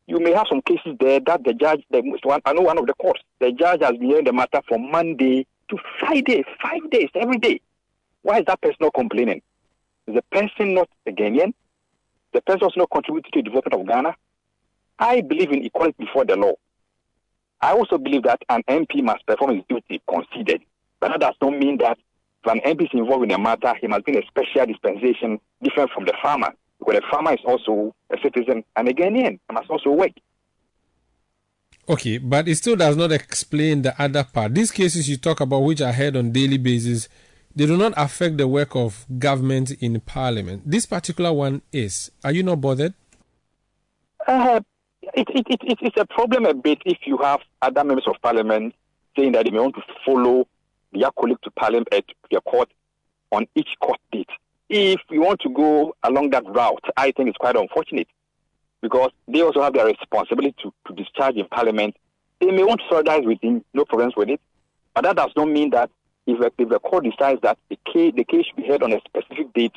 you 0.06 0.20
may 0.20 0.32
have 0.32 0.46
some 0.48 0.62
cases 0.62 0.94
there 1.00 1.18
that 1.18 1.42
the 1.42 1.52
judge, 1.52 1.82
the 1.90 2.00
one, 2.22 2.40
I 2.44 2.52
know 2.52 2.62
one 2.62 2.78
of 2.78 2.86
the 2.86 2.94
courts, 2.94 3.20
the 3.40 3.50
judge 3.50 3.82
has 3.82 3.90
been 3.92 4.08
hearing 4.08 4.24
the 4.24 4.32
matter 4.32 4.60
from 4.68 4.88
Monday 4.88 5.48
to 5.68 5.78
Friday, 5.98 6.44
five 6.62 6.88
days, 6.90 7.08
every 7.16 7.38
day. 7.38 7.60
Why 8.22 8.38
is 8.38 8.44
that 8.46 8.60
person 8.60 8.76
not 8.80 8.94
complaining? 8.94 9.42
Is 10.06 10.14
the 10.14 10.22
person 10.30 10.74
not 10.74 10.88
a 11.04 11.10
Ghanaian? 11.10 11.54
The 12.32 12.40
person 12.40 12.62
also 12.62 12.80
not 12.80 12.90
contributing 12.92 13.32
to 13.32 13.38
the 13.40 13.42
development 13.42 13.80
of 13.80 13.88
Ghana? 13.88 14.14
I 15.00 15.22
believe 15.22 15.50
in 15.50 15.64
equality 15.64 15.96
before 15.98 16.24
the 16.24 16.36
law. 16.36 16.52
I 17.60 17.72
also 17.72 17.98
believe 17.98 18.22
that 18.24 18.42
an 18.48 18.62
MP 18.68 19.02
must 19.02 19.26
perform 19.26 19.56
his 19.56 19.64
duty 19.68 20.00
conceded. 20.08 20.62
But 21.00 21.08
that 21.08 21.20
does 21.20 21.34
not 21.42 21.58
mean 21.58 21.78
that 21.78 21.98
if 22.44 22.52
an 22.52 22.60
MP 22.60 22.82
is 22.82 22.90
involved 22.92 23.24
in 23.24 23.30
a 23.30 23.38
matter, 23.38 23.74
he 23.80 23.86
must 23.86 24.04
be 24.04 24.12
in 24.12 24.22
a 24.22 24.26
special 24.26 24.66
dispensation 24.66 25.40
different 25.62 25.90
from 25.90 26.04
the 26.04 26.12
farmer. 26.22 26.52
Because 26.78 26.96
the 26.96 27.02
farmer 27.10 27.32
is 27.32 27.40
also 27.44 27.94
a 28.10 28.16
citizen 28.22 28.64
and 28.76 28.88
a 28.88 28.92
Ghanaian 28.92 29.38
and 29.48 29.54
must 29.54 29.70
also 29.70 29.90
work. 29.90 30.12
Okay, 31.88 32.18
but 32.18 32.48
it 32.48 32.56
still 32.56 32.76
does 32.76 32.96
not 32.96 33.12
explain 33.12 33.82
the 33.82 34.00
other 34.00 34.24
part. 34.24 34.54
These 34.54 34.70
cases 34.70 35.08
you 35.08 35.16
talk 35.16 35.40
about, 35.40 35.60
which 35.60 35.80
are 35.80 35.92
heard 35.92 36.16
on 36.16 36.32
daily 36.32 36.56
basis, 36.56 37.08
they 37.54 37.66
do 37.66 37.76
not 37.76 37.92
affect 37.96 38.38
the 38.38 38.48
work 38.48 38.74
of 38.74 39.06
government 39.18 39.70
in 39.82 40.00
parliament. 40.00 40.62
This 40.64 40.86
particular 40.86 41.32
one 41.32 41.62
is. 41.72 42.10
Are 42.24 42.32
you 42.32 42.42
not 42.42 42.60
bothered? 42.60 42.94
Uh, 44.26 44.60
it, 45.02 45.28
it, 45.28 45.46
it, 45.62 45.78
it's 45.80 45.96
a 45.96 46.06
problem 46.06 46.46
a 46.46 46.54
bit 46.54 46.78
if 46.86 46.98
you 47.04 47.18
have 47.18 47.40
other 47.62 47.84
members 47.84 48.06
of 48.06 48.16
parliament 48.22 48.74
saying 49.16 49.32
that 49.32 49.44
they 49.44 49.50
may 49.50 49.60
want 49.60 49.74
to 49.74 49.82
follow 50.04 50.46
their 50.94 51.10
colleague 51.18 51.40
to 51.42 51.50
parliament 51.50 51.88
at 51.92 52.04
the 52.30 52.40
court 52.40 52.70
on 53.32 53.46
each 53.54 53.70
court 53.80 53.98
date. 54.12 54.30
if 54.68 55.00
we 55.10 55.18
want 55.18 55.40
to 55.40 55.48
go 55.50 55.94
along 56.02 56.30
that 56.30 56.44
route, 56.46 56.84
I 56.96 57.10
think 57.12 57.28
it's 57.28 57.38
quite 57.38 57.56
unfortunate 57.56 58.08
because 58.80 59.10
they 59.28 59.42
also 59.42 59.62
have 59.62 59.72
their 59.72 59.86
responsibility 59.86 60.54
to, 60.62 60.72
to 60.86 60.94
discharge 60.94 61.36
in 61.36 61.46
Parliament. 61.46 61.96
They 62.40 62.50
may 62.50 62.64
want 62.64 62.80
to 62.82 62.94
solidarize 62.94 63.24
with 63.24 63.40
him, 63.42 63.64
no 63.72 63.84
problems 63.84 64.14
with 64.16 64.28
it, 64.28 64.40
but 64.94 65.04
that 65.04 65.16
does 65.16 65.30
not 65.36 65.48
mean 65.48 65.70
that 65.70 65.90
if, 66.26 66.38
if 66.58 66.68
the 66.68 66.78
court 66.80 67.04
decides 67.04 67.40
that 67.42 67.58
the 67.68 67.78
case, 67.90 68.12
the 68.16 68.24
case 68.24 68.46
should 68.46 68.56
be 68.56 68.66
heard 68.66 68.82
on 68.82 68.92
a 68.92 69.00
specific 69.00 69.52
date 69.54 69.74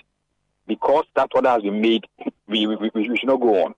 because 0.67 1.05
that 1.15 1.29
order 1.33 1.49
has 1.49 1.61
been 1.61 1.81
made, 1.81 2.05
we, 2.47 2.67
we, 2.67 2.91
we 2.93 3.17
should 3.17 3.29
not 3.29 3.39
go 3.39 3.65
on. 3.65 3.75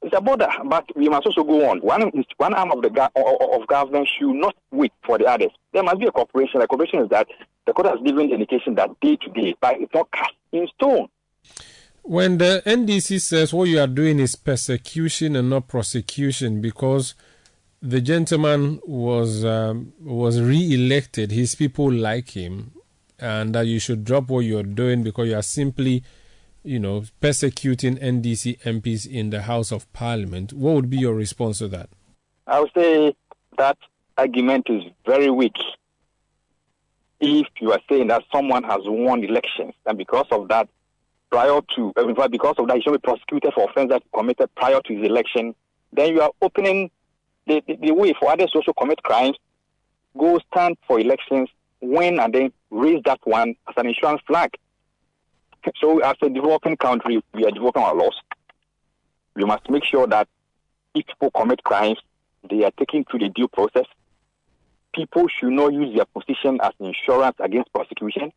It's 0.00 0.16
about 0.16 0.38
that, 0.38 0.60
but 0.64 0.84
we 0.94 1.08
must 1.08 1.26
also 1.26 1.42
go 1.42 1.68
on. 1.68 1.80
One, 1.80 2.10
one 2.36 2.54
arm 2.54 2.70
of 2.70 2.82
the 2.82 3.10
of 3.16 3.66
government 3.66 4.08
should 4.18 4.34
not 4.34 4.54
wait 4.70 4.92
for 5.04 5.18
the 5.18 5.26
others. 5.26 5.50
There 5.72 5.82
must 5.82 5.98
be 5.98 6.06
a 6.06 6.12
cooperation. 6.12 6.60
The 6.60 6.68
cooperation 6.68 7.00
is 7.00 7.08
that 7.08 7.26
the 7.66 7.72
court 7.72 7.88
has 7.88 7.98
given 8.04 8.28
the 8.28 8.34
indication 8.34 8.76
that 8.76 8.90
day 9.00 9.16
to 9.16 9.30
day, 9.30 9.56
but 9.60 9.80
it's 9.80 9.92
not 9.92 10.10
cast 10.12 10.32
in 10.52 10.68
stone. 10.76 11.08
When 12.02 12.38
the 12.38 12.62
NDC 12.64 13.20
says 13.20 13.52
what 13.52 13.68
you 13.68 13.80
are 13.80 13.88
doing 13.88 14.20
is 14.20 14.36
persecution 14.36 15.36
and 15.36 15.50
not 15.50 15.68
prosecution 15.68 16.60
because 16.60 17.14
the 17.82 18.00
gentleman 18.00 18.80
was 18.86 19.44
um, 19.44 19.92
was 20.00 20.40
re-elected, 20.40 21.32
his 21.32 21.54
people 21.54 21.92
like 21.92 22.30
him, 22.30 22.72
and 23.18 23.54
that 23.54 23.66
you 23.66 23.78
should 23.80 24.04
drop 24.04 24.28
what 24.28 24.40
you're 24.40 24.62
doing 24.62 25.02
because 25.02 25.28
you 25.28 25.36
are 25.36 25.42
simply 25.42 26.04
you 26.68 26.78
know, 26.78 27.02
persecuting 27.20 27.96
NDC 27.96 28.60
MPs 28.60 29.06
in 29.06 29.30
the 29.30 29.42
House 29.42 29.72
of 29.72 29.90
Parliament. 29.94 30.52
What 30.52 30.74
would 30.74 30.90
be 30.90 30.98
your 30.98 31.14
response 31.14 31.58
to 31.58 31.68
that? 31.68 31.88
I 32.46 32.60
would 32.60 32.70
say 32.76 33.16
that 33.56 33.78
argument 34.18 34.66
is 34.68 34.82
very 35.06 35.30
weak. 35.30 35.56
If 37.20 37.46
you 37.60 37.72
are 37.72 37.80
saying 37.88 38.08
that 38.08 38.22
someone 38.30 38.64
has 38.64 38.80
won 38.84 39.24
elections 39.24 39.74
and 39.86 39.96
because 39.96 40.26
of 40.30 40.48
that, 40.48 40.68
prior 41.30 41.60
to, 41.76 41.92
eh, 41.96 42.02
in 42.02 42.14
fact, 42.14 42.30
because 42.30 42.54
of 42.58 42.68
that, 42.68 42.76
he 42.76 42.82
should 42.82 42.92
be 42.92 42.98
prosecuted 42.98 43.52
for 43.54 43.68
offense 43.68 43.90
that 43.90 44.02
he 44.02 44.08
committed 44.18 44.54
prior 44.54 44.80
to 44.84 44.94
his 44.94 45.06
election, 45.06 45.54
then 45.92 46.14
you 46.14 46.20
are 46.20 46.30
opening 46.42 46.90
the, 47.46 47.62
the, 47.66 47.76
the 47.76 47.92
way 47.92 48.12
for 48.20 48.30
others 48.30 48.50
to 48.50 48.58
also 48.58 48.72
commit 48.74 49.02
crimes, 49.02 49.36
go 50.16 50.38
stand 50.52 50.76
for 50.86 51.00
elections, 51.00 51.48
win, 51.80 52.20
and 52.20 52.34
then 52.34 52.52
raise 52.70 53.02
that 53.04 53.20
one 53.24 53.54
as 53.68 53.74
an 53.78 53.86
insurance 53.86 54.20
flag. 54.26 54.50
So, 55.80 55.98
as 56.00 56.16
a 56.22 56.30
developing 56.30 56.76
country, 56.76 57.22
we 57.34 57.44
are 57.44 57.50
developing 57.50 57.82
our 57.82 57.94
laws. 57.94 58.14
We 59.34 59.44
must 59.44 59.68
make 59.70 59.84
sure 59.84 60.06
that 60.06 60.28
if 60.94 61.06
people 61.06 61.30
commit 61.30 61.62
crimes, 61.62 61.98
they 62.48 62.64
are 62.64 62.70
taken 62.72 63.04
through 63.04 63.20
the 63.20 63.28
due 63.28 63.48
process. 63.48 63.86
People 64.94 65.28
should 65.28 65.52
not 65.52 65.72
use 65.72 65.94
their 65.94 66.06
position 66.06 66.58
as 66.62 66.72
insurance 66.80 67.36
against 67.40 67.72
prosecution. 67.72 68.32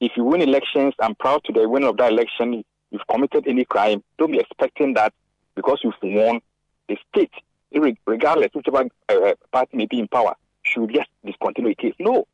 If 0.00 0.12
you 0.16 0.24
win 0.24 0.40
elections 0.40 0.94
I'm 0.98 1.14
proud 1.14 1.44
to 1.44 1.52
the 1.52 1.68
winner 1.68 1.88
of 1.88 1.96
that 1.98 2.12
election, 2.12 2.64
you've 2.90 3.06
committed 3.08 3.46
any 3.46 3.64
crime, 3.64 4.02
don't 4.18 4.32
be 4.32 4.38
expecting 4.38 4.94
that 4.94 5.12
because 5.54 5.80
you've 5.84 5.94
won, 6.02 6.40
the 6.88 6.96
state, 7.12 7.32
regardless 8.06 8.48
whichever 8.54 8.84
uh, 9.08 9.34
party 9.52 9.76
may 9.76 9.86
be 9.86 10.00
in 10.00 10.08
power, 10.08 10.34
should 10.62 10.92
just 10.92 11.08
discontinue 11.24 11.70
the 11.70 11.74
case. 11.74 11.94
No, 11.98 12.26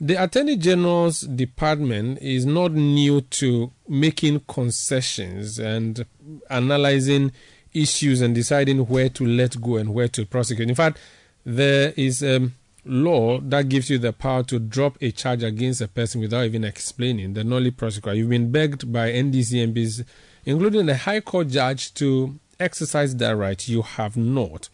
the 0.00 0.14
Attorney 0.22 0.56
General's 0.56 1.22
department 1.22 2.20
is 2.20 2.46
not 2.46 2.72
new 2.72 3.20
to 3.20 3.72
making 3.88 4.40
concessions 4.48 5.58
and 5.58 6.04
analyzing 6.50 7.32
issues 7.72 8.20
and 8.20 8.34
deciding 8.34 8.86
where 8.86 9.08
to 9.08 9.26
let 9.26 9.60
go 9.60 9.76
and 9.76 9.92
where 9.94 10.08
to 10.08 10.24
prosecute. 10.24 10.68
In 10.68 10.74
fact, 10.74 10.98
there 11.44 11.92
is 11.96 12.22
a 12.22 12.50
law 12.84 13.40
that 13.40 13.68
gives 13.68 13.90
you 13.90 13.98
the 13.98 14.12
power 14.12 14.42
to 14.44 14.58
drop 14.58 14.96
a 15.00 15.10
charge 15.10 15.42
against 15.42 15.80
a 15.80 15.88
person 15.88 16.20
without 16.20 16.44
even 16.44 16.64
explaining 16.64 17.34
the 17.34 17.42
nolle 17.42 17.70
prosequi. 17.70 18.16
You've 18.16 18.30
been 18.30 18.50
begged 18.50 18.92
by 18.92 19.10
NDC 19.10 19.72
MPs, 19.72 20.04
including 20.44 20.86
the 20.86 20.96
High 20.96 21.20
Court 21.20 21.48
judge, 21.48 21.92
to 21.94 22.38
exercise 22.58 23.14
that 23.16 23.36
right. 23.36 23.68
You 23.68 23.82
have 23.82 24.16
not. 24.16 24.68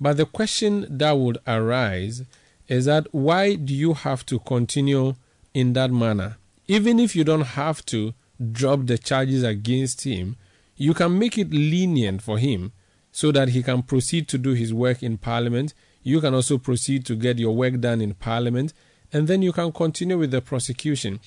But 0.00 0.16
the 0.16 0.26
question 0.26 0.86
that 0.88 1.12
would 1.12 1.38
arise 1.46 2.22
is 2.68 2.86
that 2.86 3.06
why 3.12 3.54
do 3.54 3.74
you 3.74 3.94
have 3.94 4.24
to 4.26 4.38
continue 4.38 5.14
in 5.52 5.72
that 5.74 5.90
manner? 5.90 6.36
Even 6.66 6.98
if 6.98 7.14
you 7.14 7.24
don't 7.24 7.42
have 7.42 7.84
to 7.86 8.14
drop 8.52 8.86
the 8.86 8.98
charges 8.98 9.42
against 9.42 10.04
him, 10.04 10.36
you 10.76 10.94
can 10.94 11.18
make 11.18 11.38
it 11.38 11.50
lenient 11.50 12.22
for 12.22 12.38
him 12.38 12.72
so 13.12 13.30
that 13.30 13.50
he 13.50 13.62
can 13.62 13.82
proceed 13.82 14.28
to 14.28 14.38
do 14.38 14.54
his 14.54 14.74
work 14.74 15.02
in 15.02 15.18
Parliament. 15.18 15.74
You 16.02 16.20
can 16.20 16.34
also 16.34 16.58
proceed 16.58 17.06
to 17.06 17.14
get 17.14 17.38
your 17.38 17.54
work 17.54 17.80
done 17.80 18.00
in 18.00 18.14
Parliament, 18.14 18.72
and 19.12 19.28
then 19.28 19.42
you 19.42 19.52
can 19.52 19.70
continue 19.70 20.18
with 20.18 20.32
the 20.32 20.40
prosecution. 20.40 21.20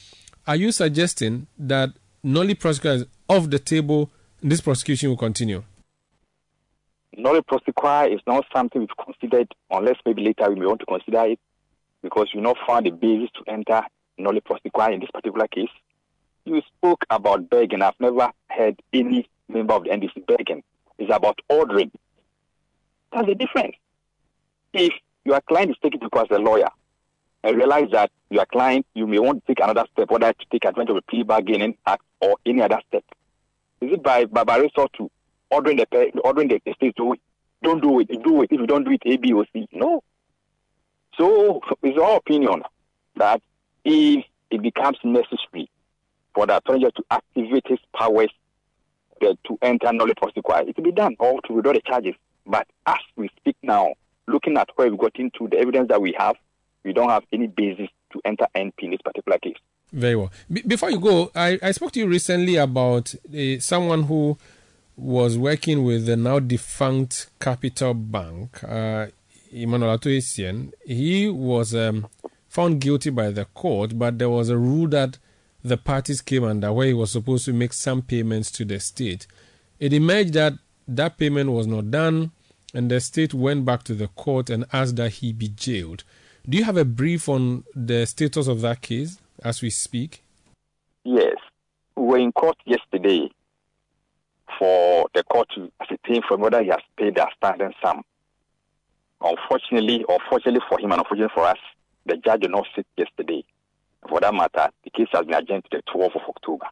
Are 0.45 0.55
you 0.55 0.71
suggesting 0.71 1.47
that 1.57 1.91
prosequi 2.25 2.95
is 2.95 3.05
off 3.29 3.49
the 3.49 3.59
table, 3.59 4.11
this 4.41 4.61
prosecution 4.61 5.09
will 5.09 5.17
continue? 5.17 5.63
Nolle 7.18 7.41
prosequi 7.41 8.13
is 8.13 8.22
not 8.28 8.45
something 8.53 8.82
we've 8.82 9.05
considered 9.05 9.53
unless 9.72 9.97
maybe 10.05 10.24
later 10.24 10.49
we 10.49 10.59
may 10.59 10.65
want 10.65 10.80
to 10.80 10.86
consider 10.86 11.26
it 11.26 11.39
because 12.03 12.30
you 12.34 12.41
not 12.41 12.57
found 12.65 12.88
a 12.88 12.91
basis 12.91 13.30
to 13.34 13.51
enter 13.51 13.82
nolle 14.20 14.41
prosequi 14.41 14.93
in 14.93 14.99
this 14.99 15.09
particular 15.11 15.47
case. 15.47 15.70
You 16.45 16.61
spoke 16.78 17.03
about 17.09 17.49
begging. 17.49 17.82
I've 17.82 17.99
never 17.99 18.32
heard 18.49 18.82
any 18.93 19.28
member 19.49 19.74
of 19.74 19.84
the 19.84 19.89
NDC 19.89 20.26
begging. 20.28 20.63
It's 20.97 21.13
about 21.13 21.39
ordering. 21.49 21.91
That's 23.11 23.28
the 23.28 23.36
difference. 23.36 23.76
If 24.74 24.93
your 25.26 25.41
client 25.41 25.72
is 25.72 25.78
taking 25.82 26.01
as 26.01 26.28
a 26.32 26.39
lawyer 26.39 26.70
and 27.43 27.57
realize 27.57 27.89
that 27.91 28.11
your 28.30 28.45
client, 28.45 28.86
you 28.93 29.07
may 29.07 29.20
want 29.20 29.45
to 29.45 29.53
take 29.53 29.63
another 29.63 29.86
step, 29.93 30.09
whether 30.09 30.32
to 30.32 30.45
take 30.51 30.65
advantage 30.65 30.91
of 30.91 30.97
a 30.97 31.01
plea 31.01 31.24
bargaining 31.24 31.78
act 31.86 32.03
or 32.22 32.38
any 32.45 32.61
other 32.61 32.80
step. 32.88 33.03
Is 33.82 33.93
it 33.93 34.03
by, 34.03 34.26
by, 34.26 34.43
by 34.43 34.57
resort 34.57 34.91
to 34.97 35.09
ordering 35.49 35.77
the 35.77 36.11
ordering 36.23 36.47
the 36.49 36.73
state 36.73 36.95
to 36.97 37.15
don't 37.63 37.81
do 37.81 37.99
it, 37.99 38.07
do 38.23 38.43
it. 38.43 38.51
If 38.51 38.59
you 38.59 38.67
don't 38.67 38.83
do 38.83 38.91
it, 38.91 39.01
A, 39.05 39.17
B, 39.17 39.33
or 39.33 39.45
C. 39.51 39.67
No. 39.71 40.03
So 41.17 41.61
it's 41.81 41.97
our 41.97 42.17
opinion 42.17 42.61
that 43.15 43.41
if 43.83 44.23
it 44.51 44.61
becomes 44.61 44.97
necessary 45.03 45.69
for 46.35 46.45
the 46.45 46.57
attorney 46.57 46.85
to 46.85 47.03
activate 47.09 47.65
his 47.67 47.79
powers 47.95 48.29
uh, 49.21 49.33
to 49.47 49.57
enter 49.63 49.87
nolle 49.87 50.13
prosequi, 50.13 50.69
it 50.69 50.77
will 50.77 50.83
be 50.83 50.91
done 50.91 51.15
or 51.19 51.41
to 51.41 51.53
withdraw 51.53 51.73
the 51.73 51.81
charges. 51.81 52.13
But 52.45 52.67
as 52.85 52.99
we 53.15 53.29
speak 53.37 53.57
now, 53.63 53.93
looking 54.27 54.57
at 54.57 54.69
where 54.75 54.89
we 54.91 54.97
got 54.97 55.15
into 55.17 55.47
the 55.49 55.57
evidence 55.57 55.87
that 55.89 56.01
we 56.01 56.13
have, 56.17 56.35
we 56.83 56.93
don't 56.93 57.09
have 57.09 57.23
any 57.33 57.47
basis 57.47 57.89
to 58.13 58.21
enter 58.23 58.45
NP 58.55 58.73
in 58.79 58.91
this 58.91 59.01
particular 59.03 59.39
case. 59.39 59.57
Very 59.91 60.15
well. 60.15 60.31
Be- 60.51 60.61
before 60.61 60.91
you 60.91 60.99
go, 60.99 61.31
I, 61.33 61.57
I 61.63 61.71
spoke 61.71 61.91
to 61.93 61.99
you 61.99 62.07
recently 62.07 62.55
about 62.57 63.15
uh, 63.35 63.59
someone 63.59 64.03
who 64.03 64.37
was 64.97 65.37
working 65.37 65.83
with 65.83 66.07
the 66.07 66.17
now 66.17 66.39
defunct 66.39 67.27
Capital 67.39 67.93
Bank, 67.93 68.63
uh, 68.63 69.05
Emmanuel 69.51 69.91
Ato 69.91 70.09
Essien. 70.09 70.71
He 70.85 71.29
was 71.29 71.75
um, 71.75 72.07
found 72.49 72.81
guilty 72.81 73.11
by 73.11 73.29
the 73.29 73.45
court, 73.45 73.97
but 73.97 74.17
there 74.17 74.29
was 74.29 74.49
a 74.49 74.57
rule 74.57 74.87
that 74.87 75.19
the 75.63 75.77
parties 75.77 76.21
came 76.21 76.43
under 76.43 76.73
where 76.73 76.87
he 76.87 76.93
was 76.93 77.11
supposed 77.11 77.45
to 77.45 77.53
make 77.53 77.73
some 77.73 78.01
payments 78.01 78.49
to 78.51 78.65
the 78.65 78.79
state. 78.79 79.27
It 79.79 79.93
emerged 79.93 80.33
that 80.33 80.53
that 80.87 81.17
payment 81.17 81.51
was 81.51 81.67
not 81.67 81.91
done, 81.91 82.31
and 82.73 82.89
the 82.89 82.99
state 82.99 83.33
went 83.33 83.65
back 83.65 83.83
to 83.83 83.93
the 83.93 84.07
court 84.07 84.49
and 84.49 84.65
asked 84.73 84.95
that 84.95 85.13
he 85.13 85.31
be 85.31 85.49
jailed. 85.49 86.03
Do 86.49 86.57
you 86.57 86.63
have 86.63 86.77
a 86.77 86.85
brief 86.85 87.29
on 87.29 87.65
the 87.75 88.05
status 88.05 88.47
of 88.47 88.61
that 88.61 88.81
case 88.81 89.19
as 89.43 89.61
we 89.61 89.69
speak? 89.69 90.23
Yes. 91.03 91.35
We 91.95 92.03
were 92.03 92.19
in 92.19 92.31
court 92.31 92.57
yesterday 92.65 93.29
for 94.58 95.08
the 95.14 95.24
court 95.24 95.47
to 95.55 95.72
ascertain 95.82 96.22
from 96.28 96.41
whether 96.41 96.62
he 96.62 96.70
has 96.70 96.82
paid 96.97 97.16
the 97.16 97.22
outstanding 97.22 97.74
sum. 97.84 98.03
Unfortunately, 99.22 100.03
or 100.08 100.20
fortunately 100.30 100.62
for 100.70 100.80
him 100.80 100.91
and 100.91 100.99
unfortunately 100.99 101.34
for 101.34 101.45
us, 101.45 101.58
the 102.05 102.18
judge 102.18 102.41
did 102.41 102.51
not 102.51 102.66
sit 102.76 102.86
yesterday. 102.97 103.43
For 104.10 104.20
that 104.20 104.34
matter, 104.34 104.70
the 104.84 104.89
case 104.91 105.08
has 105.12 105.26
been 105.26 105.36
adjourned 105.36 105.66
to 105.72 105.78
the 105.78 105.84
12th 105.91 106.16
of 106.16 106.22
October. 106.30 106.66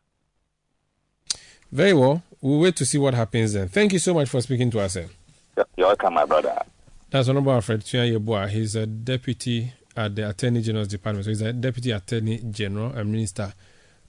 Very 1.71 1.93
well. 1.93 2.23
We'll 2.41 2.59
wait 2.59 2.75
to 2.77 2.85
see 2.85 2.97
what 2.97 3.13
happens 3.13 3.53
then. 3.53 3.67
Thank 3.67 3.93
you 3.93 3.99
so 3.99 4.13
much 4.13 4.29
for 4.29 4.41
speaking 4.41 4.69
to 4.71 4.79
us. 4.79 4.93
Sir. 4.93 5.09
You're 5.75 5.87
welcome, 5.87 6.13
my 6.13 6.25
brother. 6.25 6.57
That's 7.09 7.27
Honorable 7.27 7.53
Alfred 7.53 7.81
Tuah 7.81 8.49
He's 8.49 8.75
a 8.75 8.85
deputy 8.85 9.73
at 9.95 10.15
the 10.15 10.29
Attorney 10.29 10.61
General's 10.61 10.89
Department. 10.89 11.25
So 11.25 11.31
he's 11.31 11.41
a 11.41 11.53
deputy 11.53 11.91
Attorney 11.91 12.37
General 12.51 12.91
and 12.91 13.11
Minister 13.11 13.53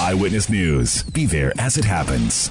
Eyewitness 0.00 0.50
News. 0.50 1.04
Be 1.04 1.24
there 1.24 1.52
as 1.58 1.78
it 1.78 1.84
happens. 1.84 2.50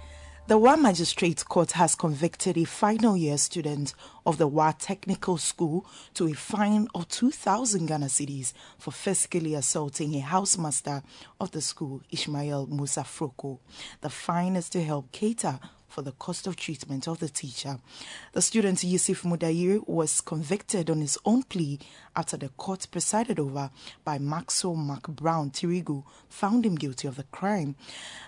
The 0.51 0.57
Wa 0.57 0.75
Magistrate 0.75 1.45
Court 1.45 1.71
has 1.71 1.95
convicted 1.95 2.57
a 2.57 2.65
final 2.65 3.15
year 3.15 3.37
student 3.37 3.93
of 4.25 4.37
the 4.37 4.47
Wa 4.47 4.73
Technical 4.77 5.37
School 5.37 5.85
to 6.15 6.27
a 6.27 6.33
fine 6.33 6.89
of 6.93 7.07
2,000 7.07 7.85
Ghana 7.85 8.07
cedis 8.07 8.51
for 8.77 8.91
physically 8.91 9.55
assaulting 9.55 10.13
a 10.13 10.19
housemaster 10.19 11.03
of 11.39 11.51
the 11.51 11.61
school, 11.61 12.01
Ishmael 12.11 12.67
Musa 12.67 13.03
Froko. 13.03 13.59
The 14.01 14.09
fine 14.09 14.57
is 14.57 14.67
to 14.71 14.83
help 14.83 15.13
cater 15.13 15.57
for 15.91 16.01
the 16.01 16.13
cost 16.13 16.47
of 16.47 16.55
treatment 16.55 17.07
of 17.07 17.19
the 17.19 17.27
teacher. 17.27 17.77
The 18.31 18.41
student 18.41 18.83
Yusuf 18.83 19.23
Mudayir 19.23 19.87
was 19.87 20.21
convicted 20.21 20.89
on 20.89 21.01
his 21.01 21.17
own 21.25 21.43
plea 21.43 21.79
after 22.15 22.37
the 22.37 22.49
court 22.49 22.87
presided 22.89 23.39
over 23.39 23.69
by 24.05 24.17
Maxwell 24.17 24.75
Mark 24.75 25.07
Brown 25.09 25.51
Tirigu 25.51 26.03
found 26.29 26.65
him 26.65 26.75
guilty 26.75 27.07
of 27.07 27.17
the 27.17 27.23
crime. 27.23 27.75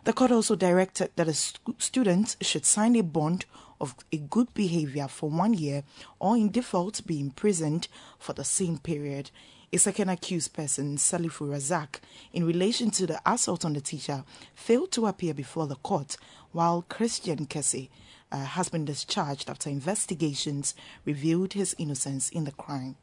The 0.03 0.13
court 0.13 0.31
also 0.31 0.55
directed 0.55 1.11
that 1.15 1.27
a 1.29 1.33
st- 1.33 1.81
student 1.81 2.35
should 2.41 2.65
sign 2.65 2.95
a 2.97 3.01
bond 3.01 3.45
of 3.79 3.95
a 4.11 4.17
good 4.17 4.53
behavior 4.53 5.07
for 5.07 5.29
one 5.29 5.53
year 5.53 5.83
or 6.19 6.35
in 6.35 6.51
default 6.51 7.05
be 7.07 7.19
imprisoned 7.19 7.87
for 8.19 8.33
the 8.33 8.43
same 8.43 8.77
period. 8.77 9.31
A 9.73 9.79
second 9.79 10.09
accused 10.09 10.53
person, 10.53 10.97
Salifu 10.97 11.47
Razak, 11.49 11.99
in 12.31 12.45
relation 12.45 12.91
to 12.91 13.07
the 13.07 13.19
assault 13.25 13.65
on 13.65 13.73
the 13.73 13.81
teacher, 13.81 14.23
failed 14.53 14.91
to 14.91 15.07
appear 15.07 15.33
before 15.33 15.65
the 15.65 15.77
court, 15.77 16.15
while 16.53 16.85
Christian 16.87 17.45
Kessie 17.45 17.89
uh, 18.31 18.45
has 18.45 18.69
been 18.69 18.85
discharged 18.85 19.49
after 19.49 19.69
investigations 19.69 20.73
revealed 21.05 21.53
his 21.53 21.75
innocence 21.77 22.29
in 22.29 22.45
the 22.45 22.51
crime. 22.51 22.95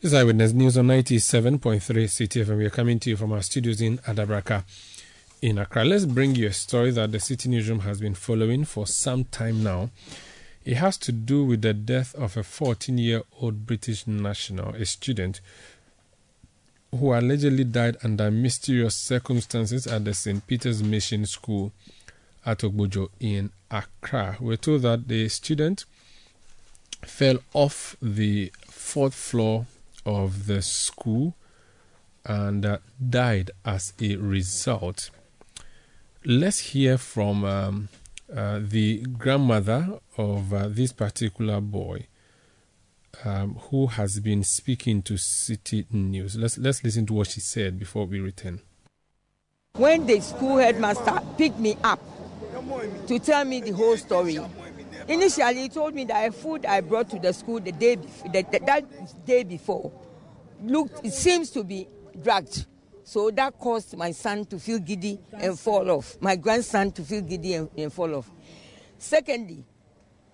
This 0.00 0.12
is 0.12 0.14
Eyewitness 0.14 0.52
News 0.52 0.76
on 0.76 0.88
97.3 0.88 1.80
Citi 1.80 2.44
FM. 2.44 2.58
We 2.58 2.66
are 2.66 2.70
coming 2.70 2.98
to 3.00 3.10
you 3.10 3.16
from 3.16 3.32
our 3.32 3.42
studios 3.42 3.80
in 3.80 3.98
Adabraka 3.98 4.64
in 5.40 5.58
Accra. 5.58 5.84
Let's 5.84 6.04
bring 6.04 6.34
you 6.34 6.48
a 6.48 6.52
story 6.52 6.90
that 6.90 7.12
the 7.12 7.18
Citi 7.18 7.46
Newsroom 7.46 7.80
has 7.80 8.00
been 8.00 8.14
following 8.14 8.64
for 8.64 8.86
some 8.86 9.24
time 9.24 9.62
now. 9.62 9.90
It 10.64 10.76
has 10.76 10.96
to 10.98 11.12
do 11.12 11.44
with 11.44 11.62
the 11.62 11.74
death 11.74 12.14
of 12.14 12.36
a 12.36 12.42
14 12.42 12.96
year 12.98 13.22
old 13.40 13.66
British 13.66 14.06
national, 14.06 14.74
a 14.74 14.84
student 14.86 15.40
who 16.98 17.12
allegedly 17.12 17.64
died 17.64 17.96
under 18.04 18.30
mysterious 18.30 18.94
circumstances 18.94 19.86
at 19.86 20.04
the 20.04 20.14
St. 20.14 20.46
Peter's 20.46 20.82
Mission 20.82 21.26
School 21.26 21.72
at 22.46 22.58
Ogbojo 22.58 23.08
in 23.20 23.50
Accra. 23.70 24.36
We're 24.40 24.56
told 24.56 24.82
that 24.82 25.08
the 25.08 25.28
student 25.28 25.84
fell 27.02 27.38
off 27.52 27.96
the 28.00 28.52
fourth 28.66 29.14
floor 29.14 29.66
of 30.06 30.46
the 30.46 30.62
school 30.62 31.34
and 32.24 32.64
uh, 32.64 32.78
died 33.10 33.50
as 33.64 33.92
a 34.00 34.16
result. 34.16 35.10
Let's 36.24 36.58
hear 36.58 36.96
from 36.96 37.44
um, 37.44 37.88
uh, 38.34 38.60
the 38.62 39.00
grandmother 39.18 39.98
of 40.16 40.52
uh, 40.54 40.68
this 40.68 40.92
particular 40.92 41.60
boy 41.60 42.06
um, 43.24 43.56
who 43.70 43.86
has 43.86 44.20
been 44.20 44.42
speaking 44.42 45.02
to 45.02 45.14
Citi 45.14 45.92
News. 45.92 46.36
Let's, 46.36 46.58
let's 46.58 46.82
listen 46.82 47.06
to 47.06 47.12
what 47.12 47.28
she 47.28 47.40
said 47.40 47.78
before 47.78 48.06
we 48.06 48.20
return. 48.20 48.60
When 49.76 50.06
the 50.06 50.20
school 50.20 50.58
headmaster 50.58 51.20
picked 51.36 51.58
me 51.58 51.76
up 51.82 52.00
to 53.08 53.18
tell 53.18 53.44
me 53.44 53.60
the 53.60 53.72
whole 53.72 53.96
story, 53.96 54.38
initially 55.08 55.62
he 55.62 55.68
told 55.68 55.94
me 55.94 56.04
that 56.04 56.28
a 56.28 56.32
food 56.32 56.64
I 56.64 56.80
brought 56.80 57.10
to 57.10 57.18
the 57.18 57.32
school 57.32 57.60
the 57.60 57.72
day 57.72 57.96
the, 57.96 58.46
the, 58.50 58.60
that 58.66 59.26
day 59.26 59.42
before 59.42 59.92
looked 60.62 61.04
it 61.04 61.12
seems 61.12 61.50
to 61.50 61.64
be 61.64 61.88
drugged. 62.22 62.66
So 63.02 63.30
that 63.32 63.58
caused 63.58 63.96
my 63.96 64.12
son 64.12 64.46
to 64.46 64.58
feel 64.58 64.78
giddy 64.78 65.20
and 65.32 65.58
fall 65.58 65.90
off. 65.90 66.16
My 66.20 66.36
grandson 66.36 66.90
to 66.92 67.02
feel 67.02 67.20
giddy 67.20 67.54
and, 67.54 67.68
and 67.76 67.92
fall 67.92 68.14
off. 68.14 68.30
Secondly, 68.96 69.64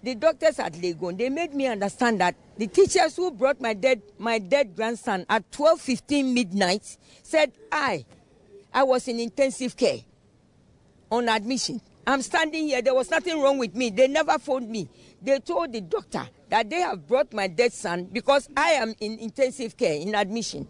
the 0.03 0.15
doctors 0.15 0.59
at 0.59 0.73
Legon, 0.75 1.19
they 1.19 1.29
made 1.29 1.55
me 1.55 1.67
understand 1.67 2.21
that 2.21 2.35
the 2.57 2.67
teachers 2.67 3.17
who 3.17 3.31
brought 3.31 3.61
my 3.61 3.75
dead 3.75 4.03
my 4.19 4.39
dead 4.39 4.75
grandson 4.75 5.27
at 5.29 5.51
12:15 5.51 6.33
midnight 6.33 6.97
said 7.23 7.53
I 7.71 8.05
I 8.73 8.83
was 8.85 9.09
in 9.09 9.21
intensive 9.21 9.77
care 9.77 9.99
on 11.11 11.29
admission. 11.29 11.81
I'm 12.07 12.23
standing 12.23 12.67
here. 12.67 12.83
There 12.83 12.95
was 12.95 13.11
nothing 13.11 13.41
wrong 13.41 13.59
with 13.59 13.75
me. 13.75 13.91
They 13.91 14.09
never 14.09 14.39
phoned 14.39 14.71
me. 14.71 14.89
They 15.23 15.39
told 15.39 15.73
the 15.73 15.81
doctor 15.81 16.27
that 16.49 16.71
they 16.71 16.81
have 16.81 17.07
brought 17.07 17.33
my 17.33 17.47
dead 17.47 17.73
son 17.73 18.05
because 18.05 18.49
I 18.57 18.73
am 18.73 18.95
in 19.01 19.19
intensive 19.19 19.77
care 19.77 19.95
in 19.95 20.15
admission. 20.15 20.67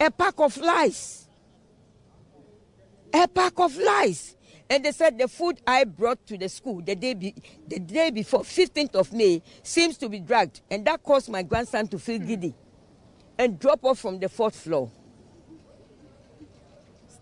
A 0.00 0.10
pack 0.10 0.34
of 0.38 0.56
lies. 0.56 1.28
A 3.14 3.28
pack 3.28 3.58
of 3.58 3.76
lies. 3.76 4.35
And 4.68 4.84
they 4.84 4.92
said 4.92 5.18
the 5.18 5.28
food 5.28 5.60
I 5.66 5.84
brought 5.84 6.26
to 6.26 6.36
the 6.36 6.48
school 6.48 6.82
the 6.82 6.96
day, 6.96 7.14
be, 7.14 7.34
the 7.68 7.78
day 7.78 8.10
before, 8.10 8.40
15th 8.40 8.94
of 8.96 9.12
May, 9.12 9.42
seems 9.62 9.96
to 9.98 10.08
be 10.08 10.18
dragged. 10.18 10.60
And 10.70 10.84
that 10.86 11.02
caused 11.02 11.28
my 11.28 11.42
grandson 11.42 11.86
to 11.88 11.98
feel 11.98 12.18
hmm. 12.18 12.26
giddy 12.26 12.54
and 13.38 13.58
drop 13.58 13.84
off 13.84 13.98
from 14.00 14.18
the 14.18 14.28
fourth 14.28 14.56
floor. 14.56 14.90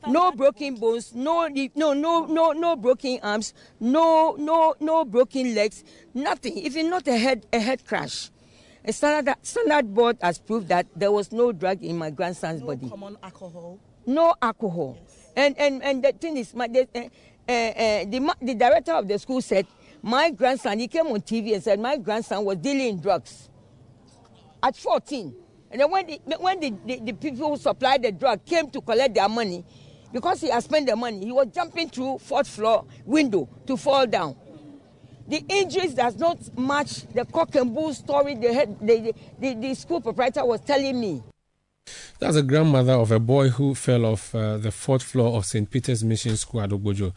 No 0.06 0.32
broken 0.32 0.74
bones, 0.74 1.14
no, 1.14 1.48
no, 1.48 1.92
no, 1.94 2.26
no, 2.26 2.52
no 2.52 2.76
broken 2.76 3.18
arms, 3.22 3.54
no, 3.80 4.36
no, 4.38 4.74
no 4.78 5.04
broken 5.04 5.54
legs, 5.54 5.82
nothing. 6.12 6.58
Even 6.58 6.90
not 6.90 7.08
a 7.08 7.16
head, 7.16 7.46
a 7.52 7.58
head 7.58 7.86
crash. 7.86 8.30
A 8.84 8.92
standard, 8.92 9.36
standard 9.40 9.94
board 9.94 10.18
has 10.20 10.38
proved 10.38 10.68
that 10.68 10.86
there 10.94 11.10
was 11.10 11.32
no 11.32 11.52
drug 11.52 11.82
in 11.82 11.96
my 11.96 12.10
grandson's 12.10 12.60
no 12.60 12.66
body. 12.66 12.88
common 12.88 13.16
alcohol. 13.22 13.78
No 14.04 14.34
alcohol. 14.42 14.98
Yes. 15.00 15.32
And, 15.36 15.58
and, 15.58 15.82
and 15.82 16.04
the 16.04 16.12
thing 16.12 16.36
is, 16.36 16.54
my, 16.54 16.68
the, 16.68 16.86
eh, 16.94 17.08
uh, 17.48 17.52
uh, 17.52 18.04
the, 18.06 18.34
the 18.40 18.54
director 18.54 18.92
of 18.92 19.06
the 19.08 19.18
school 19.18 19.40
said, 19.40 19.66
my 20.02 20.30
grandson, 20.30 20.78
he 20.78 20.88
came 20.88 21.06
on 21.06 21.20
TV 21.20 21.54
and 21.54 21.62
said, 21.62 21.78
my 21.80 21.96
grandson 21.96 22.44
was 22.44 22.56
dealing 22.58 22.88
in 22.88 23.00
drugs 23.00 23.48
at 24.62 24.76
14. 24.76 25.34
And 25.70 25.80
then 25.80 25.90
when, 25.90 26.06
the, 26.06 26.20
when 26.38 26.60
the, 26.60 26.70
the, 26.86 27.00
the 27.00 27.12
people 27.12 27.50
who 27.50 27.56
supplied 27.56 28.02
the 28.02 28.12
drug 28.12 28.44
came 28.44 28.70
to 28.70 28.80
collect 28.80 29.14
their 29.14 29.28
money, 29.28 29.64
because 30.12 30.40
he 30.40 30.48
had 30.50 30.62
spent 30.62 30.86
the 30.86 30.94
money, 30.94 31.24
he 31.24 31.32
was 31.32 31.48
jumping 31.52 31.88
through 31.88 32.18
fourth 32.18 32.46
floor 32.46 32.84
window 33.04 33.48
to 33.66 33.76
fall 33.76 34.06
down. 34.06 34.36
The 35.26 35.42
injuries 35.48 35.94
does 35.94 36.16
not 36.16 36.38
match 36.56 37.06
the 37.12 37.24
cock 37.24 37.54
and 37.56 37.74
bull 37.74 37.92
story 37.94 38.34
the, 38.34 38.52
head, 38.52 38.76
the, 38.80 39.14
the, 39.38 39.54
the 39.54 39.74
school 39.74 40.00
proprietor 40.00 40.44
was 40.44 40.60
telling 40.60 41.00
me. 41.00 41.22
That's 42.18 42.36
a 42.36 42.42
grandmother 42.42 42.92
of 42.92 43.10
a 43.10 43.18
boy 43.18 43.48
who 43.48 43.74
fell 43.74 44.06
off 44.06 44.34
uh, 44.34 44.56
the 44.58 44.70
fourth 44.70 45.02
floor 45.02 45.36
of 45.36 45.44
St. 45.44 45.68
Peter's 45.68 46.04
Mission 46.04 46.36
School 46.36 46.60
at 46.60 46.70
Ogbojo 46.70 47.12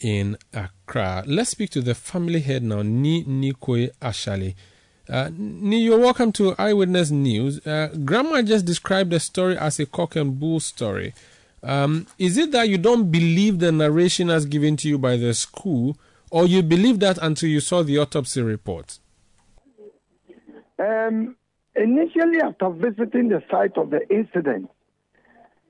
in 0.00 0.36
Accra. 0.52 1.24
Let's 1.26 1.50
speak 1.50 1.70
to 1.70 1.80
the 1.80 1.94
family 1.94 2.40
head 2.40 2.62
now, 2.62 2.82
Ni 2.82 3.24
Nikoi 3.24 3.90
Ashali. 4.00 4.54
Uh, 5.08 5.30
Ni, 5.32 5.80
you're 5.80 5.98
welcome 5.98 6.32
to 6.32 6.54
Eyewitness 6.58 7.10
News. 7.10 7.64
Uh, 7.66 7.88
Grandma 8.04 8.42
just 8.42 8.64
described 8.64 9.10
the 9.10 9.20
story 9.20 9.56
as 9.58 9.80
a 9.80 9.86
cock 9.86 10.16
and 10.16 10.38
bull 10.38 10.60
story. 10.60 11.14
Um, 11.62 12.06
is 12.18 12.38
it 12.38 12.52
that 12.52 12.68
you 12.68 12.78
don't 12.78 13.10
believe 13.10 13.58
the 13.58 13.72
narration 13.72 14.30
as 14.30 14.46
given 14.46 14.76
to 14.78 14.88
you 14.88 14.98
by 14.98 15.16
the 15.16 15.34
school, 15.34 15.96
or 16.30 16.46
you 16.46 16.62
believe 16.62 17.00
that 17.00 17.18
until 17.20 17.48
you 17.48 17.60
saw 17.60 17.82
the 17.82 17.98
autopsy 17.98 18.40
report? 18.40 18.98
Um, 20.78 21.36
initially, 21.74 22.40
after 22.42 22.70
visiting 22.70 23.28
the 23.28 23.42
site 23.50 23.76
of 23.76 23.90
the 23.90 24.00
incident 24.08 24.70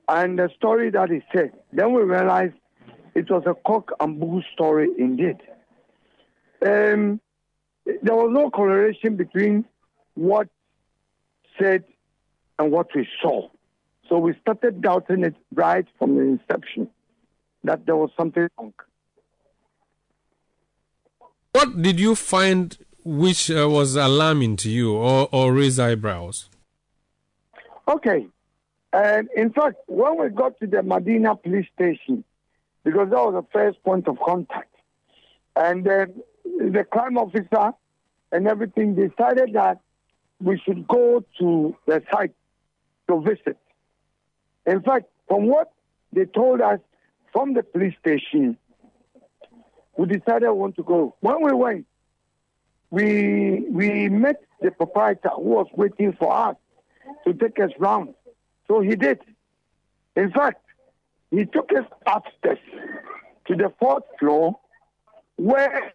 and 0.06 0.38
the 0.38 0.50
story 0.56 0.90
that 0.90 1.10
he 1.10 1.20
said, 1.34 1.52
then 1.72 1.92
we 1.92 2.02
realized 2.02 2.54
it 3.14 3.30
was 3.30 3.42
a 3.46 3.54
cock 3.66 3.92
and 4.00 4.18
bull 4.18 4.42
story 4.52 4.88
indeed. 4.98 5.38
Um, 6.64 7.20
there 7.84 8.14
was 8.14 8.30
no 8.32 8.50
correlation 8.50 9.16
between 9.16 9.64
what 10.14 10.48
said 11.58 11.84
and 12.58 12.70
what 12.70 12.88
we 12.94 13.08
saw. 13.22 13.48
So 14.08 14.18
we 14.18 14.34
started 14.40 14.82
doubting 14.82 15.24
it 15.24 15.34
right 15.54 15.86
from 15.98 16.16
the 16.16 16.22
inception 16.22 16.88
that 17.64 17.86
there 17.86 17.96
was 17.96 18.10
something 18.16 18.48
wrong. 18.58 18.74
What 21.52 21.80
did 21.82 21.98
you 21.98 22.14
find 22.14 22.76
which 23.04 23.50
uh, 23.50 23.68
was 23.68 23.96
alarming 23.96 24.56
to 24.56 24.70
you 24.70 24.94
or, 24.94 25.28
or 25.32 25.52
raise 25.52 25.78
eyebrows? 25.78 26.48
Okay. 27.88 28.26
And 28.92 29.28
in 29.36 29.52
fact, 29.52 29.76
when 29.86 30.20
we 30.20 30.28
got 30.28 30.58
to 30.60 30.66
the 30.66 30.82
Medina 30.82 31.36
police 31.36 31.66
station, 31.74 32.24
because 32.84 33.10
that 33.10 33.16
was 33.16 33.34
the 33.34 33.46
first 33.52 33.82
point 33.82 34.08
of 34.08 34.18
contact, 34.24 34.74
and 35.56 35.84
then 35.84 36.22
the 36.44 36.84
crime 36.90 37.18
officer 37.18 37.72
and 38.32 38.46
everything 38.46 38.94
decided 38.94 39.52
that 39.54 39.80
we 40.40 40.58
should 40.58 40.86
go 40.88 41.24
to 41.38 41.76
the 41.86 42.02
site 42.12 42.34
to 43.08 43.20
visit. 43.20 43.58
In 44.66 44.82
fact, 44.82 45.06
from 45.28 45.46
what 45.46 45.72
they 46.12 46.24
told 46.24 46.60
us 46.60 46.80
from 47.32 47.54
the 47.54 47.62
police 47.62 47.94
station, 48.00 48.56
we 49.96 50.06
decided 50.06 50.48
we 50.48 50.56
want 50.56 50.76
to 50.76 50.82
go. 50.82 51.14
When 51.20 51.42
we 51.42 51.52
went, 51.52 51.86
we 52.90 53.66
we 53.70 54.08
met 54.08 54.42
the 54.60 54.70
proprietor 54.70 55.30
who 55.36 55.42
was 55.42 55.66
waiting 55.74 56.12
for 56.12 56.32
us 56.32 56.56
to 57.26 57.34
take 57.34 57.58
us 57.60 57.70
round. 57.78 58.14
So 58.68 58.80
he 58.80 58.96
did. 58.96 59.20
In 60.16 60.30
fact, 60.30 60.64
he 61.30 61.44
took 61.46 61.70
us 61.72 61.86
upstairs 62.06 62.58
to 63.46 63.54
the 63.54 63.72
fourth 63.78 64.04
floor 64.18 64.58
where 65.36 65.92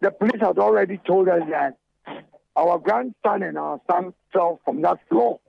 the 0.00 0.10
police 0.10 0.40
had 0.40 0.58
already 0.58 0.98
told 1.06 1.28
us 1.28 1.42
that 1.50 1.76
our 2.56 2.78
grandson 2.78 3.42
and 3.42 3.58
our 3.58 3.80
son 3.90 4.14
fell 4.32 4.60
from 4.64 4.82
that 4.82 4.98
floor. 5.08 5.40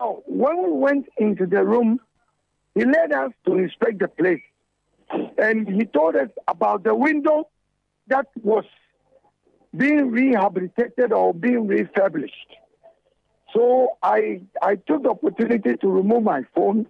So 0.00 0.22
when 0.26 0.62
we 0.64 0.72
went 0.72 1.06
into 1.18 1.46
the 1.46 1.64
room, 1.64 2.00
he 2.74 2.84
led 2.84 3.12
us 3.12 3.32
to 3.46 3.56
inspect 3.56 3.98
the 3.98 4.08
place. 4.08 4.42
And 5.38 5.68
he 5.68 5.84
told 5.84 6.16
us 6.16 6.28
about 6.46 6.84
the 6.84 6.94
window 6.94 7.48
that 8.06 8.26
was 8.42 8.64
being 9.76 10.10
rehabilitated 10.10 11.12
or 11.12 11.34
being 11.34 11.66
refurbished. 11.66 12.56
So 13.52 13.96
I 14.02 14.42
I 14.62 14.76
took 14.76 15.02
the 15.02 15.10
opportunity 15.10 15.76
to 15.76 15.88
remove 15.88 16.22
my 16.22 16.42
phone 16.54 16.86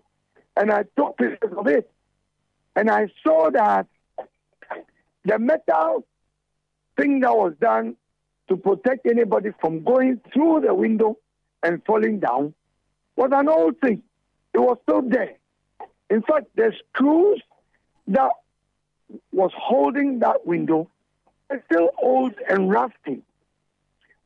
and 0.61 0.71
I 0.71 0.85
took 0.95 1.17
pictures 1.17 1.53
of 1.57 1.67
it. 1.67 1.91
And 2.77 2.91
I 2.91 3.09
saw 3.25 3.51
that 3.51 3.87
the 5.25 5.39
metal 5.39 6.07
thing 6.99 7.21
that 7.21 7.35
was 7.35 7.55
done 7.61 7.97
to 8.49 8.57
protect 8.57 9.07
anybody 9.07 9.51
from 9.59 9.83
going 9.83 10.21
through 10.33 10.61
the 10.67 10.75
window 10.75 11.17
and 11.63 11.83
falling 11.87 12.21
down 12.21 12.53
was 13.17 13.31
an 13.33 13.49
old 13.49 13.81
thing. 13.81 14.03
It 14.53 14.59
was 14.59 14.77
still 14.83 15.03
there. 15.03 15.37
In 16.11 16.23
fact, 16.23 16.55
the 16.57 16.73
screws 16.89 17.41
that 18.09 18.33
was 19.33 19.53
holding 19.57 20.19
that 20.19 20.47
window 20.47 20.91
are 21.49 21.63
still 21.73 21.91
old 22.03 22.35
and 22.51 22.71
rusty. 22.71 23.23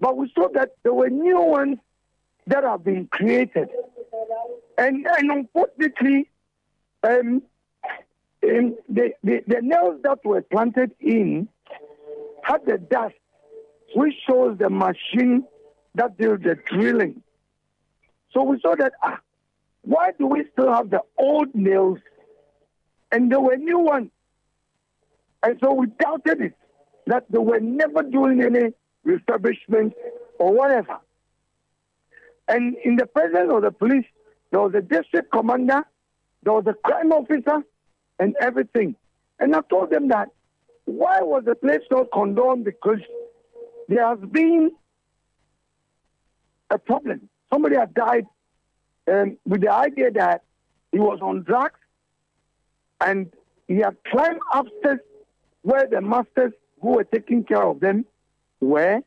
But 0.00 0.16
we 0.16 0.32
saw 0.34 0.48
that 0.54 0.70
there 0.82 0.94
were 0.94 1.10
new 1.10 1.40
ones 1.40 1.78
that 2.48 2.64
have 2.64 2.82
been 2.82 3.06
created. 3.06 3.68
And, 4.76 5.06
and 5.06 5.30
unfortunately, 5.30 6.30
um, 7.02 7.42
the, 8.40 9.12
the, 9.22 9.42
the 9.46 9.60
nails 9.62 10.00
that 10.02 10.24
were 10.24 10.42
planted 10.42 10.92
in 11.00 11.48
had 12.42 12.66
the 12.66 12.78
dust, 12.78 13.14
which 13.94 14.14
shows 14.28 14.58
the 14.58 14.68
machine 14.68 15.44
that 15.94 16.18
did 16.18 16.42
the 16.42 16.56
drilling. 16.68 17.22
So 18.32 18.42
we 18.42 18.60
saw 18.60 18.74
that, 18.76 18.92
ah, 19.02 19.20
why 19.82 20.10
do 20.18 20.26
we 20.26 20.44
still 20.52 20.72
have 20.72 20.90
the 20.90 21.00
old 21.18 21.54
nails 21.54 21.98
and 23.12 23.30
there 23.30 23.40
were 23.40 23.56
new 23.56 23.78
ones? 23.78 24.10
And 25.42 25.58
so 25.62 25.72
we 25.72 25.86
doubted 26.00 26.40
it, 26.40 26.54
that 27.06 27.30
they 27.30 27.38
were 27.38 27.60
never 27.60 28.02
doing 28.02 28.42
any 28.42 28.72
refurbishment 29.06 29.92
or 30.38 30.52
whatever. 30.52 30.98
And 32.48 32.76
in 32.84 32.96
the 32.96 33.06
presence 33.06 33.50
of 33.52 33.62
the 33.62 33.70
police, 33.70 34.06
there 34.54 34.62
was 34.62 34.74
a 34.76 34.82
district 34.82 35.32
commander, 35.32 35.82
there 36.44 36.52
was 36.52 36.64
a 36.68 36.74
crime 36.74 37.10
officer, 37.10 37.64
and 38.20 38.36
everything. 38.40 38.94
And 39.40 39.52
I 39.52 39.62
told 39.68 39.90
them 39.90 40.06
that 40.10 40.28
why 40.84 41.18
was 41.22 41.42
the 41.44 41.56
place 41.56 41.80
not 41.90 42.12
condoned? 42.12 42.64
Because 42.64 43.00
there 43.88 44.06
has 44.06 44.20
been 44.30 44.70
a 46.70 46.78
problem. 46.78 47.28
Somebody 47.52 47.74
had 47.74 47.94
died 47.94 48.26
um, 49.10 49.36
with 49.44 49.62
the 49.62 49.72
idea 49.72 50.12
that 50.12 50.44
he 50.92 51.00
was 51.00 51.18
on 51.20 51.42
drugs 51.42 51.80
and 53.00 53.32
he 53.66 53.78
had 53.78 53.96
climbed 54.06 54.38
upstairs 54.54 55.00
where 55.62 55.88
the 55.88 56.00
masters 56.00 56.52
who 56.80 56.90
were 56.90 57.04
taking 57.04 57.42
care 57.42 57.64
of 57.64 57.80
them 57.80 58.04
were, 58.60 59.00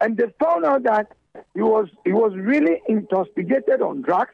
and 0.00 0.16
they 0.16 0.32
found 0.38 0.64
out 0.64 0.84
that 0.84 1.10
he 1.54 1.62
was 1.62 1.88
he 2.04 2.12
was 2.12 2.32
really 2.36 2.80
intoxicated 2.86 3.82
on 3.82 4.00
drugs. 4.02 4.30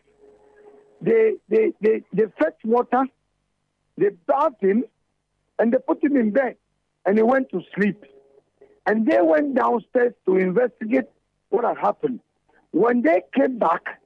They 1.01 1.35
they 1.49 1.73
they, 1.81 2.03
they 2.13 2.25
fetched 2.39 2.65
water, 2.65 3.05
they 3.97 4.11
bathed 4.27 4.61
him, 4.61 4.85
and 5.59 5.73
they 5.73 5.79
put 5.79 6.03
him 6.03 6.17
in 6.17 6.31
bed, 6.31 6.57
and 7.07 7.17
he 7.17 7.23
went 7.23 7.51
to 7.51 7.63
sleep. 7.75 8.05
And 8.87 9.07
they 9.07 9.21
went 9.21 9.55
downstairs 9.55 10.15
to 10.27 10.37
investigate 10.37 11.05
what 11.51 11.65
had 11.65 11.79
happened. 11.79 12.21
When 12.73 13.03
they 13.03 13.23
came 13.35 13.59
back, 13.59 14.01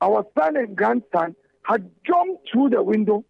our 0.00 0.24
son 0.38 0.56
and 0.56 0.76
grandson 0.76 1.34
had 1.62 1.90
jumped 2.06 2.48
through 2.50 2.70
the 2.70 2.82
window 2.82 3.24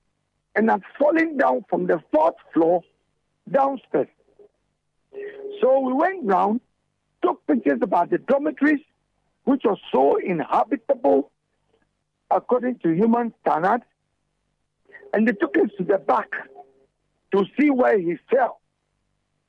and 0.54 0.70
had 0.70 0.82
fallen 0.98 1.36
down 1.36 1.64
from 1.68 1.86
the 1.86 2.02
fourth 2.12 2.34
floor 2.52 2.82
downstairs. 3.50 4.08
So 5.60 5.80
we 5.80 5.92
went 5.92 6.24
round, 6.24 6.60
took 7.22 7.46
pictures 7.46 7.78
about 7.80 8.10
the 8.10 8.18
dormitories, 8.18 8.80
which 9.44 9.62
was 9.64 9.78
so 9.92 10.16
inhabitable 10.16 11.30
according 12.30 12.78
to 12.80 12.92
human 12.92 13.32
standards, 13.40 13.84
and 15.12 15.26
they 15.26 15.32
took 15.32 15.56
him 15.56 15.70
to 15.78 15.84
the 15.84 15.98
back 15.98 16.30
to 17.32 17.44
see 17.58 17.70
where 17.70 17.98
he 17.98 18.16
fell. 18.30 18.60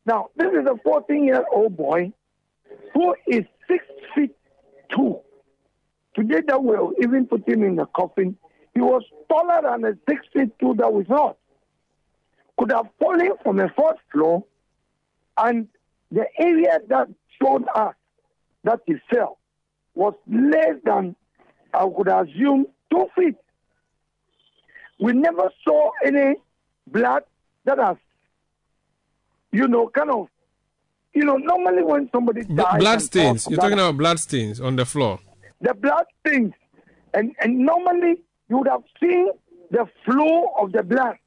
Now, 0.06 0.30
this 0.36 0.48
is 0.48 0.66
a 0.66 0.78
14 0.84 1.24
year 1.24 1.46
old 1.52 1.76
boy 1.76 2.14
who 2.94 3.16
is 3.28 3.44
six 3.68 3.86
feet 4.16 4.36
two. 4.96 5.20
Today, 6.16 6.42
that 6.48 6.64
will 6.64 6.94
even 7.02 7.28
put 7.28 7.48
him 7.48 7.64
in 7.64 7.76
the 7.76 7.86
coffin. 7.88 8.38
He 8.74 8.82
was 8.82 9.04
taller 9.30 9.62
than 9.64 9.82
the 9.82 9.98
six 10.10 10.26
feet 10.34 10.58
two 10.60 10.74
that 10.76 10.92
we 10.92 11.04
thought. 11.04 11.38
Could 12.58 12.72
have 12.72 12.88
fallen 13.00 13.34
from 13.44 13.58
the 13.58 13.70
fourth 13.76 13.98
floor, 14.12 14.44
and 15.38 15.68
the 16.12 16.26
area 16.40 16.80
that 16.88 17.08
showed 17.42 17.66
us 17.76 17.94
that 18.64 18.80
he 18.86 18.96
fell 19.12 19.38
was 19.94 20.14
less 20.28 20.76
than, 20.84 21.16
I 21.78 21.84
would 21.86 22.08
assume, 22.08 22.66
two 22.90 23.06
feet. 23.16 23.36
We 25.00 25.14
never 25.14 25.52
saw 25.64 25.92
any 26.04 26.36
blood 26.88 27.24
that 27.66 27.78
has, 27.78 27.98
you 29.52 29.68
know, 29.68 29.90
kind 29.90 30.10
of, 30.10 30.28
you 31.14 31.24
know, 31.24 31.38
normally 31.38 31.84
when 31.84 32.10
somebody 32.12 32.44
dies. 32.44 32.80
Blood 32.80 33.02
stains. 33.02 33.48
You're 33.48 33.60
talking 33.60 33.74
about 33.78 33.98
blood 33.98 34.20
stains 34.20 34.60
on 34.60 34.76
the 34.76 34.86
floor. 34.86 35.20
The 35.62 35.74
blood 35.76 36.06
stains. 36.20 36.54
And, 37.14 37.36
and 37.40 37.60
normally 37.60 38.18
you 38.50 38.58
would 38.58 38.68
have 38.68 38.84
seen 39.00 39.30
the 39.70 39.86
flow 40.04 40.52
of 40.60 40.72
the 40.72 40.84
blood. 40.84 41.18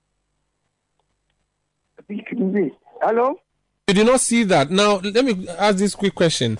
Hello? 3.02 3.40
You 3.86 3.94
did 3.94 4.06
not 4.06 4.20
see 4.20 4.44
that. 4.44 4.70
Now, 4.70 4.96
let 4.96 5.24
me 5.24 5.48
ask 5.48 5.76
this 5.78 5.94
quick 5.94 6.14
question. 6.14 6.58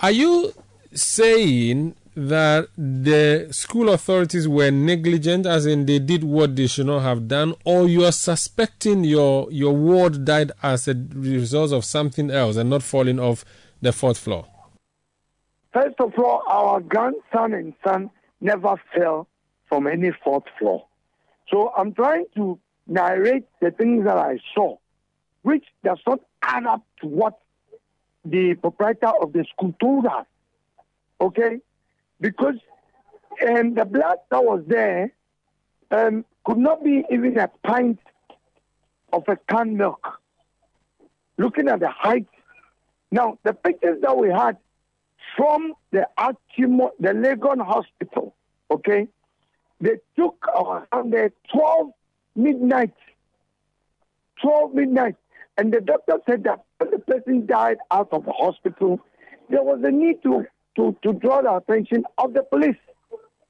Are 0.00 0.10
you 0.10 0.52
saying 0.92 1.94
that 2.14 2.68
the 2.76 3.48
school 3.50 3.88
authorities 3.88 4.46
were 4.46 4.70
negligent, 4.70 5.46
as 5.46 5.66
in 5.66 5.86
they 5.86 5.98
did 5.98 6.24
what 6.24 6.56
they 6.56 6.66
should 6.66 6.86
not 6.86 7.00
have 7.00 7.28
done, 7.28 7.54
or 7.64 7.88
you 7.88 8.04
are 8.04 8.12
suspecting 8.12 9.04
your 9.04 9.50
your 9.50 9.74
ward 9.74 10.24
died 10.24 10.52
as 10.62 10.88
a 10.88 10.94
result 11.14 11.72
of 11.72 11.84
something 11.84 12.30
else 12.30 12.56
and 12.56 12.70
not 12.70 12.82
falling 12.82 13.18
off 13.18 13.44
the 13.80 13.92
fourth 13.92 14.18
floor? 14.18 14.46
First 15.72 16.00
of 16.00 16.12
all, 16.18 16.42
our 16.46 16.80
grandson 16.80 17.54
and 17.54 17.72
son 17.84 18.10
never 18.40 18.76
fell 18.94 19.26
from 19.68 19.86
any 19.86 20.10
fourth 20.22 20.44
floor. 20.58 20.86
So 21.48 21.72
I'm 21.76 21.94
trying 21.94 22.26
to 22.36 22.58
narrate 22.86 23.46
the 23.60 23.70
things 23.70 24.04
that 24.04 24.18
I 24.18 24.38
saw, 24.54 24.76
which 25.42 25.64
does 25.82 25.98
not 26.06 26.20
add 26.42 26.66
up 26.66 26.82
to 27.00 27.06
what 27.06 27.38
the 28.24 28.54
proprietor 28.54 29.12
of 29.20 29.32
the 29.32 29.44
school 29.52 29.74
told 29.80 30.06
us. 30.06 30.26
Okay? 31.20 31.58
Because 32.22 32.54
um, 33.46 33.74
the 33.74 33.84
blood 33.84 34.18
that 34.30 34.42
was 34.42 34.62
there 34.66 35.12
um, 35.90 36.24
could 36.44 36.56
not 36.56 36.82
be 36.82 37.04
even 37.10 37.36
a 37.36 37.48
pint 37.64 37.98
of 39.12 39.24
a 39.28 39.36
canned 39.50 39.76
milk. 39.76 40.20
Looking 41.36 41.68
at 41.68 41.80
the 41.80 41.90
height. 41.90 42.28
Now, 43.10 43.38
the 43.42 43.52
pictures 43.52 43.98
that 44.02 44.16
we 44.16 44.30
had 44.30 44.56
from 45.36 45.74
the 45.90 46.06
Achimo, 46.18 46.90
the 47.00 47.08
Legon 47.08 47.64
Hospital, 47.64 48.34
okay, 48.70 49.08
they 49.80 49.96
took 50.16 50.46
our 50.54 50.86
hand 50.92 51.12
12 51.52 51.90
midnight. 52.36 52.94
12 54.40 54.74
midnight. 54.74 55.16
And 55.58 55.72
the 55.72 55.80
doctor 55.80 56.18
said 56.26 56.44
that 56.44 56.64
when 56.78 56.90
the 56.92 56.98
person 57.00 57.46
died 57.46 57.78
out 57.90 58.08
of 58.12 58.24
the 58.24 58.32
hospital, 58.32 59.00
there 59.50 59.62
was 59.62 59.80
a 59.84 59.90
need 59.90 60.22
to 60.22 60.46
to, 60.76 60.96
to 61.02 61.12
draw 61.14 61.42
the 61.42 61.54
attention 61.54 62.04
of 62.18 62.32
the 62.34 62.42
police, 62.42 62.76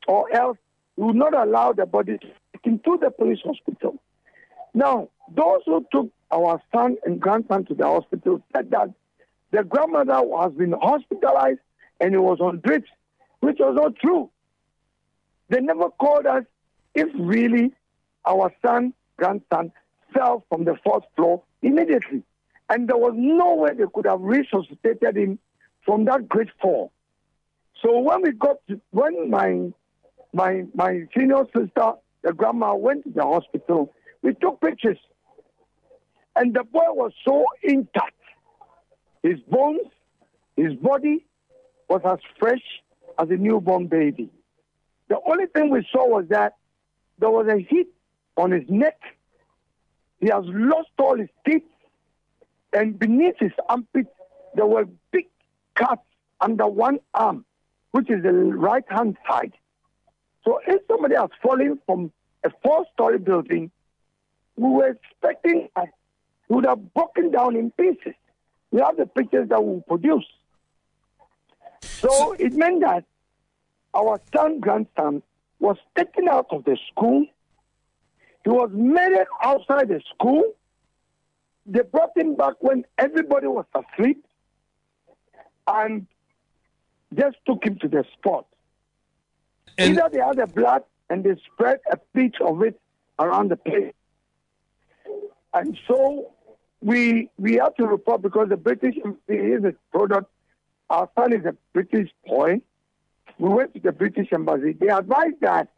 or 0.08 0.34
else 0.34 0.58
we 0.96 1.06
would 1.06 1.16
not 1.16 1.34
allow 1.34 1.72
the 1.72 1.86
body 1.86 2.18
to 2.18 2.26
into 2.64 2.98
the 3.00 3.10
police 3.10 3.40
hospital. 3.44 3.98
Now, 4.74 5.08
those 5.34 5.60
who 5.66 5.84
took 5.92 6.10
our 6.30 6.62
son 6.72 6.96
and 7.04 7.20
grandson 7.20 7.64
to 7.66 7.74
the 7.74 7.86
hospital 7.86 8.40
said 8.54 8.70
that 8.70 8.90
the 9.50 9.64
grandmother 9.64 10.22
has 10.40 10.52
been 10.52 10.72
hospitalized 10.72 11.60
and 12.00 12.12
he 12.12 12.16
was 12.16 12.38
on 12.40 12.60
drips 12.60 12.88
which 13.40 13.58
was 13.58 13.74
not 13.74 13.96
true. 13.96 14.30
They 15.48 15.60
never 15.60 15.90
called 15.90 16.26
us 16.26 16.44
if 16.94 17.08
really 17.18 17.72
our 18.24 18.52
son, 18.64 18.94
grandson, 19.16 19.72
fell 20.14 20.44
from 20.48 20.64
the 20.64 20.76
fourth 20.84 21.04
floor 21.16 21.42
immediately. 21.60 22.22
And 22.70 22.88
there 22.88 22.96
was 22.96 23.14
no 23.16 23.56
way 23.56 23.70
they 23.74 23.84
could 23.92 24.06
have 24.06 24.20
resuscitated 24.20 25.16
him 25.16 25.38
from 25.84 26.04
that 26.04 26.28
great 26.28 26.48
fall. 26.60 26.92
So 27.82 27.98
when 27.98 28.22
we 28.22 28.32
got 28.32 28.56
to, 28.68 28.80
when 28.90 29.30
my 29.30 29.72
my 30.32 30.64
my 30.74 31.00
senior 31.16 31.44
sister, 31.54 31.92
the 32.22 32.32
grandma, 32.32 32.74
went 32.74 33.04
to 33.04 33.10
the 33.10 33.22
hospital, 33.22 33.92
we 34.22 34.34
took 34.34 34.60
pictures. 34.60 34.98
And 36.36 36.54
the 36.54 36.64
boy 36.64 36.86
was 36.92 37.12
so 37.26 37.44
intact. 37.62 38.14
His 39.22 39.38
bones, 39.40 39.86
his 40.56 40.74
body 40.74 41.26
was 41.88 42.00
as 42.04 42.18
fresh 42.38 42.62
as 43.18 43.28
a 43.30 43.36
newborn 43.36 43.86
baby. 43.86 44.30
The 45.08 45.18
only 45.28 45.46
thing 45.46 45.68
we 45.68 45.86
saw 45.92 46.08
was 46.08 46.24
that 46.30 46.54
there 47.18 47.30
was 47.30 47.46
a 47.48 47.58
hit 47.58 47.88
on 48.36 48.50
his 48.52 48.64
neck. 48.68 48.98
He 50.20 50.28
has 50.28 50.44
lost 50.46 50.88
all 50.98 51.18
his 51.18 51.28
teeth. 51.46 51.64
And 52.72 52.98
beneath 52.98 53.34
his 53.38 53.52
armpit, 53.68 54.06
there 54.54 54.66
were 54.66 54.86
big 55.10 55.26
cuts 55.74 56.00
under 56.40 56.66
one 56.66 56.98
arm, 57.12 57.44
which 57.92 58.10
is 58.10 58.22
the 58.22 58.32
right 58.32 58.84
hand 58.88 59.16
side. 59.28 59.52
So 60.44 60.60
if 60.66 60.82
somebody 60.88 61.14
has 61.14 61.30
fallen 61.42 61.78
from 61.86 62.12
a 62.44 62.50
four 62.62 62.84
story 62.92 63.18
building, 63.18 63.70
we 64.56 64.68
were 64.68 64.88
expecting 64.88 65.68
that 65.76 65.88
he 66.48 66.54
would 66.54 66.66
have 66.66 66.92
broken 66.94 67.30
down 67.30 67.56
in 67.56 67.70
pieces. 67.72 68.14
We 68.70 68.80
have 68.80 68.96
the 68.96 69.06
pictures 69.06 69.48
that 69.50 69.62
we 69.62 69.80
produce. 69.86 70.24
So 71.82 72.32
it 72.32 72.54
meant 72.54 72.80
that 72.80 73.04
our 73.94 74.20
son, 74.34 74.60
grandson, 74.60 75.22
was 75.60 75.76
taken 75.96 76.28
out 76.28 76.46
of 76.50 76.64
the 76.64 76.76
school. 76.90 77.26
He 78.44 78.50
was 78.50 78.70
murdered 78.72 79.28
outside 79.42 79.88
the 79.88 80.00
school. 80.14 80.42
They 81.66 81.82
brought 81.82 82.16
him 82.16 82.34
back 82.34 82.54
when 82.60 82.84
everybody 82.98 83.46
was 83.46 83.66
asleep 83.74 84.24
and 85.68 86.06
just 87.14 87.36
took 87.46 87.64
him 87.64 87.78
to 87.80 87.88
the 87.88 88.04
spot. 88.18 88.46
And- 89.78 89.98
Either 89.98 90.08
they 90.12 90.18
had 90.20 90.36
the 90.36 90.46
blood 90.46 90.82
and 91.08 91.24
they 91.24 91.34
spread 91.52 91.80
a 91.90 91.96
pitch 92.14 92.36
of 92.40 92.62
it 92.62 92.80
around 93.18 93.50
the 93.50 93.56
place. 93.56 93.94
And 95.54 95.78
so 95.86 96.32
we 96.80 97.28
we 97.38 97.54
have 97.54 97.74
to 97.76 97.86
report 97.86 98.22
because 98.22 98.48
the 98.48 98.56
British 98.56 98.96
is 99.28 99.64
a 99.64 99.74
product. 99.90 100.30
Our 100.90 101.08
son 101.18 101.32
is 101.32 101.44
a 101.44 101.54
British 101.72 102.10
boy. 102.26 102.60
We 103.38 103.48
went 103.48 103.74
to 103.74 103.80
the 103.80 103.92
British 103.92 104.28
embassy. 104.32 104.72
They 104.72 104.88
advised 104.88 105.40
that 105.40 105.68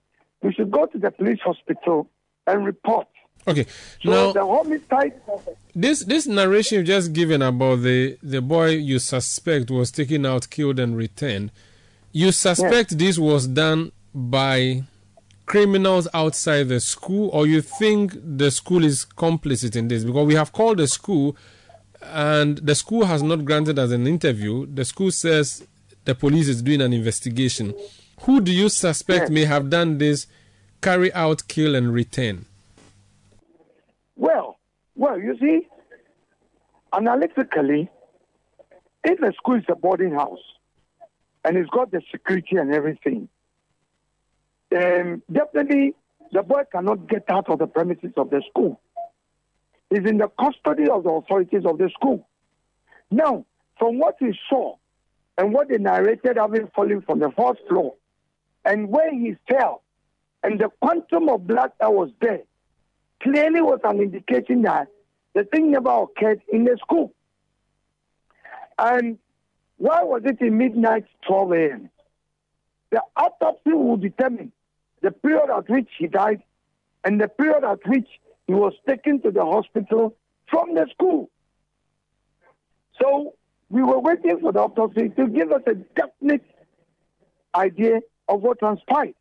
we 0.42 0.52
should 0.52 0.70
go 0.70 0.86
to 0.86 0.98
the 0.98 1.10
police 1.10 1.40
hospital 1.44 2.08
and 2.46 2.64
report. 2.64 3.08
Okay. 3.46 3.66
So 4.02 4.10
now, 4.10 4.32
the 4.32 4.40
homicide. 4.44 5.20
this 5.74 6.00
this 6.04 6.26
narration 6.26 6.78
you've 6.78 6.86
just 6.86 7.12
given 7.12 7.42
about 7.42 7.82
the 7.82 8.16
the 8.22 8.40
boy 8.40 8.70
you 8.70 8.98
suspect 8.98 9.70
was 9.70 9.90
taken 9.90 10.24
out, 10.24 10.48
killed, 10.48 10.78
and 10.78 10.96
returned. 10.96 11.50
You 12.12 12.32
suspect 12.32 12.96
this 12.98 13.18
was 13.18 13.46
done 13.46 13.92
by 14.14 14.84
criminals 15.46 16.08
outside 16.14 16.68
the 16.68 16.80
school, 16.80 17.28
or 17.34 17.46
you 17.46 17.60
think 17.60 18.14
the 18.14 18.50
school 18.50 18.82
is 18.84 19.04
complicit 19.04 19.76
in 19.76 19.88
this? 19.88 20.04
Because 20.04 20.26
we 20.26 20.34
have 20.36 20.52
called 20.52 20.78
the 20.78 20.86
school, 20.88 21.36
and 22.00 22.58
the 22.58 22.74
school 22.74 23.04
has 23.04 23.22
not 23.22 23.44
granted 23.44 23.78
us 23.78 23.90
an 23.90 24.06
interview. 24.06 24.64
The 24.72 24.84
school 24.86 25.10
says 25.10 25.66
the 26.06 26.14
police 26.14 26.48
is 26.48 26.62
doing 26.62 26.80
an 26.80 26.92
investigation. 26.94 27.74
Who 28.20 28.40
do 28.40 28.52
you 28.52 28.68
suspect 28.70 29.22
Yes. 29.22 29.30
may 29.30 29.44
have 29.44 29.68
done 29.68 29.98
this, 29.98 30.26
carry 30.80 31.12
out, 31.12 31.46
kill, 31.48 31.74
and 31.74 31.92
return? 31.92 32.46
Well, 34.16 34.58
well, 34.94 35.18
you 35.18 35.36
see, 35.40 35.66
analytically, 36.92 37.90
if 39.02 39.20
a 39.20 39.32
school 39.34 39.56
is 39.56 39.64
a 39.68 39.74
boarding 39.74 40.14
house 40.14 40.38
and 41.44 41.56
it's 41.56 41.70
got 41.70 41.90
the 41.90 42.00
security 42.10 42.56
and 42.56 42.72
everything, 42.72 43.28
um, 44.76 45.22
definitely 45.30 45.94
the 46.32 46.42
boy 46.42 46.62
cannot 46.70 47.08
get 47.08 47.24
out 47.28 47.48
of 47.48 47.58
the 47.58 47.66
premises 47.66 48.12
of 48.16 48.30
the 48.30 48.42
school. 48.50 48.80
He's 49.90 50.04
in 50.08 50.18
the 50.18 50.28
custody 50.40 50.88
of 50.88 51.04
the 51.04 51.10
authorities 51.10 51.62
of 51.64 51.78
the 51.78 51.90
school. 51.90 52.26
Now, 53.10 53.44
from 53.78 53.98
what 53.98 54.16
we 54.20 54.38
saw 54.48 54.76
and 55.36 55.52
what 55.52 55.68
they 55.68 55.78
narrated 55.78 56.36
having 56.36 56.68
fallen 56.74 57.02
from 57.02 57.18
the 57.18 57.30
fourth 57.30 57.58
floor 57.68 57.94
and 58.64 58.88
where 58.88 59.12
he 59.12 59.36
fell 59.48 59.82
and 60.42 60.60
the 60.60 60.70
quantum 60.80 61.28
of 61.28 61.46
blood 61.46 61.72
that 61.80 61.92
was 61.92 62.10
there, 62.20 62.42
clearly 63.22 63.60
was 63.60 63.80
an 63.84 64.00
indication 64.00 64.62
that 64.62 64.88
the 65.34 65.44
thing 65.44 65.72
never 65.72 65.90
occurred 65.90 66.40
in 66.52 66.64
the 66.64 66.76
school. 66.80 67.12
And 68.78 69.18
why 69.76 70.02
was 70.02 70.22
it 70.24 70.40
in 70.40 70.58
midnight 70.58 71.04
12 71.26 71.52
a.m.? 71.52 71.90
The 72.90 73.02
autopsy 73.16 73.72
will 73.72 73.96
determine 73.96 74.52
the 75.02 75.10
period 75.10 75.50
at 75.50 75.68
which 75.68 75.88
he 75.98 76.06
died 76.06 76.42
and 77.02 77.20
the 77.20 77.28
period 77.28 77.64
at 77.64 77.86
which 77.86 78.08
he 78.46 78.54
was 78.54 78.72
taken 78.88 79.20
to 79.22 79.30
the 79.30 79.44
hospital 79.44 80.16
from 80.48 80.74
the 80.74 80.86
school. 80.92 81.30
So 83.00 83.34
we 83.68 83.82
were 83.82 83.98
waiting 83.98 84.38
for 84.40 84.52
the 84.52 84.60
autopsy 84.60 85.08
to 85.08 85.26
give 85.26 85.50
us 85.50 85.62
a 85.66 85.74
definite 85.74 86.44
idea 87.54 88.00
of 88.28 88.42
what 88.42 88.60
transpired. 88.60 89.14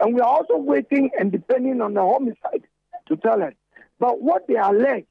And 0.00 0.14
we 0.14 0.20
are 0.20 0.28
also 0.28 0.56
waiting 0.56 1.10
and 1.18 1.32
depending 1.32 1.80
on 1.80 1.94
the 1.94 2.00
homicide 2.00 2.67
to 3.08 3.16
tell 3.16 3.42
us. 3.42 3.54
But 3.98 4.22
what 4.22 4.46
they 4.46 4.56
allege 4.56 5.06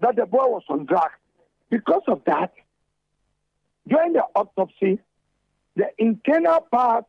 that 0.00 0.16
the 0.16 0.26
boy 0.26 0.46
was 0.46 0.62
on 0.68 0.84
drugs. 0.86 1.14
Because 1.70 2.02
of 2.08 2.22
that, 2.26 2.52
during 3.88 4.12
the 4.12 4.24
autopsy, 4.34 4.98
the 5.76 5.86
internal 5.98 6.60
part 6.70 7.04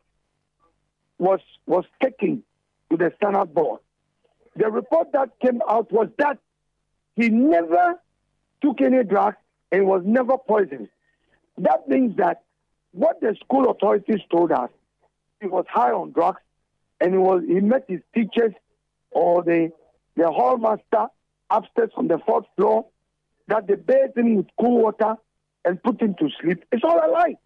was 1.18 1.40
was 1.66 1.84
taken 2.02 2.42
to 2.90 2.96
the 2.96 3.12
standard 3.16 3.54
board. 3.54 3.80
The 4.56 4.70
report 4.70 5.12
that 5.12 5.30
came 5.40 5.60
out 5.68 5.92
was 5.92 6.08
that 6.18 6.38
he 7.14 7.28
never 7.28 8.00
took 8.62 8.80
any 8.80 9.04
drugs 9.04 9.36
and 9.72 9.86
was 9.86 10.02
never 10.04 10.36
poisoned. 10.38 10.88
That 11.58 11.88
means 11.88 12.16
that 12.16 12.42
what 12.92 13.20
the 13.20 13.36
school 13.44 13.70
authorities 13.70 14.20
told 14.30 14.52
us, 14.52 14.70
he 15.40 15.46
was 15.46 15.64
high 15.68 15.92
on 15.92 16.12
drugs 16.12 16.40
and 17.00 17.12
he 17.12 17.18
was 17.18 17.42
he 17.46 17.60
met 17.60 17.84
his 17.88 18.00
teachers 18.14 18.52
or 19.10 19.42
the 19.42 19.70
the 20.16 20.26
hall 20.30 20.56
master 20.58 21.06
upstairs 21.50 21.90
on 21.96 22.08
the 22.08 22.18
fourth 22.26 22.46
floor 22.56 22.86
that 23.48 23.66
they 23.66 23.74
bathed 23.74 24.16
him 24.16 24.36
with 24.36 24.46
cool 24.60 24.82
water 24.82 25.16
and 25.64 25.82
put 25.82 26.00
him 26.00 26.14
to 26.18 26.28
sleep. 26.40 26.64
It's 26.72 26.82
all 26.84 26.98
a 26.98 27.10
lie. 27.10 27.36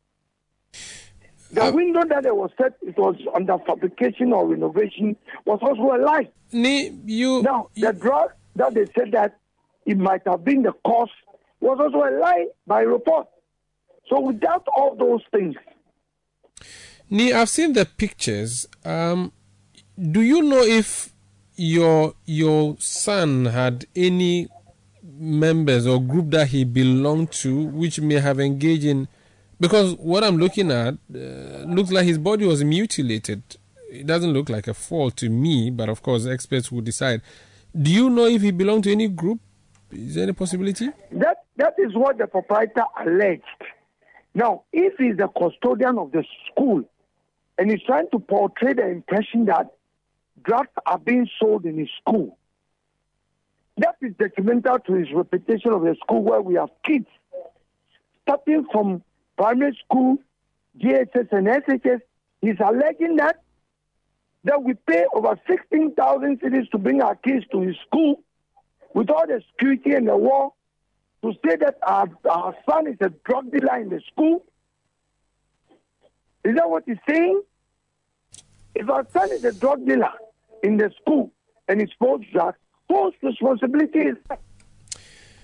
The 1.52 1.64
Uh, 1.64 1.72
window 1.72 2.02
that 2.08 2.24
it 2.26 2.34
was 2.36 2.50
set, 2.56 2.74
it 2.82 2.96
was 2.96 3.16
under 3.34 3.58
fabrication 3.66 4.32
or 4.32 4.46
renovation, 4.46 5.16
was 5.44 5.58
also 5.62 5.96
a 5.96 5.98
lie. 6.02 6.28
Ni, 6.52 6.90
you, 7.04 7.42
Now, 7.42 7.68
the 7.74 7.92
drug 7.92 8.30
that 8.56 8.74
they 8.74 8.86
said 8.96 9.12
that 9.12 9.36
it 9.84 9.98
might 9.98 10.22
have 10.26 10.44
been 10.44 10.62
the 10.62 10.72
cause 10.86 11.10
was 11.60 11.78
also 11.80 11.98
a 12.04 12.12
lie 12.20 12.46
by 12.66 12.80
report. 12.82 13.26
So 14.08 14.20
without 14.20 14.66
all 14.74 14.94
those 14.96 15.22
things, 15.32 15.56
Ni, 17.10 17.32
I've 17.32 17.48
seen 17.48 17.72
the 17.72 17.84
pictures. 17.84 18.68
Um, 18.84 19.32
do 19.98 20.20
you 20.20 20.42
know 20.42 20.62
if 20.62 21.12
your 21.60 22.14
your 22.24 22.74
son 22.78 23.44
had 23.44 23.84
any 23.94 24.48
members 25.02 25.86
or 25.86 26.00
group 26.00 26.30
that 26.30 26.48
he 26.48 26.64
belonged 26.64 27.30
to, 27.32 27.66
which 27.66 28.00
may 28.00 28.14
have 28.14 28.40
engaged 28.40 28.84
in? 28.84 29.08
Because 29.60 29.94
what 29.96 30.24
I'm 30.24 30.38
looking 30.38 30.70
at 30.70 30.94
uh, 31.14 31.18
looks 31.66 31.92
like 31.92 32.06
his 32.06 32.16
body 32.16 32.46
was 32.46 32.64
mutilated. 32.64 33.42
It 33.90 34.06
doesn't 34.06 34.32
look 34.32 34.48
like 34.48 34.68
a 34.68 34.74
fall 34.74 35.10
to 35.10 35.28
me, 35.28 35.70
but 35.70 35.90
of 35.90 36.02
course, 36.02 36.26
experts 36.26 36.72
will 36.72 36.80
decide. 36.80 37.20
Do 37.76 37.90
you 37.90 38.08
know 38.08 38.24
if 38.24 38.40
he 38.40 38.52
belonged 38.52 38.84
to 38.84 38.92
any 38.92 39.08
group? 39.08 39.40
Is 39.92 40.14
there 40.14 40.22
any 40.22 40.32
possibility? 40.32 40.88
that 41.12 41.44
that 41.56 41.74
is 41.76 41.94
what 41.94 42.16
the 42.16 42.26
proprietor 42.26 42.84
alleged. 43.04 43.44
Now, 44.34 44.62
if 44.72 44.94
he's 44.96 45.18
the 45.18 45.28
custodian 45.28 45.98
of 45.98 46.12
the 46.12 46.24
school 46.50 46.84
and 47.58 47.70
he's 47.70 47.82
trying 47.82 48.08
to 48.12 48.18
portray 48.18 48.72
the 48.72 48.88
impression 48.88 49.44
that 49.46 49.74
drugs 50.44 50.70
are 50.86 50.98
being 50.98 51.28
sold 51.38 51.64
in 51.64 51.78
his 51.78 51.88
school, 52.00 52.36
that 53.78 53.96
is 54.02 54.12
detrimental 54.18 54.78
to 54.80 54.92
his 54.94 55.08
reputation 55.12 55.72
of 55.72 55.82
the 55.82 55.96
school 56.02 56.22
where 56.22 56.42
we 56.42 56.54
have 56.54 56.68
kids 56.84 57.06
starting 58.22 58.66
from 58.70 59.02
primary 59.36 59.76
school, 59.84 60.18
GSS 60.78 61.32
and 61.32 61.46
SHS. 61.46 62.00
He's 62.42 62.56
alleging 62.64 63.16
that 63.16 63.42
that 64.44 64.62
we 64.62 64.74
pay 64.74 65.04
over 65.14 65.38
16,000 65.48 66.40
cedis 66.40 66.70
to 66.70 66.78
bring 66.78 67.02
our 67.02 67.14
kids 67.16 67.44
to 67.52 67.60
his 67.60 67.76
school 67.86 68.22
with 68.94 69.10
all 69.10 69.26
the 69.26 69.42
security 69.52 69.92
and 69.92 70.08
the 70.08 70.16
war 70.16 70.52
to 71.22 71.32
say 71.44 71.56
that 71.56 71.76
our, 71.82 72.08
our 72.30 72.54
son 72.68 72.86
is 72.86 72.96
a 73.00 73.10
drug 73.28 73.52
dealer 73.52 73.78
in 73.78 73.90
the 73.90 74.00
school. 74.10 74.42
Is 76.44 76.54
that 76.54 76.70
what 76.70 76.84
he's 76.86 76.96
saying? 77.06 77.42
If 78.74 78.88
our 78.88 79.06
son 79.12 79.30
is 79.30 79.44
a 79.44 79.52
drug 79.52 79.84
dealer 79.86 80.12
in 80.62 80.76
the 80.76 80.90
school 81.00 81.32
and 81.68 81.80
he 81.80 81.88
smokes 81.96 82.26
drugs, 82.32 82.58
whose 82.88 83.14
responsibility 83.22 84.00
is 84.00 84.16
that? 84.28 84.40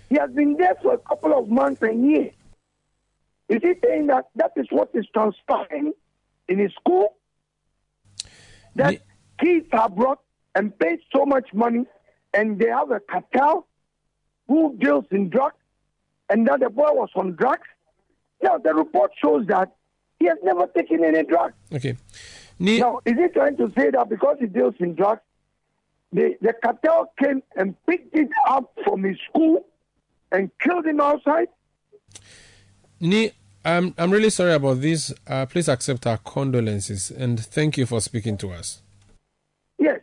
He 0.09 0.17
has 0.17 0.31
been 0.31 0.57
there 0.57 0.77
for 0.83 0.95
a 0.95 0.99
couple 0.99 1.37
of 1.37 1.49
months 1.49 1.83
and 1.83 2.11
years. 2.11 2.33
Is 3.49 3.61
he 3.63 3.75
saying 3.85 4.09
that 4.09 4.29
that 4.37 4.53
is 4.57 4.67
what 4.71 4.91
is 4.95 5.07
transpiring 5.13 5.93
in 6.49 6.59
his 6.59 6.73
school? 6.73 7.15
That 8.75 9.01
kids 9.41 9.69
are 9.73 9.89
brought 9.89 10.21
and 10.55 10.77
paid 10.79 10.99
so 11.15 11.25
much 11.25 11.53
money 11.53 11.87
and 12.35 12.59
they 12.59 12.69
have 12.69 12.91
a 12.91 13.01
cartel 13.01 13.67
who 14.49 14.77
deals 14.79 15.07
in 15.11 15.29
drugs 15.29 15.57
and 16.29 16.47
that 16.47 16.61
the 16.61 16.71
boy 16.71 16.91
was 16.93 17.11
on 17.15 17.37
drugs? 17.37 17.67
Now, 18.43 18.59
the 18.59 18.75
report 18.75 19.13
shows 19.23 19.47
that 19.47 19.75
he 20.19 20.27
has 20.27 20.39
never 20.43 20.67
taken 20.67 21.05
any 21.05 21.23
drugs. 21.25 21.55
Okay. 21.73 21.97
Ne- 22.59 22.79
now, 22.81 23.01
is 23.05 23.15
he 23.17 23.29
trying 23.29 23.57
to 23.59 23.73
say 23.77 23.91
that 23.91 24.09
because 24.09 24.37
he 24.41 24.47
deals 24.47 24.75
in 24.79 24.95
drugs, 24.95 25.21
the, 26.13 26.37
the 26.41 26.55
cartel 26.65 27.13
came 27.23 27.43
and 27.57 27.75
picked 27.87 28.17
it 28.17 28.29
up 28.49 28.73
from 28.85 29.03
his 29.03 29.17
school 29.29 29.67
and 30.33 30.51
killed 30.61 30.87
him 30.87 31.01
outside? 31.01 31.49
Ni, 33.01 33.33
I'm, 33.65 33.95
I'm 33.99 34.11
really 34.11 34.31
sorry 34.31 34.55
about 34.55 34.81
this. 34.81 35.13
Uh, 35.27 35.45
please 35.47 35.69
accept 35.69 36.07
our 36.07 36.19
condolences 36.19 37.11
and 37.11 37.39
thank 37.39 37.77
you 37.77 37.85
for 37.85 38.01
speaking 38.01 38.37
to 38.39 38.53
us. 38.53 38.83
Yes. 39.79 40.01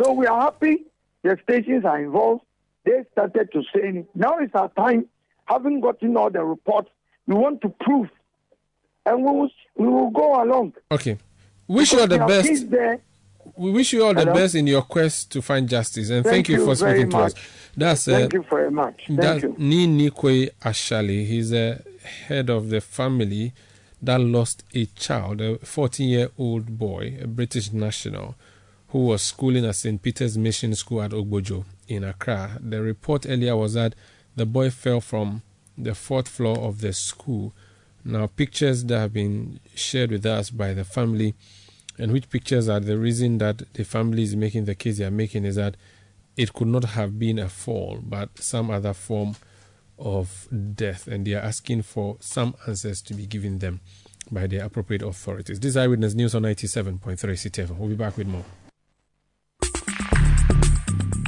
So 0.00 0.12
we 0.12 0.26
are 0.26 0.40
happy 0.40 0.86
the 1.22 1.38
stations 1.44 1.84
are 1.84 2.02
involved. 2.02 2.42
They 2.84 3.04
started 3.12 3.52
to 3.52 3.62
say 3.72 3.88
it. 3.88 4.06
Now 4.14 4.38
is 4.38 4.50
our 4.54 4.68
time, 4.70 5.06
having 5.44 5.80
gotten 5.80 6.16
all 6.16 6.30
the 6.30 6.42
reports, 6.42 6.90
we 7.26 7.34
want 7.34 7.60
to 7.62 7.68
prove 7.68 8.08
and 9.06 9.18
we 9.18 9.30
will, 9.30 9.50
we 9.76 9.86
will 9.88 10.10
go 10.10 10.42
along. 10.42 10.74
Okay. 10.90 11.18
Wish 11.72 11.92
you 11.92 12.00
all 12.00 12.06
the 12.06 12.18
best. 12.18 12.66
We 13.56 13.70
wish 13.70 13.92
you 13.92 14.04
all 14.04 14.14
the 14.14 14.26
best 14.26 14.54
in 14.54 14.66
your 14.66 14.82
quest 14.82 15.32
to 15.32 15.42
find 15.42 15.68
justice, 15.68 16.10
and 16.10 16.22
thank, 16.22 16.46
thank 16.46 16.48
you, 16.48 16.64
for 16.64 16.76
speaking 16.76 17.10
to 17.10 17.18
us. 17.18 17.34
That's 17.76 18.06
uh, 18.08 18.12
thank 18.12 18.32
you 18.34 18.44
very 18.48 18.70
much. 18.70 19.04
Thank 19.06 19.20
that's 19.20 19.42
you. 19.42 19.54
Ni 19.58 19.86
Nikoi 19.86 20.50
Ashali. 20.62 21.26
He's 21.26 21.52
a 21.52 21.82
head 22.26 22.50
of 22.50 22.68
the 22.68 22.80
family 22.80 23.52
that 24.02 24.20
lost 24.20 24.64
a 24.74 24.84
child, 24.86 25.40
a 25.40 25.56
14-year-old 25.58 26.78
boy, 26.78 27.18
a 27.22 27.26
British 27.26 27.72
national, 27.72 28.34
who 28.88 29.06
was 29.06 29.22
schooling 29.22 29.64
at 29.64 29.76
St. 29.76 30.00
Peter's 30.02 30.36
Mission 30.36 30.74
School 30.74 31.02
at 31.02 31.12
Ogbojo 31.12 31.64
in 31.88 32.04
Accra. 32.04 32.58
The 32.60 32.82
report 32.82 33.24
earlier 33.26 33.56
was 33.56 33.74
that 33.74 33.94
the 34.36 34.44
boy 34.44 34.70
fell 34.70 35.00
from 35.00 35.42
the 35.78 35.94
fourth 35.94 36.28
floor 36.28 36.58
of 36.58 36.80
the 36.80 36.92
school. 36.92 37.54
Now, 38.04 38.26
pictures 38.26 38.84
that 38.84 38.98
have 38.98 39.12
been 39.12 39.60
shared 39.74 40.10
with 40.10 40.26
us 40.26 40.50
by 40.50 40.74
the 40.74 40.84
family, 40.84 41.34
and 41.98 42.12
which 42.12 42.30
pictures 42.30 42.68
are 42.68 42.80
the 42.80 42.98
reason 42.98 43.38
that 43.38 43.62
the 43.74 43.84
family 43.84 44.22
is 44.22 44.36
making 44.36 44.64
the 44.64 44.74
case 44.74 44.98
they 44.98 45.04
are 45.04 45.10
making, 45.10 45.44
is 45.44 45.56
that 45.56 45.76
it 46.36 46.52
could 46.52 46.68
not 46.68 46.84
have 46.84 47.18
been 47.18 47.38
a 47.38 47.48
fall, 47.48 47.98
but 48.02 48.38
some 48.38 48.70
other 48.70 48.92
form 48.92 49.36
of 49.98 50.48
death, 50.74 51.06
and 51.06 51.26
they 51.26 51.34
are 51.34 51.42
asking 51.42 51.82
for 51.82 52.16
some 52.20 52.54
answers 52.66 53.02
to 53.02 53.14
be 53.14 53.26
given 53.26 53.58
them 53.58 53.80
by 54.30 54.46
the 54.46 54.58
appropriate 54.58 55.02
authorities. 55.02 55.60
This 55.60 55.70
is 55.70 55.76
Eyewitness 55.76 56.14
News 56.14 56.34
on 56.34 56.42
97.3 56.42 57.16
CTF. 57.16 57.76
We'll 57.76 57.88
be 57.88 57.94
back 57.94 58.16
with 58.16 58.26
more. 58.26 58.44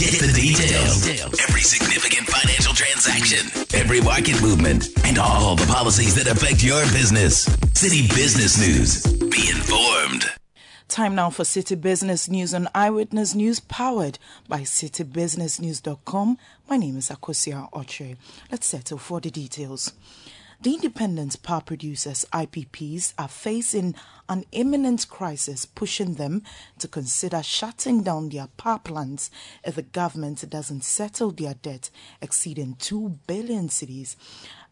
Get 0.00 0.18
the 0.18 0.32
details. 0.32 1.06
Every 1.46 1.60
significant 1.60 2.26
financial 2.26 2.72
transaction, 2.72 3.50
every 3.74 4.00
market 4.00 4.40
movement, 4.40 4.88
and 5.04 5.18
all 5.18 5.56
the 5.56 5.66
policies 5.66 6.14
that 6.14 6.26
affect 6.26 6.64
your 6.64 6.80
business. 6.84 7.46
Citi 7.76 8.08
Business 8.08 8.58
News. 8.58 9.02
Be 9.28 9.50
informed. 9.50 10.24
Time 10.88 11.14
now 11.14 11.28
for 11.28 11.42
Citi 11.42 11.78
Business 11.78 12.30
News 12.30 12.54
and 12.54 12.68
Eyewitness 12.74 13.34
News, 13.34 13.60
powered 13.60 14.18
by 14.48 14.60
citibusinessnews.com. 14.60 16.38
My 16.70 16.78
name 16.78 16.96
is 16.96 17.10
Akosia 17.10 17.70
Oche. 17.70 18.16
Let's 18.50 18.68
settle 18.68 18.96
for 18.96 19.20
the 19.20 19.30
details. 19.30 19.92
The 20.62 20.74
independent 20.74 21.42
power 21.42 21.62
producers, 21.62 22.26
IPPs, 22.34 23.14
are 23.16 23.28
facing 23.28 23.94
an 24.28 24.44
imminent 24.52 25.08
crisis, 25.08 25.64
pushing 25.64 26.16
them 26.16 26.42
to 26.80 26.86
consider 26.86 27.42
shutting 27.42 28.02
down 28.02 28.28
their 28.28 28.46
power 28.58 28.78
plants 28.78 29.30
if 29.64 29.76
the 29.76 29.82
government 29.82 30.44
doesn't 30.50 30.84
settle 30.84 31.30
their 31.30 31.54
debt 31.54 31.88
exceeding 32.20 32.74
2 32.74 33.20
billion 33.26 33.68
cedis. 33.68 34.16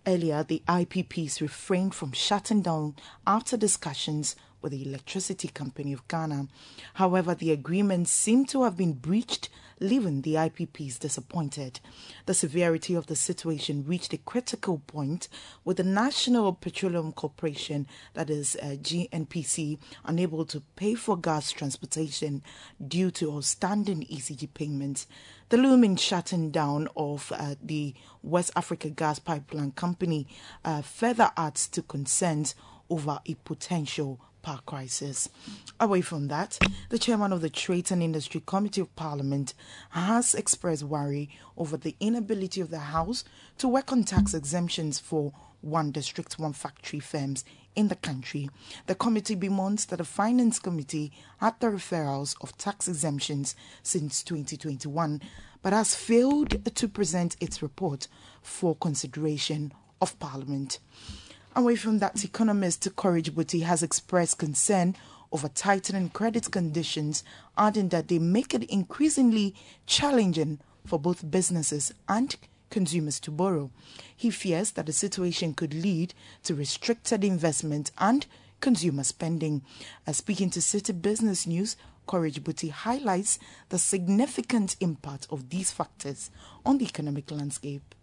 Earlier, 0.07 0.43
the 0.43 0.63
IPPs 0.69 1.41
refrained 1.41 1.95
from 1.95 2.13
shutting 2.13 2.61
down 2.61 2.95
after 3.27 3.57
discussions 3.57 4.37
with 4.61 4.73
the 4.73 4.85
Electricity 4.85 5.49
Company 5.49 5.93
of 5.93 6.07
Ghana. 6.09 6.49
However, 6.95 7.35
the 7.35 7.53
agreement 7.53 8.09
seemed 8.09 8.49
to 8.51 8.65
have 8.65 8.77
been 8.77 8.95
breached, 8.95 9.49
leaving 9.81 10.23
the 10.23 10.35
IPPs 10.35 10.99
disappointed. 10.99 11.81
The 12.27 12.35
severity 12.35 12.95
of 12.95 13.07
the 13.07 13.17
situation 13.17 13.85
reached 13.87 14.13
a 14.13 14.19
critical 14.19 14.83
point 14.87 15.29
with 15.65 15.77
the 15.77 15.85
National 15.85 16.53
Petroleum 16.53 17.13
Corporation, 17.13 17.87
that 18.15 18.31
is 18.31 18.57
uh, 18.57 18.77
GNPC, 18.81 19.79
unable 20.05 20.45
to 20.47 20.61
pay 20.77 20.95
for 20.95 21.17
gas 21.17 21.53
transportation 21.53 22.43
due 22.87 23.11
to 23.13 23.33
outstanding 23.33 24.07
ECG 24.11 24.53
payments. 24.53 25.07
The 25.51 25.57
looming 25.57 25.97
shutting 25.97 26.51
down 26.51 26.89
of 26.97 27.33
uh, 27.35 27.55
the 27.63 27.95
West 28.23 28.51
Africa 28.55 28.91
Gas 28.91 29.19
Pipeline 29.19 29.73
Company 29.73 30.27
uh, 30.65 30.83
further 30.83 31.31
adds 31.37 31.69
to 31.69 31.83
concerns 31.83 32.55
over 32.91 33.21
a 33.27 33.35
potential 33.45 34.21
power 34.49 34.61
crisis. 34.65 35.29
Away 35.79 36.01
from 36.01 36.29
that, 36.29 36.59
the 36.89 36.99
chairman 36.99 37.35
of 37.35 37.43
the 37.43 37.51
Trade 37.51 37.91
and 37.91 38.03
Industry 38.03 38.43
Committee 38.47 38.81
of 38.81 38.97
Parliament 38.97 39.53
has 39.91 40.35
expressed 40.35 40.85
worry 40.85 41.29
over 41.59 41.77
the 41.77 41.95
inability 42.01 42.63
of 42.63 42.71
the 42.71 42.79
House 42.79 43.25
to 43.59 43.69
work 43.69 43.93
on 43.93 44.05
tax 44.05 44.33
exemptions 44.33 44.99
for 44.99 45.35
one 45.61 45.91
district, 45.91 46.39
one 46.39 46.55
factory 46.55 46.99
firms 46.99 47.45
in 47.77 47.89
the 47.89 47.95
country. 47.95 48.49
The 48.87 48.95
committee 48.95 49.35
bemoans 49.35 49.85
that 49.89 49.97
the 49.97 50.05
Finance 50.05 50.59
Committee 50.61 51.13
had 51.41 51.61
the 51.61 51.67
referrals 51.67 52.35
of 52.41 52.57
tax 52.57 52.89
exemptions 52.89 53.55
since 53.83 54.23
2021, 54.23 55.21
but 55.61 55.75
has 55.75 55.95
failed 55.95 56.75
to 56.75 56.89
present 56.89 57.37
its 57.39 57.61
report 57.61 58.09
for 58.41 58.75
consideration 58.75 59.73
of 60.01 60.19
Parliament. 60.19 60.79
Away 61.59 61.75
from 61.75 61.99
that, 61.99 62.23
economist 62.23 62.87
Courage 62.95 63.35
Boti 63.35 63.63
has 63.63 63.83
expressed 63.83 64.39
concern 64.39 64.95
over 65.33 65.49
tightening 65.49 66.09
credit 66.09 66.53
conditions, 66.53 67.25
adding 67.57 67.89
that 67.89 68.07
they 68.07 68.21
make 68.21 68.55
it 68.55 68.63
increasingly 68.71 69.57
challenging 69.85 70.61
for 70.87 71.01
both 71.01 71.33
businesses 71.33 71.93
and 72.09 72.37
consumers 72.71 73.19
to 73.19 73.33
borrow. 73.33 73.73
He 74.17 74.31
fears 74.31 74.71
that 74.71 74.87
the 74.87 74.93
situation 74.93 75.53
could 75.53 75.75
lead 75.75 76.15
to 76.45 76.55
restricted 76.55 77.25
investment 77.25 77.91
and 77.99 78.25
consumer 78.61 79.03
spending. 79.03 79.63
As 80.07 80.19
speaking 80.19 80.51
to 80.51 80.61
Citi 80.61 81.03
Business 81.03 81.45
News, 81.45 81.75
Courage 82.07 82.45
Boti 82.45 82.71
highlights 82.71 83.41
the 83.71 83.81
significant 83.81 84.77
impact 84.79 85.27
of 85.29 85.51
these 85.51 85.73
factors 85.73 86.31
on 86.65 86.79
the 86.79 86.85
economic 86.85 87.33
landscape 87.33 87.97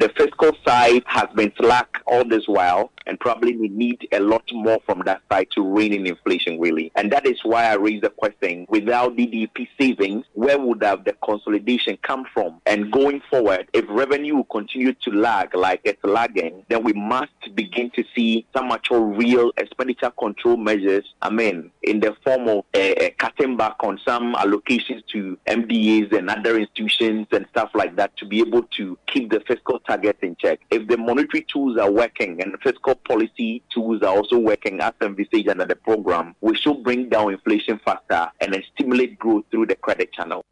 the 0.00 0.08
fiscal 0.16 0.52
side 0.66 1.02
has 1.04 1.28
been 1.34 1.52
slack 1.58 2.00
all 2.06 2.24
this 2.24 2.48
while, 2.48 2.90
and 3.06 3.20
probably 3.20 3.54
we 3.56 3.68
need 3.68 4.08
a 4.12 4.20
lot 4.20 4.42
more 4.50 4.78
from 4.86 5.02
that 5.04 5.20
side 5.30 5.48
to 5.50 5.62
rein 5.62 5.92
in 5.92 6.06
inflation, 6.06 6.58
really. 6.58 6.90
And 6.96 7.12
that 7.12 7.26
is 7.26 7.38
why 7.42 7.66
I 7.66 7.74
raised 7.74 8.04
the 8.04 8.08
question 8.08 8.66
without 8.70 9.16
DDEP 9.16 9.68
savings, 9.78 10.24
where 10.32 10.58
would 10.58 10.82
have 10.82 11.04
the 11.04 11.12
consolidation 11.22 11.98
come 12.02 12.24
from? 12.32 12.62
And 12.64 12.90
going 12.90 13.20
forward, 13.28 13.68
if 13.74 13.84
revenue 13.90 14.36
will 14.36 14.44
continue 14.44 14.94
to 14.94 15.10
lag 15.10 15.54
like 15.54 15.82
it's 15.84 16.02
lagging, 16.02 16.64
then 16.70 16.82
we 16.82 16.94
must 16.94 17.54
begin 17.54 17.90
to 17.90 18.04
see 18.14 18.46
some 18.56 18.72
actual 18.72 19.04
real 19.04 19.52
expenditure 19.58 20.12
control 20.18 20.56
measures, 20.56 21.04
I 21.20 21.28
mean, 21.28 21.70
in 21.82 22.00
the 22.00 22.16
form 22.24 22.48
of 22.48 22.64
uh, 22.72 23.10
cutting 23.18 23.58
back 23.58 23.76
on 23.80 24.00
some 24.02 24.34
allocations 24.34 25.06
to 25.08 25.36
MDAs 25.46 26.16
and 26.16 26.30
other 26.30 26.58
institutions 26.58 27.26
and 27.32 27.46
stuff 27.50 27.70
like 27.74 27.96
that 27.96 28.16
to 28.16 28.24
be 28.24 28.40
able 28.40 28.62
to 28.78 28.96
keep 29.06 29.30
the 29.30 29.40
fiscal 29.40 29.78
targets 29.90 30.20
in 30.22 30.36
check. 30.36 30.60
If 30.70 30.86
the 30.86 30.96
monetary 30.96 31.44
tools 31.52 31.76
are 31.76 31.90
working 31.90 32.40
and 32.40 32.56
fiscal 32.62 32.94
policy 32.94 33.62
tools 33.74 34.02
are 34.02 34.16
also 34.16 34.38
working 34.38 34.80
as 34.80 34.92
envisaged 35.00 35.48
under 35.48 35.64
the 35.64 35.74
program, 35.74 36.36
we 36.40 36.56
should 36.56 36.84
bring 36.84 37.08
down 37.08 37.32
inflation 37.32 37.80
faster 37.84 38.30
and 38.40 38.54
then 38.54 38.62
stimulate 38.74 39.18
growth 39.18 39.44
through 39.50 39.66
the 39.66 39.74
credit 39.74 40.12
channel. 40.12 40.44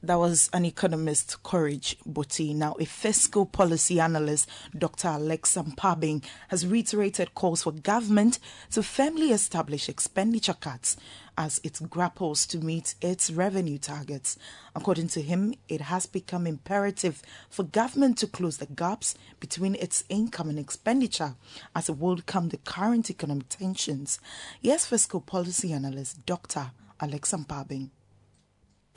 That 0.00 0.20
was 0.20 0.48
an 0.52 0.64
economist, 0.64 1.42
Courage 1.42 1.96
Boti. 2.08 2.54
Now, 2.54 2.76
a 2.78 2.84
fiscal 2.84 3.44
policy 3.44 3.98
analyst, 3.98 4.48
Dr. 4.76 5.08
Alex 5.08 5.56
Ampaabeng, 5.56 6.22
has 6.48 6.64
reiterated 6.64 7.34
calls 7.34 7.64
for 7.64 7.72
government 7.72 8.38
to 8.70 8.84
firmly 8.84 9.32
establish 9.32 9.88
expenditure 9.88 10.54
cuts 10.54 10.96
as 11.36 11.60
it 11.64 11.80
grapples 11.90 12.46
to 12.46 12.58
meet 12.58 12.94
its 13.00 13.32
revenue 13.32 13.76
targets. 13.76 14.38
According 14.72 15.08
to 15.08 15.20
him, 15.20 15.54
it 15.68 15.80
has 15.80 16.06
become 16.06 16.46
imperative 16.46 17.20
for 17.50 17.64
government 17.64 18.18
to 18.18 18.28
close 18.28 18.58
the 18.58 18.66
gaps 18.66 19.16
between 19.40 19.74
its 19.74 20.04
income 20.08 20.48
and 20.48 20.60
expenditure 20.60 21.34
as 21.74 21.88
it 21.88 21.98
will 21.98 22.20
come 22.24 22.50
the 22.50 22.58
current 22.58 23.10
economic 23.10 23.48
tensions. 23.48 24.20
Yes, 24.60 24.86
fiscal 24.86 25.20
policy 25.20 25.72
analyst 25.72 26.24
Dr. 26.24 26.70
Alex 27.00 27.32
Ampaabeng 27.32 27.90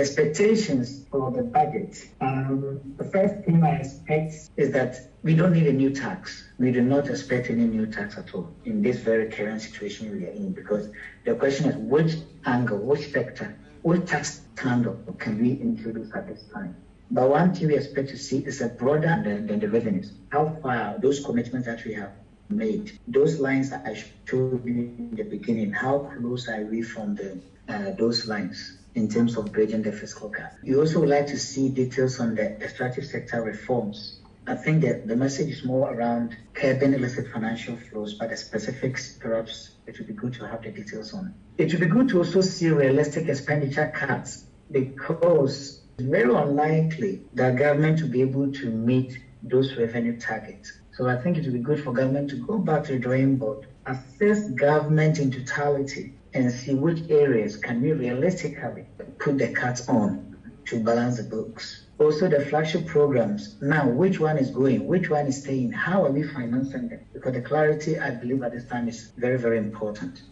expectations 0.02 1.06
for 1.12 1.32
the 1.32 1.44
budget. 1.44 1.94
Um, 2.22 2.80
the 2.98 3.04
first 3.04 3.46
thing 3.46 3.64
I 3.64 3.74
expect 3.82 4.34
is 4.58 4.72
that 4.72 4.94
we 5.24 5.36
don't 5.36 5.54
need 5.54 5.68
a 5.68 5.74
new 5.74 5.92
tax. 5.92 6.44
We 6.58 6.72
do 6.72 6.82
not 6.82 7.08
expect 7.08 7.50
any 7.50 7.66
new 7.66 7.86
tax 7.86 8.18
at 8.18 8.34
all 8.34 8.50
in 8.66 8.82
this 8.82 8.98
very 8.98 9.30
current 9.30 9.62
situation 9.62 10.12
we 10.12 10.26
are 10.26 10.32
in 10.32 10.54
because 10.54 10.90
the 11.26 11.36
question 11.36 11.70
is 11.70 11.76
which 11.76 12.14
angle, 12.46 12.80
which 12.80 13.12
sector, 13.12 13.56
which 13.84 14.06
tax 14.08 14.42
angle 14.64 14.98
can 15.20 15.40
we 15.40 15.52
introduce 15.70 16.12
at 16.16 16.28
this 16.28 16.44
time? 16.54 16.76
But 17.12 17.30
one 17.30 17.54
thing 17.54 17.68
we 17.68 17.76
expect 17.76 18.10
to 18.10 18.18
see 18.18 18.40
is 18.40 18.62
a 18.62 18.70
broader 18.70 19.22
than, 19.24 19.46
than 19.48 19.60
the 19.60 19.70
revenues. 19.70 20.14
How 20.30 20.58
far 20.64 20.98
those 21.00 21.24
commitments 21.24 21.68
that 21.68 21.86
we 21.86 21.94
have 21.94 22.14
made, 22.50 22.98
those 23.08 23.40
lines 23.40 23.70
that 23.70 23.86
I 23.86 23.94
showed 24.26 24.66
you 24.66 24.74
in 24.98 25.16
the 25.16 25.24
beginning, 25.24 25.74
how 25.74 26.12
close 26.18 26.48
are 26.50 26.64
we 26.64 26.82
from 26.82 27.16
the 27.16 27.38
uh, 27.70 27.92
those 27.92 28.28
lines? 28.28 28.78
In 28.96 29.08
terms 29.08 29.38
of 29.38 29.52
bridging 29.52 29.82
the 29.82 29.92
fiscal 29.92 30.30
gap. 30.30 30.54
You 30.64 30.80
also 30.80 31.00
would 31.00 31.10
like 31.10 31.28
to 31.28 31.38
see 31.38 31.70
details 31.70 32.20
on 32.20 32.36
the 32.36 32.62
extractive 32.62 33.06
sector 33.06 33.42
reforms. 33.42 34.20
I 34.48 34.56
think 34.56 34.82
that 34.82 35.08
the 35.08 35.16
message 35.16 35.50
is 35.50 35.64
more 35.64 35.94
around 35.94 36.36
curbing 36.54 36.94
illicit 36.94 37.32
financial 37.32 37.78
flows, 37.78 38.16
but 38.16 38.30
the 38.30 38.38
specifics, 38.38 39.14
perhaps 39.14 39.72
it 39.86 39.98
would 39.98 40.08
be 40.08 40.14
good 40.14 40.34
to 40.34 40.48
have 40.48 40.64
the 40.64 40.72
details 40.72 41.14
on. 41.14 41.34
It 41.58 41.72
would 41.72 41.80
be 41.80 41.88
good 41.88 42.10
to 42.10 42.20
also 42.20 42.42
see 42.42 42.70
realistic 42.70 43.30
expenditure 43.30 43.92
cuts 43.94 44.46
because 44.72 45.82
it's 45.98 46.10
very 46.10 46.34
unlikely 46.34 47.22
that 47.34 47.56
government 47.56 48.02
will 48.02 48.10
be 48.10 48.22
able 48.22 48.52
to 48.52 48.70
meet 48.72 49.20
those 49.44 49.76
revenue 49.76 50.20
targets. 50.20 50.74
So 50.94 51.08
I 51.08 51.18
think 51.18 51.38
it 51.38 51.44
would 51.46 51.54
be 51.54 51.60
good 51.60 51.84
for 51.84 51.94
government 51.94 52.30
to 52.32 52.36
go 52.38 52.58
back 52.58 52.84
to 52.86 52.94
the 52.94 53.00
drawing 53.00 53.38
board, 53.38 53.68
assess 53.86 54.50
government 54.50 55.20
in 55.20 55.32
totality, 55.32 56.14
and 56.34 56.52
see 56.52 56.74
which 56.74 57.10
areas 57.10 57.58
can 57.58 57.82
we 57.82 57.92
realistically 57.92 58.86
put 59.20 59.38
the 59.38 59.50
cuts 59.50 59.88
on 59.90 60.32
to 60.66 60.84
balance 60.84 61.18
the 61.18 61.24
books. 61.24 61.88
Also, 62.00 62.28
the 62.30 62.40
flagship 62.46 62.88
programs. 62.88 63.58
Now, 63.62 63.88
which 63.88 64.20
one 64.20 64.38
is 64.38 64.50
going? 64.50 64.88
Which 64.88 65.10
one 65.10 65.28
is 65.28 65.42
staying? 65.42 65.72
How 65.72 66.06
are 66.06 66.12
we 66.12 66.24
financing 66.24 66.88
them? 66.88 67.02
Because 67.14 67.34
the 67.34 67.42
clarity, 67.42 68.00
I 68.00 68.12
believe, 68.12 68.42
at 68.44 68.54
this 68.54 68.66
time 68.66 68.88
is 68.88 69.12
very, 69.18 69.38
very 69.38 69.58
important. 69.58 70.24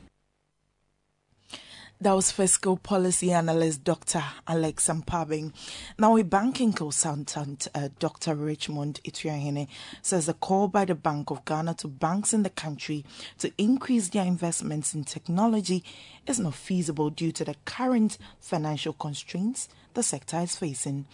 That 2.02 2.14
was 2.14 2.32
fiscal 2.32 2.78
policy 2.78 3.34
analyst 3.34 3.84
Dr. 3.84 4.24
Alex 4.48 4.88
Ampaabeng. 4.88 5.52
Now, 5.98 6.16
a 6.16 6.24
banking 6.24 6.72
consultant, 6.72 7.68
uh, 7.76 7.90
Dr. 8.00 8.36
Richmond 8.36 9.02
Atuahene, 9.04 9.68
says 10.02 10.30
a 10.30 10.34
call 10.34 10.70
by 10.70 10.86
the 10.86 10.96
Bank 10.96 11.30
of 11.30 11.44
Ghana 11.44 11.74
to 11.80 11.90
banks 11.90 12.34
in 12.34 12.44
the 12.44 12.50
country 12.50 13.04
to 13.40 13.52
increase 13.58 14.08
their 14.08 14.24
investments 14.24 14.94
in 14.94 15.04
technology 15.04 15.84
is 16.26 16.40
not 16.40 16.54
feasible 16.54 17.10
due 17.10 17.34
to 17.34 17.44
the 17.44 17.56
current 17.66 18.18
financial 18.40 18.94
constraints 18.94 19.68
the 19.94 20.04
sector 20.04 20.40
is 20.40 20.56
facing. 20.56 21.06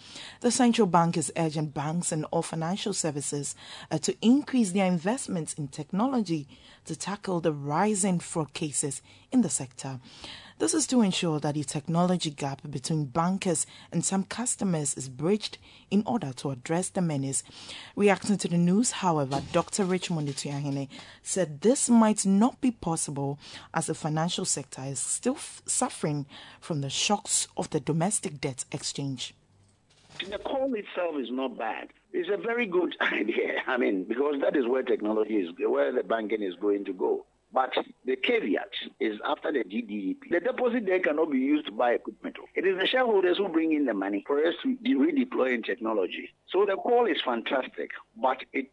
The 0.42 0.50
central 0.50 0.86
bank 0.86 1.16
is 1.16 1.32
urging 1.36 1.70
banks 1.70 2.12
and 2.12 2.24
all 2.26 2.42
financial 2.42 2.92
services 2.92 3.56
uh, 3.90 3.98
to 3.98 4.14
increase 4.22 4.72
their 4.72 4.86
investments 4.86 5.54
in 5.54 5.68
technology 5.68 6.46
to 6.84 6.94
tackle 6.94 7.40
the 7.40 7.52
rising 7.52 8.20
fraud 8.20 8.52
cases 8.52 9.02
in 9.32 9.40
the 9.40 9.48
sector. 9.48 9.98
This 10.58 10.72
is 10.72 10.86
to 10.86 11.02
ensure 11.02 11.38
that 11.40 11.54
the 11.54 11.64
technology 11.64 12.30
gap 12.30 12.62
between 12.70 13.04
bankers 13.04 13.66
and 13.92 14.02
some 14.02 14.24
customers 14.24 14.94
is 14.94 15.10
bridged 15.10 15.58
in 15.90 16.02
order 16.06 16.32
to 16.36 16.50
address 16.50 16.88
the 16.88 17.02
menace. 17.02 17.42
Reacting 17.94 18.38
to 18.38 18.48
the 18.48 18.56
news, 18.56 18.90
however, 18.90 19.42
Dr. 19.52 19.84
Richmond 19.84 20.28
Atuahene 20.28 20.88
said 21.22 21.60
this 21.60 21.90
might 21.90 22.24
not 22.24 22.58
be 22.62 22.70
possible 22.70 23.38
as 23.74 23.88
the 23.88 23.94
financial 23.94 24.46
sector 24.46 24.80
is 24.82 24.98
still 24.98 25.34
f- 25.34 25.60
suffering 25.66 26.24
from 26.58 26.80
the 26.80 26.88
shocks 26.88 27.48
of 27.58 27.68
the 27.68 27.78
domestic 27.80 28.40
debt 28.40 28.64
exchange. 28.72 29.34
The 30.20 30.38
call 30.38 30.72
itself 30.72 31.16
is 31.20 31.28
not 31.30 31.58
bad. 31.58 31.88
It's 32.14 32.30
a 32.32 32.38
very 32.38 32.66
good 32.66 32.96
idea. 33.02 33.60
I 33.66 33.76
mean, 33.76 34.04
because 34.04 34.36
that 34.40 34.56
is 34.56 34.66
where 34.66 34.82
technology 34.82 35.34
is, 35.34 35.50
where 35.68 35.92
the 35.92 36.02
banking 36.02 36.42
is 36.42 36.54
going 36.54 36.86
to 36.86 36.94
go. 36.94 37.26
But 37.56 37.72
the 38.04 38.16
caveat 38.16 38.68
is 39.00 39.18
after 39.24 39.50
the 39.50 39.60
DDEP, 39.60 40.28
the 40.30 40.40
deposit 40.40 40.84
there 40.84 41.00
cannot 41.00 41.32
be 41.32 41.38
used 41.38 41.64
to 41.64 41.72
buy 41.72 41.92
equipment. 41.92 42.36
It 42.54 42.66
is 42.66 42.78
the 42.78 42.86
shareholders 42.86 43.38
who 43.38 43.48
bring 43.48 43.72
in 43.72 43.86
the 43.86 43.94
money 43.94 44.22
for 44.26 44.46
us 44.46 44.52
to 44.62 44.76
redeploy 44.76 45.54
in 45.54 45.62
technology. 45.62 46.34
So 46.50 46.66
the 46.66 46.76
call 46.76 47.06
is 47.06 47.16
fantastic, 47.24 47.92
but 48.14 48.44
it, 48.52 48.66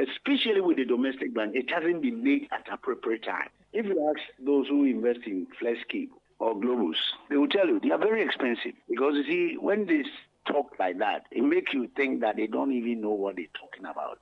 especially 0.00 0.62
with 0.62 0.78
the 0.78 0.86
domestic 0.86 1.34
bank, 1.34 1.54
it 1.54 1.70
hasn't 1.70 2.00
been 2.00 2.24
made 2.24 2.48
at 2.52 2.72
appropriate 2.72 3.22
time. 3.22 3.50
If 3.74 3.84
you 3.84 4.08
ask 4.08 4.22
those 4.42 4.66
who 4.66 4.86
invest 4.86 5.26
in 5.26 5.46
FlexCube 5.62 6.08
or 6.38 6.54
Globus, 6.54 6.96
they 7.28 7.36
will 7.36 7.48
tell 7.48 7.66
you 7.66 7.80
they 7.80 7.90
are 7.90 7.98
very 7.98 8.22
expensive 8.22 8.72
because 8.88 9.12
you 9.14 9.24
see, 9.24 9.56
when 9.58 9.84
they 9.84 10.04
talk 10.50 10.72
like 10.78 10.96
that, 11.00 11.26
it 11.30 11.42
makes 11.42 11.74
you 11.74 11.86
think 11.96 12.22
that 12.22 12.36
they 12.36 12.46
don't 12.46 12.72
even 12.72 13.02
know 13.02 13.10
what 13.10 13.36
they're 13.36 13.44
talking 13.60 13.84
about 13.84 14.20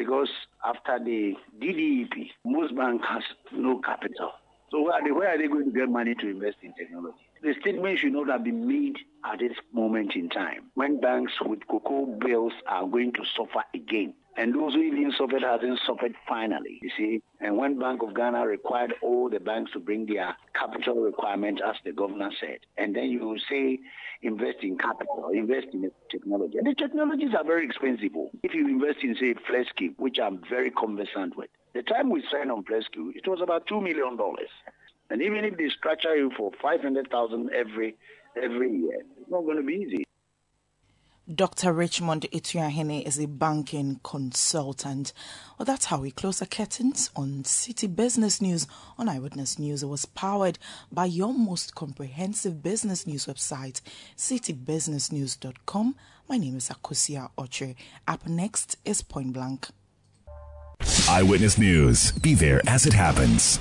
because 0.00 0.30
after 0.64 0.98
the 0.98 1.34
DDEP, 1.60 2.30
most 2.46 2.74
banks 2.74 3.06
has 3.06 3.22
no 3.52 3.78
capital. 3.80 4.32
So 4.70 4.80
where 4.80 4.94
are, 4.94 5.04
they, 5.04 5.10
where 5.10 5.28
are 5.28 5.36
they 5.36 5.46
going 5.46 5.66
to 5.66 5.78
get 5.78 5.90
money 5.90 6.14
to 6.14 6.26
invest 6.26 6.56
in 6.62 6.72
technology? 6.72 7.18
The 7.42 7.54
statement 7.60 7.98
should 7.98 8.14
not 8.14 8.28
have 8.30 8.42
been 8.42 8.66
made 8.66 8.96
at 9.26 9.40
this 9.40 9.52
moment 9.74 10.16
in 10.16 10.30
time 10.30 10.70
when 10.74 11.00
banks 11.00 11.34
with 11.42 11.66
cocoa 11.68 12.06
bills 12.06 12.54
are 12.66 12.86
going 12.86 13.12
to 13.12 13.24
suffer 13.36 13.62
again. 13.74 14.14
And 14.40 14.54
those 14.54 14.72
who 14.72 14.80
even 14.80 15.12
suffered 15.18 15.42
hasn't 15.42 15.80
suffered 15.86 16.14
finally, 16.26 16.78
you 16.80 16.90
see. 16.96 17.22
And 17.42 17.58
when 17.58 17.78
Bank 17.78 18.02
of 18.02 18.14
Ghana 18.14 18.46
required 18.46 18.94
all 19.02 19.28
the 19.28 19.38
banks 19.38 19.72
to 19.72 19.80
bring 19.80 20.06
their 20.06 20.34
capital 20.54 20.94
requirement, 20.94 21.60
as 21.60 21.76
the 21.84 21.92
governor 21.92 22.30
said, 22.40 22.60
and 22.78 22.96
then 22.96 23.10
you 23.10 23.36
say 23.50 23.78
invest 24.22 24.60
in 24.62 24.78
capital, 24.78 25.28
invest 25.34 25.66
in 25.74 25.90
technology. 26.10 26.56
And 26.56 26.66
the 26.66 26.74
technologies 26.74 27.34
are 27.36 27.44
very 27.44 27.66
expensive. 27.66 28.12
Oh. 28.16 28.30
If 28.42 28.54
you 28.54 28.66
invest 28.66 29.00
in, 29.02 29.14
say, 29.16 29.34
FlexCube, 29.34 29.96
which 29.98 30.16
I'm 30.18 30.40
very 30.48 30.70
conversant 30.70 31.36
with, 31.36 31.50
the 31.74 31.82
time 31.82 32.08
we 32.08 32.24
signed 32.32 32.50
on 32.50 32.64
FlexCube, 32.64 33.16
it 33.16 33.28
was 33.28 33.42
about 33.42 33.66
$2 33.68 33.82
million. 33.82 34.18
And 35.10 35.20
even 35.20 35.44
if 35.44 35.58
they 35.58 35.68
structure 35.68 36.16
you 36.16 36.30
for 36.34 36.50
500000 36.62 37.50
every 37.54 37.94
every 38.42 38.70
year, 38.70 39.02
it's 39.20 39.30
not 39.30 39.42
going 39.42 39.58
to 39.58 39.62
be 39.62 39.74
easy. 39.74 40.04
Dr. 41.32 41.72
Richmond 41.72 42.26
Atuahene 42.32 43.06
is 43.06 43.18
a 43.18 43.28
banking 43.28 44.00
consultant. 44.02 45.12
Well, 45.56 45.64
that's 45.64 45.84
how 45.84 46.00
we 46.00 46.10
close 46.10 46.40
the 46.40 46.46
curtains 46.46 47.10
on 47.14 47.44
Citi 47.44 47.94
Business 47.94 48.40
News 48.40 48.66
on 48.98 49.08
Eyewitness 49.08 49.56
News. 49.56 49.84
It 49.84 49.86
was 49.86 50.06
powered 50.06 50.58
by 50.90 51.04
your 51.04 51.32
most 51.32 51.76
comprehensive 51.76 52.64
business 52.64 53.06
news 53.06 53.26
website, 53.26 53.80
citibusinessnews.com. 54.16 55.94
My 56.28 56.36
name 56.36 56.56
is 56.56 56.68
Akosua 56.68 57.30
Oche. 57.38 57.76
Up 58.08 58.26
next 58.26 58.76
is 58.84 59.02
Point 59.02 59.32
Blank. 59.32 59.68
Eyewitness 61.08 61.58
News. 61.58 62.10
Be 62.12 62.34
there 62.34 62.60
as 62.66 62.86
it 62.86 62.92
happens. 62.92 63.60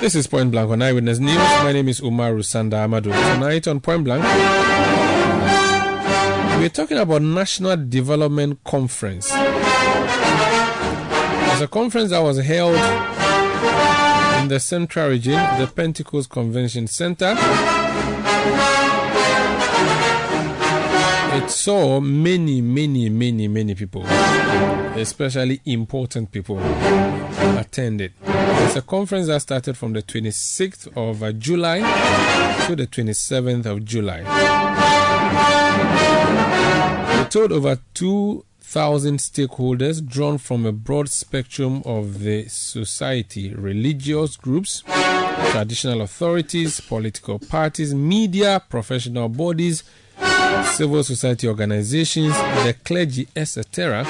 This 0.00 0.14
is 0.14 0.28
Point 0.28 0.52
Blank 0.52 0.70
on 0.70 0.80
Eyewitness 0.80 1.18
News. 1.18 1.34
My 1.34 1.72
name 1.72 1.88
is 1.88 2.00
Umaru 2.00 2.44
Sanda 2.44 2.86
Amadu. 2.86 3.10
Tonight 3.34 3.66
on 3.66 3.80
Point 3.80 4.04
Blank, 4.04 4.22
we're 6.60 6.68
talking 6.68 6.98
about 6.98 7.20
National 7.20 7.76
Development 7.76 8.62
Conference. 8.62 9.28
It's 11.50 11.60
a 11.60 11.66
conference 11.68 12.10
that 12.10 12.20
was 12.20 12.38
held 12.38 12.76
in 14.40 14.46
the 14.46 14.60
Central 14.60 15.10
Region, 15.10 15.34
the 15.58 15.66
Pentecost 15.66 16.30
Convention 16.30 16.86
Center. 16.86 17.34
It 21.36 21.50
saw 21.50 21.98
many, 21.98 22.60
many, 22.60 23.08
many, 23.08 23.48
many 23.48 23.74
people, 23.74 24.06
especially 24.06 25.60
important 25.64 26.30
people, 26.30 26.60
attended. 27.58 28.12
It's 28.66 28.76
a 28.76 28.82
conference 28.82 29.28
that 29.28 29.40
started 29.42 29.76
from 29.76 29.92
the 29.94 30.02
26th 30.02 30.88
of 30.96 31.22
uh, 31.22 31.32
July 31.32 31.78
to 32.66 32.76
the 32.76 32.86
27th 32.86 33.66
of 33.66 33.84
July. 33.84 34.24
It 37.22 37.30
told 37.30 37.52
over 37.52 37.78
2,000 37.94 39.18
stakeholders 39.18 40.06
drawn 40.06 40.38
from 40.38 40.66
a 40.66 40.72
broad 40.72 41.08
spectrum 41.08 41.82
of 41.84 42.20
the 42.20 42.46
society, 42.48 43.54
religious 43.54 44.36
groups, 44.36 44.82
traditional 45.50 46.02
authorities, 46.02 46.80
political 46.80 47.38
parties, 47.38 47.94
media, 47.94 48.62
professional 48.68 49.28
bodies, 49.28 49.82
civil 50.72 51.02
society 51.02 51.48
organizations, 51.48 52.34
the 52.64 52.74
clergy, 52.84 53.28
etc., 53.34 54.04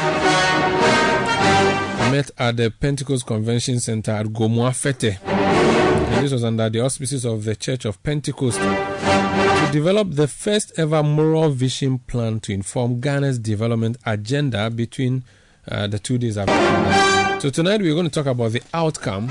met 2.10 2.30
at 2.38 2.56
the 2.56 2.70
Pentecost 2.70 3.26
Convention 3.26 3.80
Center 3.80 4.12
at 4.12 4.26
Gomoa 4.26 4.70
Fetteh. 4.70 5.18
And 5.24 6.24
this 6.24 6.32
was 6.32 6.44
under 6.44 6.68
the 6.70 6.80
auspices 6.80 7.24
of 7.24 7.44
the 7.44 7.54
Church 7.54 7.84
of 7.84 8.02
Pentecost 8.02 8.58
to 8.58 9.68
develop 9.72 10.12
the 10.12 10.26
first 10.26 10.72
ever 10.78 11.02
moral 11.02 11.50
vision 11.50 11.98
plan 11.98 12.40
to 12.40 12.52
inform 12.52 13.00
Ghana's 13.00 13.38
development 13.38 13.98
agenda 14.06 14.70
between 14.70 15.24
uh, 15.70 15.86
the 15.86 15.98
two 15.98 16.18
days. 16.18 16.36
So 16.36 17.50
tonight 17.50 17.80
we're 17.82 17.94
going 17.94 18.08
to 18.08 18.10
talk 18.10 18.26
about 18.26 18.52
the 18.52 18.62
outcome 18.72 19.24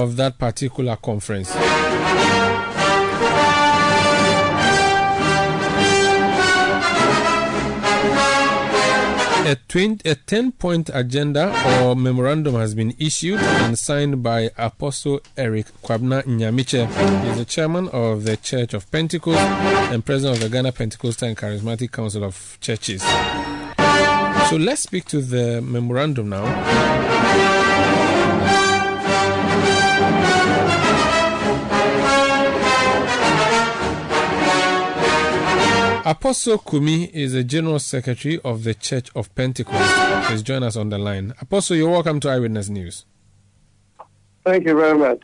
of 0.00 0.16
that 0.16 0.36
particular 0.38 0.96
conference. 0.96 1.52
A, 9.44 9.56
20, 9.68 10.08
a 10.08 10.14
10 10.14 10.52
point 10.52 10.88
agenda 10.94 11.52
or 11.82 11.96
memorandum 11.96 12.54
has 12.54 12.74
been 12.74 12.94
issued 12.98 13.40
and 13.40 13.76
signed 13.76 14.22
by 14.22 14.50
Apostle 14.56 15.20
Eric 15.36 15.66
Kwabena 15.82 16.22
Nyamekye. 16.22 16.86
He 17.24 17.28
is 17.30 17.38
the 17.38 17.44
chairman 17.44 17.88
of 17.88 18.22
the 18.22 18.36
Church 18.36 18.72
of 18.72 18.88
Pentecost 18.92 19.40
and 19.40 20.04
president 20.04 20.36
of 20.36 20.42
the 20.44 20.48
Ghana 20.48 20.72
Pentecostal 20.72 21.28
and 21.28 21.36
Charismatic 21.36 21.90
Council 21.90 22.22
of 22.22 22.56
Churches. 22.60 23.02
So 24.48 24.56
let's 24.56 24.82
speak 24.82 25.06
to 25.06 25.20
the 25.20 25.60
memorandum 25.60 26.28
now. 26.28 27.11
Apostle 36.12 36.58
Kumi 36.58 37.04
is 37.14 37.32
the 37.32 37.42
General 37.42 37.78
Secretary 37.78 38.38
of 38.44 38.64
the 38.64 38.74
Church 38.74 39.08
of 39.16 39.34
Pentecost. 39.34 40.26
Please 40.26 40.42
join 40.42 40.62
us 40.62 40.76
on 40.76 40.90
the 40.90 40.98
line. 40.98 41.32
Apostle, 41.40 41.74
you're 41.74 41.88
welcome 41.88 42.20
to 42.20 42.28
Eyewitness 42.28 42.68
News. 42.68 43.06
Thank 44.44 44.66
you 44.66 44.76
very 44.76 44.98
much. 44.98 45.22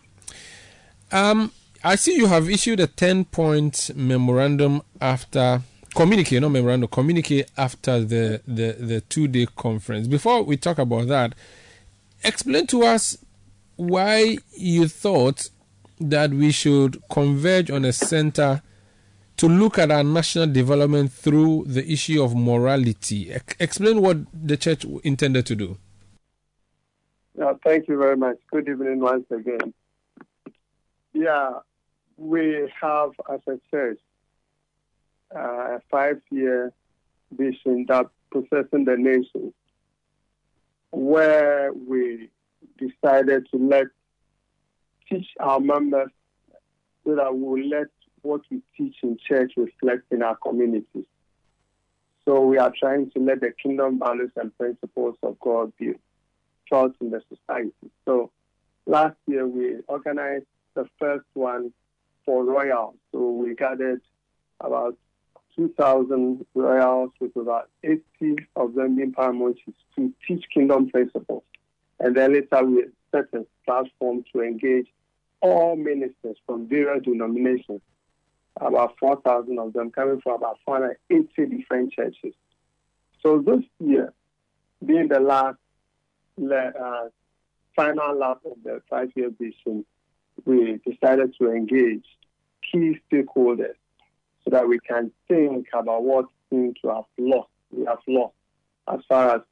Um, 1.13 1.53
I 1.85 1.97
see 1.97 2.17
you 2.17 2.27
have 2.29 2.49
issued 2.49 2.81
a 2.81 2.87
10 2.87 3.27
point 3.27 3.91
memorandum 3.95 4.81
after, 4.99 5.61
communique, 5.95 6.41
not 6.41 6.53
memorandum, 6.53 6.89
communique 6.89 7.45
after 7.59 8.01
the, 8.01 8.41
the, 8.49 8.73
the 8.81 9.03
two 9.03 9.29
day 9.29 9.47
conference. 9.57 10.09
Before 10.09 10.43
we 10.43 10.57
talk 10.57 10.79
about 10.79 11.09
that, 11.09 11.35
explain 12.25 12.67
to 12.69 12.85
us 12.85 13.19
why 13.77 14.39
you 14.57 14.89
thought 14.89 15.51
that 16.01 16.31
we 16.31 16.51
should 16.51 17.03
converge 17.11 17.71
on 17.71 17.85
a 17.85 17.93
center 17.93 18.63
to 19.39 19.49
look 19.49 19.79
at 19.79 19.91
our 19.91 20.05
national 20.05 20.49
development 20.49 21.13
through 21.13 21.65
the 21.67 21.91
issue 21.91 22.23
of 22.23 22.35
morality. 22.35 23.33
Explain 23.59 24.03
what 24.03 24.19
the 24.33 24.57
church 24.57 24.85
intended 25.05 25.47
to 25.47 25.55
do. 25.57 25.79
Yeah, 27.39 27.53
thank 27.65 27.87
you 27.89 27.97
very 27.97 28.17
much. 28.17 28.37
Good 28.51 28.69
evening 28.69 28.99
once 28.99 29.25
again. 29.31 29.73
Yeah, 31.13 31.51
we 32.17 32.69
have 32.81 33.11
as 33.33 33.41
a 33.47 33.61
church 33.71 34.01
a 35.31 35.81
five-year 35.91 36.73
vision 37.31 37.87
that 37.89 38.07
possessing 38.33 38.85
the 38.87 38.97
nation, 38.97 39.55
where 40.91 41.73
we 41.73 42.29
decided 42.77 43.47
to 43.53 43.59
let 43.59 43.87
teach 45.09 45.29
our 45.39 45.61
members 45.61 46.11
so 47.05 47.15
that 47.15 47.33
we 47.35 47.43
will 47.43 47.69
let 47.69 47.87
what 48.23 48.43
we 48.51 48.61
teach 48.77 48.97
in 49.03 49.19
church 49.19 49.53
reflect 49.57 50.11
in 50.11 50.23
our 50.23 50.37
communities. 50.37 51.07
So 52.25 52.43
we 52.43 52.59
are 52.59 52.73
trying 52.79 53.11
to 53.13 53.21
let 53.21 53.41
the 53.41 53.53
kingdom 53.63 53.99
values 53.99 54.31
and 54.37 54.57
principles 54.59 55.17
of 55.23 55.39
God 55.41 55.73
be 55.79 55.95
taught 56.69 56.95
in 57.01 57.11
the 57.11 57.23
society. 57.29 57.73
So 58.05 58.31
last 58.87 59.17
year 59.27 59.47
we 59.47 59.77
organized 59.87 60.45
the 60.75 60.87
first 60.99 61.25
one 61.35 61.73
for 62.27 62.45
royals. 62.45 62.97
So 63.13 63.31
we 63.31 63.55
gathered 63.55 64.03
about 64.61 64.97
2,000 65.57 66.45
royals 66.55 67.11
with 67.19 67.35
about 67.37 67.71
80 67.83 68.03
of 68.57 68.75
them 68.75 68.97
being 68.97 69.13
paramount 69.13 69.59
to 69.97 70.13
teach 70.27 70.45
kingdom 70.53 70.91
principles. 70.91 71.43
And 71.99 72.15
then 72.17 72.35
later 72.35 72.65
we 72.65 72.85
set 73.11 73.25
a 73.33 73.45
platform 73.65 74.25
to 74.33 74.43
engage 74.43 74.87
all 75.41 75.77
ministers 75.77 76.37
from 76.47 76.69
various 76.69 77.03
denominations 77.05 77.81
about 78.61 78.97
4,000 78.99 79.59
of 79.59 79.73
them 79.73 79.91
coming 79.91 80.21
from 80.21 80.35
about 80.35 80.59
480 80.65 81.57
different 81.57 81.93
churches. 81.93 82.35
So 83.23 83.43
this 83.45 83.65
year, 83.79 84.13
being 84.85 85.09
the 85.09 85.21
last 85.21 85.59
uh, 86.41 87.09
final 87.75 88.17
lap 88.17 88.39
of 88.45 88.57
the 88.65 88.81
five-year 88.89 89.31
vision, 89.39 89.85
we 90.45 90.81
decided 90.87 91.35
to 91.41 91.51
engage 91.53 92.05
key 92.71 92.99
stakeholders 93.11 93.75
so 94.45 94.51
that 94.51 94.69
we 94.69 94.79
can 94.79 95.11
think 95.27 95.67
about 95.73 96.03
what 96.05 96.27
things 96.51 96.75
to 96.83 96.89
have 96.89 97.05
lost, 97.19 97.51
we 97.71 97.85
have 97.85 97.99
lost 98.07 98.35
as 98.93 99.01
far 99.09 99.37
as 99.37 99.43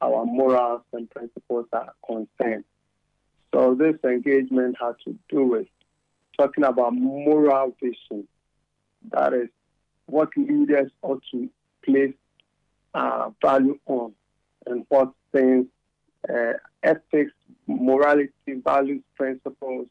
our 0.00 0.24
morals 0.24 0.82
and 0.92 1.10
principles 1.10 1.66
are 1.72 1.92
concerned. 2.06 2.64
So 3.54 3.74
this 3.74 3.96
engagement 4.04 4.76
had 4.80 4.94
to 5.04 5.16
do 5.28 5.44
with 5.44 5.66
talking 6.38 6.64
about 6.64 6.94
moral 6.94 7.74
vision. 7.80 8.26
That 9.10 9.32
is 9.32 9.48
what 10.06 10.28
leaders 10.36 10.90
ought 11.02 11.22
to 11.32 11.48
place 11.84 12.14
uh, 12.94 13.30
value 13.40 13.78
on 13.86 14.12
and 14.66 14.84
what 14.88 15.12
things, 15.32 15.66
uh, 16.28 16.52
ethics, 16.82 17.32
morality, 17.66 18.30
values, 18.64 19.02
principles, 19.16 19.86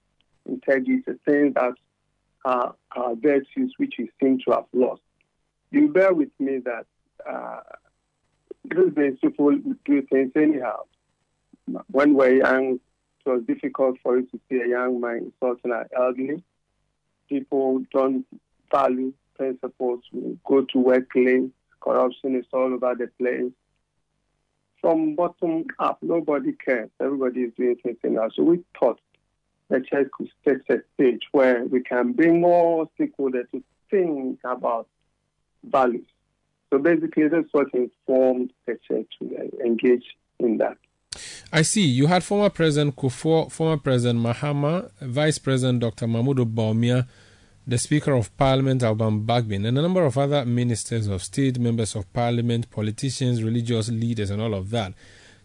integrity, 0.46 1.04
things 1.26 1.54
that 1.56 1.74
are, 2.46 2.76
are 2.96 3.16
virtues 3.16 3.74
which 3.78 3.96
we 3.98 4.10
seem 4.22 4.40
to 4.46 4.52
have 4.52 4.66
lost. 4.74 5.02
You 5.72 5.88
bear 5.90 6.14
with 6.14 6.30
me 6.40 6.60
that 6.66 6.86
uh, 7.30 7.62
these 8.66 8.94
days 8.94 9.18
people 9.22 9.58
do 9.86 10.02
things 10.04 10.32
anyhow. 10.36 10.82
When 11.90 12.14
we're 12.16 12.36
young, 12.38 12.80
it 13.26 13.30
was 13.30 13.44
difficult 13.44 13.98
for 14.04 14.18
you 14.18 14.26
to 14.28 14.40
see 14.50 14.58
a 14.62 14.68
young 14.68 15.00
man 15.00 15.32
insulting 15.32 15.72
an 15.72 15.86
elderly. 15.96 16.44
People 17.30 17.84
don't 17.94 18.26
value 18.72 19.14
principles. 19.36 20.02
We 20.12 20.38
go 20.46 20.66
to 20.66 20.80
work 20.80 21.10
late. 21.16 21.52
Corruption 21.82 22.36
is 22.36 22.46
all 22.54 22.74
over 22.74 22.96
the 22.96 23.08
place. 23.18 23.52
From 24.82 25.16
bottom 25.16 25.66
up, 25.80 26.00
nobody 26.02 26.54
cares. 26.54 26.90
Everybody 27.00 27.42
is 27.42 27.54
doing 27.56 27.76
something 27.86 28.18
else. 28.18 28.34
So 28.36 28.44
we 28.44 28.64
thought 28.80 29.00
the 29.70 29.80
church 29.82 30.10
could 30.12 30.30
set 30.44 30.62
a 30.70 30.82
stage 30.96 31.22
where 31.32 31.66
we 31.66 31.82
can 31.82 32.14
bring 32.14 32.42
more 32.42 32.90
stakeholders 33.00 33.50
to 33.52 33.64
think 33.90 34.40
about 34.44 34.88
values. 35.64 36.08
So 36.72 36.80
basically, 36.80 37.28
that's 37.28 37.50
what 37.52 37.68
informed 37.74 38.52
the 38.66 38.78
church 38.88 39.08
to 39.20 39.52
engage 39.64 40.06
in 40.40 40.58
that. 40.58 40.78
I 41.54 41.64
see. 41.64 41.86
You 41.86 42.08
had 42.08 42.24
former 42.24 42.50
President 42.50 42.96
Kufuor, 42.96 43.52
former 43.52 43.78
President 43.78 44.20
Mahama, 44.20 44.90
Vice 45.02 45.38
President 45.38 45.82
Dr. 45.82 46.08
Mahmoud 46.08 46.38
Bawumia, 46.56 47.08
the 47.68 47.78
Speaker 47.78 48.14
of 48.14 48.36
Parliament 48.38 48.82
Alban 48.84 49.26
Bagbin, 49.26 49.68
and 49.68 49.78
a 49.78 49.82
number 49.82 50.06
of 50.06 50.18
other 50.18 50.46
ministers 50.46 51.08
of 51.08 51.22
state, 51.22 51.60
members 51.60 51.94
of 51.96 52.12
parliament, 52.14 52.72
politicians, 52.72 53.44
religious 53.44 53.90
leaders, 53.90 54.30
and 54.30 54.42
all 54.42 54.54
of 54.54 54.70
that. 54.70 54.94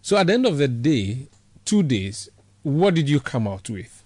So 0.01 0.17
at 0.17 0.29
the 0.29 0.35
end 0.35 0.47
of 0.47 0.59
the 0.59 0.69
day, 0.69 1.27
two 1.65 1.83
days, 1.83 2.29
what 2.63 2.95
did 2.95 3.09
you 3.09 3.19
come 3.19 3.49
out 3.49 3.69
with? 3.69 4.05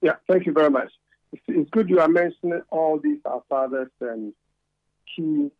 Yeah, 0.00 0.14
thank 0.28 0.46
you 0.46 0.52
very 0.52 0.70
much. 0.70 0.90
It's, 1.32 1.42
it's 1.46 1.70
good 1.70 1.90
you 1.90 2.00
are 2.00 2.08
mentioning 2.08 2.62
all 2.70 2.98
these 2.98 3.18
our 3.26 3.42
fathers 3.50 3.90
and 4.00 4.32
key 5.14 5.50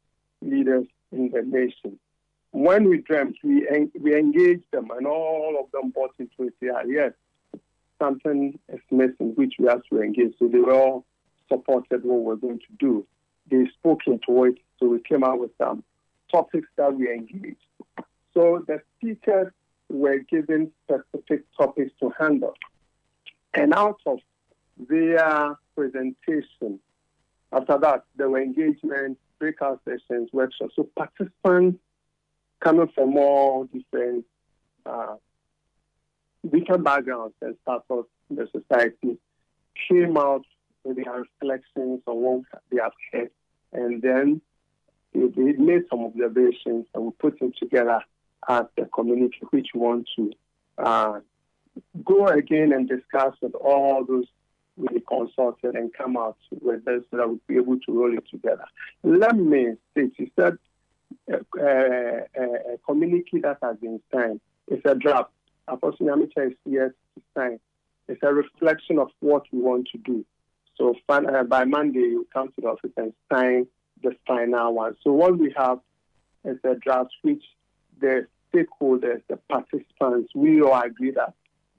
leaders 0.41 0.87
in 1.13 1.31
the 1.31 1.43
nation. 1.43 1.99
When 2.53 2.89
we 2.89 2.99
dreamt, 2.99 3.37
we 3.45 3.69
en- 3.69 3.93
we 4.01 4.17
engaged 4.17 4.71
them, 4.73 4.91
and 4.97 5.07
all 5.07 5.57
of 5.61 5.71
them 5.73 5.91
bought 5.91 6.15
into 6.19 6.49
it. 6.49 6.55
Yeah, 6.61 6.83
yes, 6.87 7.13
something 8.01 8.59
is 8.69 8.81
missing, 8.91 9.35
which 9.37 9.55
we 9.59 9.67
have 9.67 9.83
to 9.91 10.03
engage. 10.03 10.35
So 10.39 10.49
they 10.49 10.59
were 10.59 10.75
all 10.75 11.05
supported 11.49 12.05
what 12.05 12.21
we're 12.23 12.37
going 12.37 12.59
to 12.59 12.75
do. 12.79 13.07
They 13.51 13.67
spoke 13.79 14.01
into 14.07 14.45
it, 14.45 14.59
so 14.79 14.87
we 14.87 15.01
came 15.01 15.25
out 15.25 15.39
with 15.39 15.51
some 15.59 15.85
topics 16.31 16.69
that 16.77 16.95
we 16.95 17.13
engaged. 17.13 17.57
So 18.35 18.65
the 18.67 18.81
speakers 18.97 19.53
were 19.89 20.19
given 20.19 20.71
specific 20.85 21.45
topics 21.57 21.93
to 22.01 22.13
handle. 22.19 22.55
And 23.55 23.75
out 23.75 24.01
of 24.07 24.19
their 24.89 25.57
presentation, 25.75 26.79
after 27.53 27.79
that, 27.79 28.05
there 28.17 28.31
were 28.31 28.41
engagements, 28.41 29.21
breakout 29.41 29.81
sessions, 29.85 30.31
workshops. 30.33 30.75
So 30.77 30.89
participants 30.97 31.81
coming 32.61 32.89
from 32.95 33.17
all 33.17 33.65
different 33.65 34.25
uh, 34.87 35.17
different 36.51 36.85
backgrounds 36.85 37.35
and 37.43 37.57
status 37.63 37.85
of 37.91 38.07
the 38.31 38.49
society 38.53 39.19
came 39.89 40.17
out 40.17 40.45
with 40.85 40.97
their 40.97 41.25
reflections 41.41 42.01
on 42.07 42.17
what 42.17 42.43
they 42.71 42.81
have 42.81 42.93
heard, 43.13 43.31
and 43.73 44.01
then 44.03 44.41
they 45.13 45.53
made 45.53 45.83
some 45.91 46.05
observations 46.05 46.87
and 46.95 47.05
we 47.05 47.11
put 47.19 47.39
them 47.41 47.53
together 47.59 48.01
as 48.49 48.65
a 48.79 48.87
community 48.87 49.39
which 49.51 49.69
want 49.75 50.09
to 50.17 50.31
uh, 50.79 51.21
go 52.05 52.27
again 52.27 52.73
and 52.73 52.89
discuss 52.89 53.35
with 53.43 53.55
all 53.55 54.05
those 54.05 54.27
we 54.77 55.01
consulted 55.01 55.75
and 55.75 55.93
come 55.93 56.17
out 56.17 56.39
with 56.63 56.85
this 56.85 57.03
so 57.11 57.17
that 57.17 57.29
we'll 57.29 57.41
be 57.47 57.57
able 57.57 57.79
to 57.81 57.93
roll 57.93 58.17
it 58.17 58.25
together. 58.31 58.65
Let 59.03 59.37
me 59.37 59.75
state, 59.93 60.13
you 60.17 60.31
said 60.39 60.57
uh, 61.33 61.37
uh, 61.59 61.63
a 61.63 62.79
communique 62.87 63.41
that 63.41 63.59
has 63.63 63.77
been 63.79 64.01
signed. 64.13 64.41
It's 64.69 64.85
a 64.85 64.95
draft. 64.95 65.31
Unfortunately, 65.69 66.29
is 66.37 66.53
yet 66.65 66.91
to 67.15 67.23
sign. 67.37 67.61
It's 68.09 68.23
a 68.23 68.33
reflection 68.33 68.99
of 68.99 69.11
what 69.21 69.45
we 69.53 69.61
want 69.61 69.89
to 69.93 69.99
do. 69.99 70.25
So 70.77 70.95
uh, 71.09 71.43
by 71.45 71.65
Monday, 71.65 72.01
you 72.01 72.27
come 72.33 72.49
to 72.49 72.61
the 72.61 72.69
office 72.69 72.91
and 72.97 73.13
sign 73.33 73.67
the 74.03 74.17
final 74.27 74.75
one. 74.75 74.97
So 75.05 75.13
what 75.13 75.39
we 75.39 75.55
have 75.57 75.79
is 76.45 76.57
a 76.65 76.75
draft 76.75 77.11
which 77.23 77.45
the 78.01 78.27
stakeholders, 78.53 79.23
the 79.29 79.37
participants, 79.49 80.33
we 80.35 80.63
all 80.63 80.81
agree 80.81 81.13
that 81.13 81.35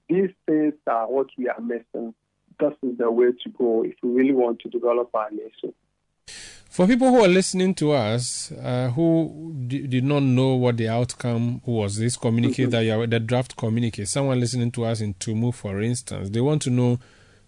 these 0.08 0.30
things 0.46 0.74
are 0.86 1.10
what 1.10 1.28
we 1.36 1.48
are 1.48 1.60
missing. 1.60 2.14
This 2.60 2.72
is 2.82 2.96
the 2.98 3.10
way 3.10 3.32
to 3.42 3.50
go 3.50 3.82
if 3.82 3.94
we 4.02 4.10
really 4.10 4.32
want 4.32 4.60
to 4.60 4.68
develop 4.68 5.10
our 5.14 5.30
nation. 5.30 5.74
For 6.72 6.86
people 6.86 7.10
who 7.10 7.22
are 7.22 7.28
listening 7.28 7.74
to 7.74 7.92
us 7.92 8.50
uh, 8.52 8.88
who 8.88 9.52
d- 9.68 9.86
did 9.86 10.04
not 10.04 10.22
know 10.22 10.54
what 10.54 10.78
the 10.78 10.88
outcome 10.88 11.60
was, 11.66 11.98
this 11.98 12.16
communique 12.16 12.62
mm-hmm. 12.62 12.70
that 12.70 12.80
you 12.84 12.98
are, 12.98 13.06
the 13.06 13.20
draft 13.20 13.58
communique, 13.58 14.06
someone 14.06 14.40
listening 14.40 14.70
to 14.70 14.86
us 14.86 15.02
in 15.02 15.12
Tumu, 15.12 15.52
for 15.52 15.82
instance, 15.82 16.30
they 16.30 16.40
want 16.40 16.62
to 16.62 16.70
know 16.70 16.98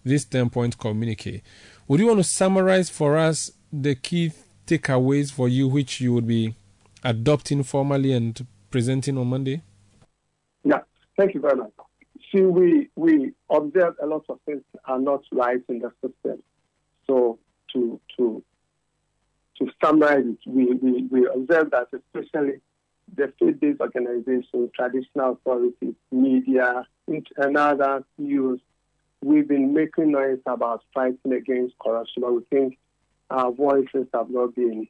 this 0.05 0.27
10 0.27 0.51
point 0.51 0.79
communique. 0.79 1.41
Would 1.89 2.01
you 2.01 2.07
want 2.09 2.19
to 2.19 2.25
summarize 2.25 2.91
for 2.91 3.17
us 3.17 3.51
the 3.73 3.95
key 3.95 4.31
takeaways 4.67 5.33
for 5.33 5.49
you 5.49 5.69
which 5.69 6.03
you 6.03 6.13
would 6.13 6.27
be 6.27 6.55
adopting 7.03 7.63
formally 7.63 8.13
and 8.13 8.47
presenting 8.71 9.17
on 9.17 9.29
Monday? 9.29 9.63
Yeah, 10.65 10.81
thank 11.17 11.33
you 11.33 11.41
very 11.41 11.57
much. 11.57 11.71
See, 12.31 12.43
we, 12.43 12.91
we 12.95 13.33
observe 13.49 13.95
a 14.03 14.07
lot 14.07 14.27
of 14.29 14.39
things 14.45 14.61
are 14.85 14.99
not 14.99 15.23
right 15.33 15.63
in 15.71 15.79
the 15.79 15.91
system. 16.03 16.43
So 17.07 17.39
to 17.73 17.99
to 18.19 18.43
to 19.59 19.71
summarize 19.83 20.25
it, 20.27 20.39
we, 20.47 20.73
we, 20.75 21.03
we 21.11 21.27
observe 21.27 21.71
that 21.71 21.89
especially 21.93 22.61
the 23.17 23.33
faith-based 23.39 23.81
organizations, 23.81 24.71
traditional 24.75 25.33
authorities, 25.33 25.95
media, 26.11 26.87
and 27.07 27.57
other 27.57 28.05
youth, 28.19 28.61
we've 29.23 29.49
been 29.49 29.73
making 29.75 30.13
noise 30.13 30.39
about 30.47 30.83
fighting 30.93 31.33
against 31.33 31.79
corruption, 31.79 32.23
but 32.23 32.33
we 32.33 32.43
think 32.51 32.79
our 33.31 33.53
voices 33.53 34.07
have 34.13 34.31
not 34.31 34.55
been 34.55 34.87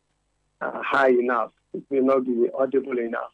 uh, 0.60 0.80
high 0.82 1.10
enough. 1.10 1.50
It 1.72 1.82
may 1.90 2.00
not 2.00 2.24
be 2.24 2.48
audible 2.56 2.98
enough 2.98 3.32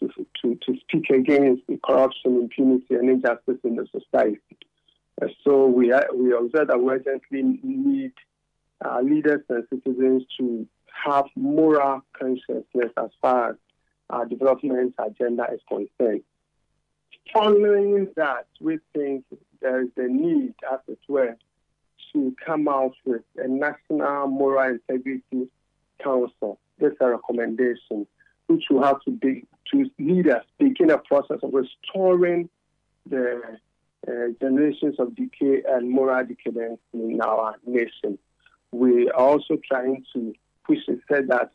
to, 0.00 0.08
to, 0.42 0.54
to 0.54 0.80
speak 0.80 1.10
against 1.10 1.62
the 1.66 1.78
corruption, 1.84 2.36
impunity, 2.36 2.94
and 2.94 3.08
injustice 3.08 3.58
in 3.64 3.76
the 3.76 3.86
society. 3.86 4.40
Uh, 5.20 5.26
so 5.44 5.66
we, 5.66 5.92
are, 5.92 6.06
we 6.14 6.32
observe 6.32 6.68
that 6.68 6.80
we 6.80 6.92
urgently 6.92 7.42
need 7.62 8.12
uh, 8.84 9.00
leaders 9.00 9.42
and 9.48 9.64
citizens 9.70 10.24
to 10.38 10.66
have 11.04 11.24
moral 11.36 12.02
consciousness 12.18 12.64
as 12.96 13.10
far 13.20 13.50
as 13.50 13.56
our 14.10 14.26
development 14.26 14.94
agenda 14.98 15.46
is 15.52 15.60
concerned. 15.68 16.22
Following 17.32 18.08
that, 18.16 18.46
we 18.60 18.78
think 18.94 19.24
there 19.60 19.82
is 19.82 19.90
a 19.96 20.08
need, 20.08 20.54
as 20.72 20.80
it 20.88 20.98
were, 21.08 21.36
to 22.12 22.34
come 22.44 22.68
out 22.68 22.94
with 23.04 23.22
a 23.36 23.46
national 23.46 24.28
moral 24.28 24.78
integrity 24.88 25.48
council. 26.02 26.58
This 26.78 26.92
is 26.92 26.98
a 27.00 27.10
recommendation 27.10 28.06
which 28.46 28.64
will 28.70 28.82
have 28.82 29.00
to 29.02 29.10
be 29.10 29.44
to 29.72 29.90
lead 29.98 30.28
us 30.28 30.44
begin 30.58 30.90
a 30.90 30.96
process 30.96 31.38
of 31.42 31.52
restoring 31.52 32.48
the 33.06 33.58
uh, 34.06 34.12
generations 34.40 34.96
of 34.98 35.14
decay 35.14 35.62
and 35.68 35.90
moral 35.90 36.24
decadence 36.24 36.80
in 36.94 37.20
our 37.20 37.56
nation 37.66 38.18
we 38.72 39.08
are 39.10 39.16
also 39.16 39.56
trying 39.70 40.04
to 40.14 40.32
push 40.66 40.78
and 40.88 41.00
said 41.10 41.28
that 41.28 41.50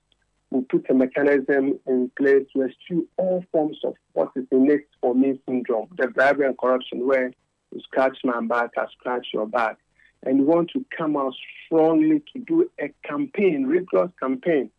we 0.49 0.61
put 0.61 0.89
a 0.89 0.93
mechanism 0.93 1.79
in 1.87 2.11
place 2.17 2.45
to 2.53 2.63
eschew 2.63 3.07
all 3.17 3.43
forms 3.51 3.77
of 3.83 3.95
what 4.13 4.31
is 4.35 4.45
innate 4.51 4.87
for 5.01 5.15
me 5.15 5.39
syndrome, 5.47 5.89
the 5.97 6.07
bribery 6.07 6.47
and 6.47 6.57
corruption, 6.57 7.07
where 7.07 7.31
you 7.71 7.81
scratch 7.81 8.17
my 8.23 8.39
back, 8.41 8.71
I 8.77 8.85
scratch 8.91 9.27
your 9.33 9.47
back. 9.47 9.77
And 10.21 10.39
we 10.39 10.45
want 10.45 10.69
to 10.71 10.85
come 10.95 11.17
out 11.17 11.33
strongly 11.65 12.23
to 12.33 12.39
do 12.39 12.69
a 12.79 12.93
campaign, 13.05 13.65
rigorous 13.65 14.11
campaign, 14.19 14.69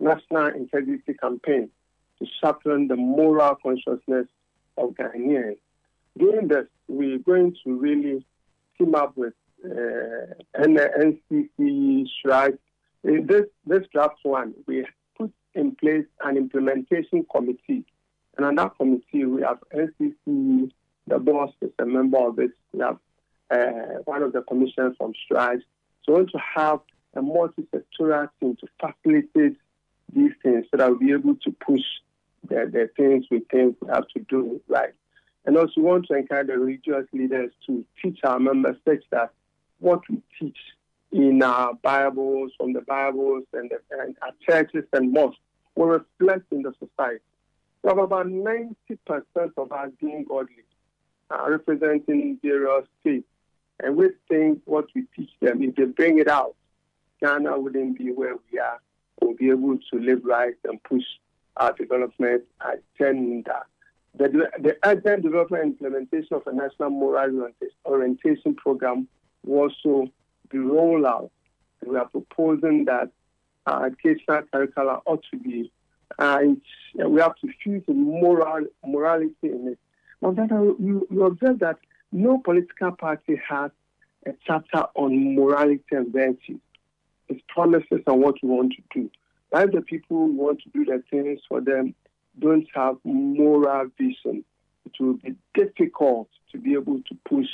national 0.00 0.48
integrity 0.48 1.14
campaign, 1.14 1.68
to 2.18 2.26
sharpen 2.40 2.88
the 2.88 2.96
moral 2.96 3.54
consciousness 3.62 4.26
of 4.76 4.90
Ghanaians. 4.90 5.58
Doing 6.18 6.48
this, 6.48 6.66
we're 6.88 7.18
going 7.18 7.54
to 7.64 7.78
really 7.78 8.24
team 8.78 8.94
up 8.94 9.16
with 9.16 9.34
uh, 9.64 10.34
NCC, 10.58 12.06
CHRAJ. 12.24 12.58
In 13.04 13.26
this, 13.26 13.44
this 13.66 13.86
draft 13.92 14.18
one, 14.22 14.54
we 14.66 14.84
put 15.16 15.32
in 15.54 15.74
place 15.76 16.04
an 16.22 16.36
implementation 16.36 17.24
committee. 17.34 17.84
And 18.36 18.46
on 18.46 18.54
that 18.56 18.76
committee, 18.76 19.24
we 19.24 19.42
have 19.42 19.58
NCC, 19.74 20.70
the 21.06 21.18
boss 21.18 21.52
is 21.60 21.70
a 21.78 21.86
member 21.86 22.18
of 22.18 22.38
it. 22.38 22.50
We 22.72 22.80
have 22.80 22.98
uh, 23.50 24.00
one 24.04 24.22
of 24.22 24.32
the 24.32 24.42
commissioners 24.42 24.94
from 24.98 25.12
CHRAJ. 25.30 25.62
So 26.04 26.12
we 26.12 26.14
want 26.14 26.30
to 26.30 26.40
have 26.56 26.80
a 27.14 27.22
multi-sectoral 27.22 28.28
team 28.40 28.56
to 28.56 28.66
facilitate 28.80 29.56
these 30.12 30.32
things 30.42 30.66
so 30.70 30.76
that 30.76 30.88
we'll 30.88 30.98
be 30.98 31.12
able 31.12 31.34
to 31.36 31.50
push 31.52 31.82
the, 32.48 32.70
the 32.72 32.90
things 32.96 33.26
we 33.30 33.40
think 33.50 33.76
we 33.80 33.88
have 33.88 34.08
to 34.08 34.20
do 34.28 34.60
right. 34.68 34.94
And 35.44 35.56
also 35.56 35.72
we 35.78 35.82
want 35.82 36.06
to 36.08 36.14
encourage 36.14 36.48
the 36.48 36.58
religious 36.58 37.06
leaders 37.12 37.50
to 37.66 37.84
teach 38.02 38.20
our 38.24 38.38
members 38.38 38.76
that 39.10 39.32
what 39.80 40.00
we 40.08 40.18
teach 40.38 40.58
in 41.12 41.42
our 41.42 41.74
Bibles, 41.74 42.52
from 42.56 42.72
the 42.72 42.82
Bibles 42.82 43.44
and, 43.52 43.70
the, 43.70 43.78
and 43.98 44.16
our 44.22 44.32
churches 44.46 44.84
and 44.92 45.12
mosques 45.12 45.38
will 45.74 45.86
reflect 45.86 46.52
in 46.52 46.62
the 46.62 46.72
society. 46.78 47.22
We 47.82 47.88
have 47.88 47.98
about 47.98 48.26
90% 48.26 48.74
of 49.56 49.72
us 49.72 49.90
being 50.00 50.24
godly, 50.28 50.64
uh, 51.30 51.48
representing 51.48 52.38
various 52.42 52.86
faiths. 53.02 53.24
And 53.80 53.96
we 53.96 54.10
think 54.28 54.60
what 54.64 54.86
we 54.94 55.04
teach 55.14 55.30
them, 55.40 55.62
if 55.62 55.76
they 55.76 55.84
bring 55.84 56.18
it 56.18 56.28
out, 56.28 56.56
Ghana 57.22 57.58
wouldn't 57.58 57.98
be 57.98 58.10
where 58.10 58.34
we 58.52 58.58
are. 58.58 58.80
We'll 59.20 59.34
be 59.34 59.50
able 59.50 59.78
to 59.92 59.98
live 59.98 60.24
right 60.24 60.54
and 60.64 60.82
push 60.82 61.04
our 61.56 61.72
development 61.72 62.44
agenda. 62.60 63.62
The, 64.16 64.50
the 64.58 64.76
urgent 64.84 65.22
development 65.22 65.64
implementation 65.64 66.34
of 66.34 66.46
a 66.46 66.52
national 66.52 66.90
moral 66.90 67.50
orientation 67.86 68.54
program 68.56 69.06
also 69.46 70.10
the 70.50 70.58
rollout. 70.58 71.06
out. 71.06 71.30
We 71.86 71.96
are 71.96 72.08
proposing 72.08 72.86
that 72.86 73.10
uh, 73.66 73.82
educational 73.86 74.42
curricula 74.52 75.00
ought 75.04 75.24
to 75.30 75.38
be, 75.38 75.70
uh, 76.18 76.40
we 76.94 77.20
have 77.20 77.36
to 77.36 77.48
fuse 77.62 77.84
moral 77.86 78.66
morality 78.84 79.34
in 79.42 79.68
it. 79.68 79.78
Then 80.20 80.48
you, 80.80 81.06
you 81.10 81.24
observe 81.24 81.60
that 81.60 81.78
no 82.10 82.38
political 82.38 82.92
party 82.92 83.40
has 83.48 83.70
a 84.26 84.32
chapter 84.46 84.84
on 84.94 85.36
morality 85.36 85.84
and 85.92 86.12
virtue. 86.12 86.58
It's 87.28 87.40
promises 87.48 88.00
on 88.06 88.20
what 88.20 88.36
we 88.42 88.48
want 88.48 88.72
to 88.72 88.82
do. 89.00 89.10
But 89.50 89.72
the 89.72 89.82
people 89.82 90.28
want 90.28 90.62
to 90.62 90.70
do 90.70 90.84
the 90.84 91.02
things 91.10 91.40
for 91.48 91.60
them 91.60 91.94
don't 92.38 92.66
have 92.74 92.96
moral 93.04 93.88
vision, 93.98 94.44
it 94.84 94.92
will 95.00 95.14
be 95.14 95.34
difficult 95.54 96.28
to 96.52 96.58
be 96.58 96.74
able 96.74 97.00
to 97.08 97.16
push 97.28 97.48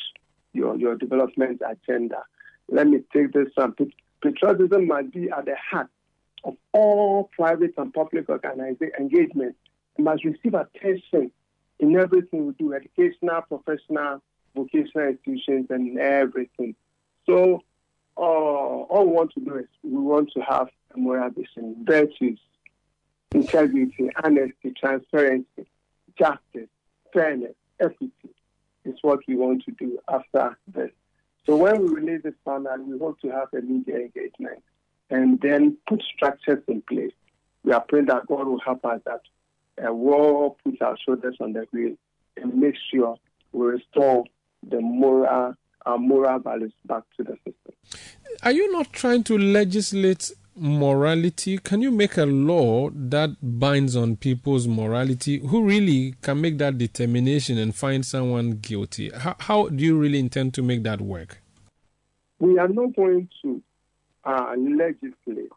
your, 0.54 0.76
your 0.76 0.96
development 0.96 1.60
agenda. 1.68 2.22
Let 2.68 2.86
me 2.88 3.00
take 3.12 3.32
this 3.32 3.48
one. 3.54 3.74
Patriotism 4.22 4.86
must 4.86 5.12
be 5.12 5.30
at 5.30 5.44
the 5.44 5.56
heart 5.56 5.90
of 6.44 6.54
all 6.72 7.30
private 7.36 7.74
and 7.76 7.92
public 7.92 8.28
organization 8.28 8.92
engagement. 8.98 9.56
It 9.98 10.02
must 10.02 10.24
receive 10.24 10.54
attention 10.54 11.30
in 11.78 11.96
everything 11.96 12.46
we 12.46 12.52
do, 12.54 12.74
educational, 12.74 13.42
professional, 13.42 14.22
vocational 14.54 15.08
institutions, 15.08 15.66
and 15.70 15.98
everything. 15.98 16.74
So 17.26 17.62
uh, 18.16 18.20
all 18.20 19.06
we 19.06 19.12
want 19.12 19.32
to 19.34 19.40
do 19.40 19.56
is 19.56 19.66
we 19.82 19.98
want 19.98 20.30
to 20.32 20.40
have 20.40 20.68
a 20.94 20.98
moral 20.98 21.30
vision, 21.30 21.76
virtues, 21.84 22.38
integrity, 23.32 24.10
honesty, 24.22 24.72
transparency, 24.78 25.66
justice, 26.16 26.68
fairness, 27.12 27.54
equity 27.80 28.33
is 28.84 28.96
what 29.02 29.20
we 29.26 29.36
want 29.36 29.64
to 29.64 29.72
do 29.72 29.98
after 30.08 30.56
this. 30.68 30.90
So 31.46 31.56
when 31.56 31.82
we 31.82 31.88
release 32.00 32.22
this 32.22 32.34
panel, 32.46 32.76
we 32.86 32.98
hope 32.98 33.20
to 33.20 33.30
have 33.30 33.48
a 33.52 33.60
media 33.60 33.96
engagement 33.96 34.62
and 35.10 35.40
then 35.40 35.76
put 35.88 36.02
structures 36.14 36.62
in 36.68 36.82
place. 36.82 37.12
We 37.64 37.72
are 37.72 37.80
praying 37.80 38.06
that 38.06 38.26
God 38.26 38.46
will 38.46 38.60
help 38.60 38.84
us 38.84 39.00
that 39.04 39.20
uh, 39.86 39.92
we'll 39.92 40.56
put 40.64 40.80
our 40.80 40.96
shoulders 41.04 41.36
on 41.40 41.52
the 41.52 41.66
wheel 41.72 41.96
and 42.36 42.54
make 42.54 42.74
sure 42.92 43.16
we 43.52 43.66
restore 43.66 44.24
the 44.68 44.80
moral, 44.80 45.54
our 45.86 45.98
moral 45.98 46.38
values 46.38 46.72
back 46.84 47.02
to 47.16 47.24
the 47.24 47.36
system. 47.44 47.74
Are 48.42 48.52
you 48.52 48.70
not 48.72 48.92
trying 48.92 49.24
to 49.24 49.38
legislate 49.38 50.32
morality? 50.56 51.58
Can 51.58 51.82
you 51.82 51.90
make 51.90 52.16
a 52.16 52.24
law 52.24 52.90
that 52.90 53.36
binds 53.42 53.96
on 53.96 54.16
people's 54.16 54.68
morality? 54.68 55.38
Who 55.38 55.64
really 55.64 56.14
can 56.22 56.40
make 56.40 56.58
that 56.58 56.78
determination 56.78 57.58
and 57.58 57.74
find 57.74 58.04
someone 58.04 58.58
guilty? 58.58 59.10
How, 59.10 59.36
how 59.40 59.68
do 59.68 59.84
you 59.84 59.98
really 59.98 60.18
intend 60.18 60.54
to 60.54 60.62
make 60.62 60.82
that 60.84 61.00
work? 61.00 61.40
We 62.38 62.58
are 62.58 62.68
not 62.68 62.94
going 62.96 63.28
to 63.42 63.62
uh, 64.24 64.54
legislate, 64.56 65.50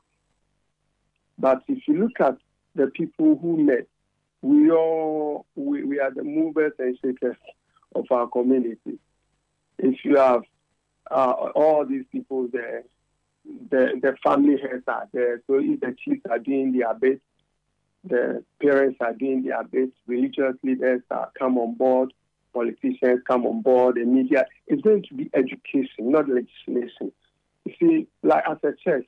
but 1.38 1.64
if 1.68 1.88
you 1.88 1.98
look 2.00 2.20
at 2.20 2.38
the 2.76 2.88
people 2.88 3.38
who 3.42 3.58
met, 3.58 3.88
we 4.42 4.70
all 4.72 5.46
we, 5.56 5.84
we 5.84 6.00
are 6.00 6.12
the 6.12 6.24
movers 6.24 6.74
and 6.78 6.98
shakers 7.04 7.36
of 7.96 8.06
our 8.12 8.28
community. 8.28 9.00
If 9.80 10.06
you 10.06 10.18
have 10.18 10.44
uh, 11.10 11.32
all 11.56 11.86
these 11.86 12.06
people 12.12 12.48
there 12.52 12.84
the, 13.70 14.00
the 14.02 14.16
family 14.24 14.58
heads 14.62 14.84
are 14.88 15.08
there. 15.14 15.42
So 15.48 15.60
if 15.60 15.80
the 15.80 15.96
chiefs 16.04 16.22
are 16.30 16.40
doing 16.40 16.78
their 16.78 16.94
best, 16.94 17.22
the 18.04 18.44
parents 18.62 18.98
are 19.02 19.14
doing 19.14 19.44
their 19.44 19.64
best, 19.64 19.92
religious 20.06 20.56
leaders 20.64 21.02
are 21.12 21.32
come 21.38 21.58
on 21.58 21.76
board, 21.76 22.14
politicians 22.54 23.22
come 23.28 23.46
on 23.46 23.62
board, 23.62 23.96
the 23.96 24.06
media. 24.06 24.46
It's 24.68 24.82
going 24.82 25.04
to 25.10 25.14
be 25.14 25.30
education, 25.34 26.12
not 26.12 26.26
legislation. 26.30 27.12
You 27.66 27.74
see, 27.80 28.08
like 28.24 28.44
as 28.50 28.58
a 28.64 28.74
church, 28.84 29.08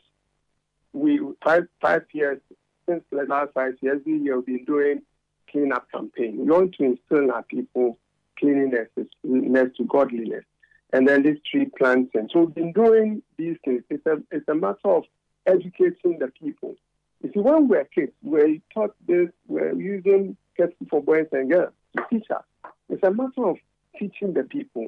we 0.91 1.21
five 1.43 1.67
five 1.81 2.03
years 2.13 2.39
since 2.87 3.03
the 3.11 3.23
last 3.23 3.53
five 3.53 3.75
years, 3.81 4.01
year 4.05 4.37
we've 4.37 4.45
been 4.45 4.65
doing 4.65 5.01
clean 5.49 5.71
up 5.71 5.89
campaign. 5.91 6.37
We 6.37 6.51
want 6.51 6.75
to 6.75 6.83
instill 6.83 7.19
in 7.19 7.31
our 7.31 7.43
people 7.43 7.97
cleanliness, 8.37 8.87
to 8.95 9.85
godliness 9.87 10.45
and 10.91 11.07
then 11.07 11.23
these 11.23 11.37
tree 11.49 11.69
planting. 11.77 12.29
So 12.33 12.47
been 12.47 12.73
doing 12.73 13.21
these 13.37 13.57
things. 13.63 13.83
It's 13.89 14.05
a, 14.05 14.17
it's 14.31 14.47
a 14.47 14.55
matter 14.55 14.77
of 14.85 15.03
educating 15.45 16.19
the 16.19 16.31
people. 16.39 16.75
You 17.21 17.31
see, 17.33 17.39
when 17.39 17.67
we 17.67 17.77
were 17.77 17.87
kids, 17.93 18.13
we 18.23 18.61
taught 18.73 18.95
this, 19.07 19.29
we're 19.47 19.73
using 19.73 20.37
kettle 20.55 20.73
for 20.89 21.01
boys 21.01 21.27
and 21.31 21.51
girls 21.51 21.73
to 21.97 22.05
teach 22.09 22.29
us. 22.31 22.43
It's 22.89 23.03
a 23.03 23.11
matter 23.11 23.45
of 23.45 23.57
teaching 23.97 24.33
the 24.33 24.43
people, 24.43 24.87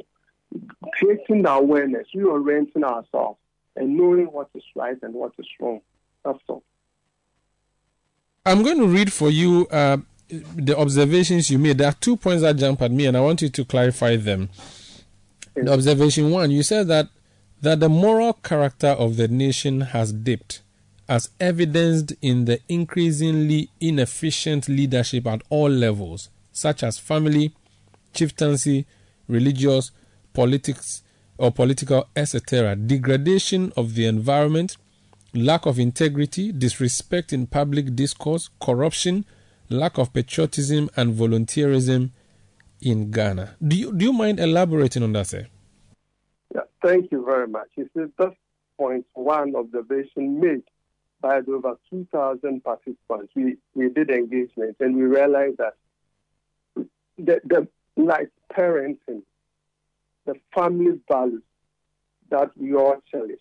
creating 0.94 1.44
the 1.44 1.52
awareness, 1.52 2.08
reorienting 2.16 2.84
ourselves, 2.84 3.38
and 3.76 3.98
knowing 3.98 4.26
what 4.26 4.50
is 4.56 4.64
right 4.76 4.98
and 5.02 5.14
what 5.14 5.34
is 5.38 5.48
wrong. 5.60 5.82
That's 6.24 6.40
all. 6.48 6.64
I'm 8.46 8.64
going 8.64 8.80
to 8.80 8.88
read 8.88 9.14
for 9.14 9.30
you 9.30 9.68
uh, 9.70 9.98
the 10.30 10.78
observations 10.78 11.50
you 11.52 11.60
made. 11.60 11.78
There 11.78 11.88
are 11.88 11.96
two 12.00 12.18
points 12.18 12.42
that 12.42 12.56
jump 12.56 12.82
at 12.82 12.92
me, 12.92 13.06
and 13.06 13.16
I 13.16 13.20
want 13.20 13.42
you 13.42 13.50
to 13.50 13.66
clarify 13.66 14.16
them. 14.16 14.50
Observation 15.68 16.32
one, 16.32 16.52
you 16.52 16.64
said 16.64 16.88
that 16.88 17.10
that 17.62 17.80
the 17.80 17.90
moral 17.90 18.34
character 18.34 18.88
of 18.88 19.18
the 19.18 19.28
nation 19.28 19.82
has 19.82 20.12
dipped, 20.12 20.62
as 21.08 21.30
evidenced 21.40 22.14
in 22.22 22.46
the 22.46 22.60
increasingly 22.68 23.70
inefficient 23.80 24.68
leadership 24.68 25.28
at 25.28 25.42
all 25.50 25.70
levels, 25.70 26.30
such 26.52 26.82
as 26.82 26.98
family, 26.98 27.54
chieftaincy, 28.14 28.86
religious, 29.28 29.92
politics, 30.34 31.04
or 31.38 31.52
political, 31.52 32.08
etc., 32.16 32.76
degradation 32.76 33.72
of 33.78 33.94
the 33.94 34.06
environment, 34.06 34.78
lack 35.34 35.66
of 35.66 35.78
integrity, 35.80 36.52
disrespect 36.52 37.32
in 37.32 37.46
public 37.46 37.96
discourse, 37.96 38.50
corruption, 38.60 39.26
lack 39.70 39.98
of 39.98 40.14
patriotism 40.14 40.90
and 40.96 41.14
volunteerism, 41.14 42.10
in 42.82 43.12
Ghana. 43.12 43.56
Do 43.66 43.76
you, 43.76 43.94
do 43.94 44.06
you 44.06 44.14
mind 44.14 44.40
elaborating 44.40 45.04
on 45.04 45.14
that, 45.14 45.28
sir? 45.28 45.48
Yeah, 46.54 46.62
thank 46.84 47.12
you 47.12 47.24
very 47.26 47.48
much. 47.48 47.70
You 47.76 47.90
see, 47.96 48.06
that's 48.18 48.36
point 48.78 49.06
one 49.14 49.56
observation 49.56 50.40
made 50.40 50.64
by 51.22 51.38
over 51.48 51.78
2,000 51.90 52.64
participants. 52.64 53.32
We, 53.36 53.58
we 53.76 53.90
did 53.90 54.10
engagement 54.10 54.78
and 54.80 54.96
we 54.96 55.04
realized 55.04 55.58
that 55.58 55.76
the, 57.18 57.40
the 57.46 57.68
like 57.96 58.32
parenting, 58.52 59.22
the 60.26 60.36
family 60.56 61.00
values 61.08 61.44
that 62.30 62.50
we 62.58 62.74
all 62.74 62.98
cherish. 63.12 63.40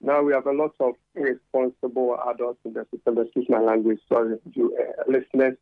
Now 0.00 0.22
we 0.22 0.34
have 0.34 0.46
a 0.46 0.52
lot 0.52 0.74
of 0.78 0.94
irresponsible 1.14 2.18
adults 2.28 2.60
in 2.64 2.74
the 2.74 2.86
system. 2.94 3.18
Excuse 3.18 3.46
my 3.48 3.60
language, 3.60 3.98
sorry, 4.08 4.38
you 4.52 4.76
uh, 4.78 5.10
listeners 5.10 5.56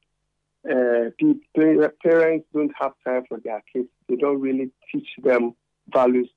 uh, 0.68 1.10
parents 2.02 2.46
don't 2.54 2.72
have 2.80 2.92
time 3.04 3.24
for 3.28 3.38
their 3.38 3.62
kids. 3.72 3.88
They 4.08 4.16
don't 4.16 4.40
really 4.40 4.70
teach 4.90 5.08
them 5.22 5.54
values 5.92 6.28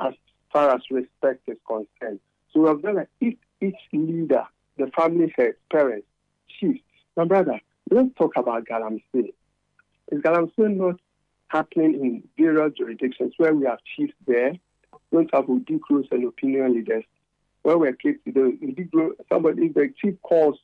as 0.00 0.14
far 0.52 0.74
as 0.74 0.80
respect 0.90 1.48
is 1.48 1.58
concerned. 1.66 2.20
So 2.52 2.60
we 2.60 2.68
have 2.68 2.82
done 2.82 2.96
like 2.96 3.08
if 3.20 3.34
each 3.60 3.74
leader, 3.92 4.44
the 4.76 4.90
family 4.96 5.32
head, 5.36 5.54
parents, 5.70 6.06
chiefs, 6.58 6.80
my 7.16 7.24
brother, 7.24 7.60
let's 7.90 8.08
talk 8.16 8.32
about 8.36 8.66
Galamsey. 8.66 9.32
Is 10.10 10.20
Galamsey 10.20 10.76
not 10.76 11.00
happening 11.48 11.94
in 11.94 12.22
various 12.36 12.72
jurisdictions 12.76 13.34
where 13.36 13.54
we 13.54 13.66
have 13.66 13.78
chiefs 13.96 14.14
there? 14.26 14.54
Don't 15.12 15.32
have 15.32 15.44
Odikros 15.46 16.10
and 16.10 16.26
opinion 16.26 16.74
leaders. 16.74 17.04
Where 17.62 17.78
we're 17.78 17.94
kids, 17.94 18.18
somebody, 19.32 19.66
if 19.66 19.74
the 19.74 19.92
chief 20.00 20.20
calls 20.22 20.58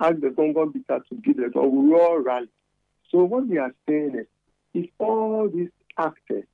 ask 0.00 0.20
the 0.20 0.28
Gongon 0.28 0.72
Bita 0.72 1.06
to 1.08 1.14
give 1.16 1.36
the 1.36 1.50
dog, 1.50 1.72
we 1.72 1.94
all 1.94 2.18
rally. 2.18 2.48
So 3.10 3.24
what 3.24 3.46
we 3.46 3.58
are 3.58 3.74
saying 3.88 4.16
is, 4.20 4.26
if 4.74 4.90
all 4.98 5.48
these 5.48 5.70
actors, 5.98 6.44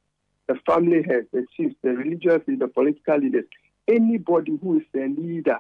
the 0.46 0.56
family 0.66 1.02
heads, 1.02 1.26
the 1.32 1.46
chiefs, 1.56 1.74
the 1.82 1.90
religious 1.90 2.46
leaders, 2.46 2.58
the 2.60 2.68
political 2.68 3.18
leaders, 3.18 3.44
anybody 3.88 4.58
who 4.62 4.78
is 4.78 4.86
a 4.94 5.08
leader 5.08 5.58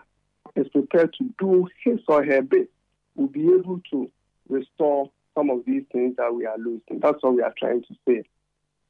is 0.56 0.68
prepared 0.68 1.14
to 1.14 1.32
do 1.38 1.68
his 1.84 2.00
or 2.08 2.24
her 2.24 2.42
bit, 2.42 2.70
will 3.14 3.28
be 3.28 3.46
able 3.46 3.80
to 3.90 4.10
restore 4.48 5.10
some 5.34 5.48
of 5.48 5.64
these 5.64 5.84
things 5.92 6.16
that 6.16 6.34
we 6.34 6.44
are 6.44 6.58
losing. 6.58 7.00
That's 7.00 7.22
what 7.22 7.34
we 7.34 7.42
are 7.42 7.54
trying 7.56 7.82
to 7.82 7.94
say. 8.06 8.24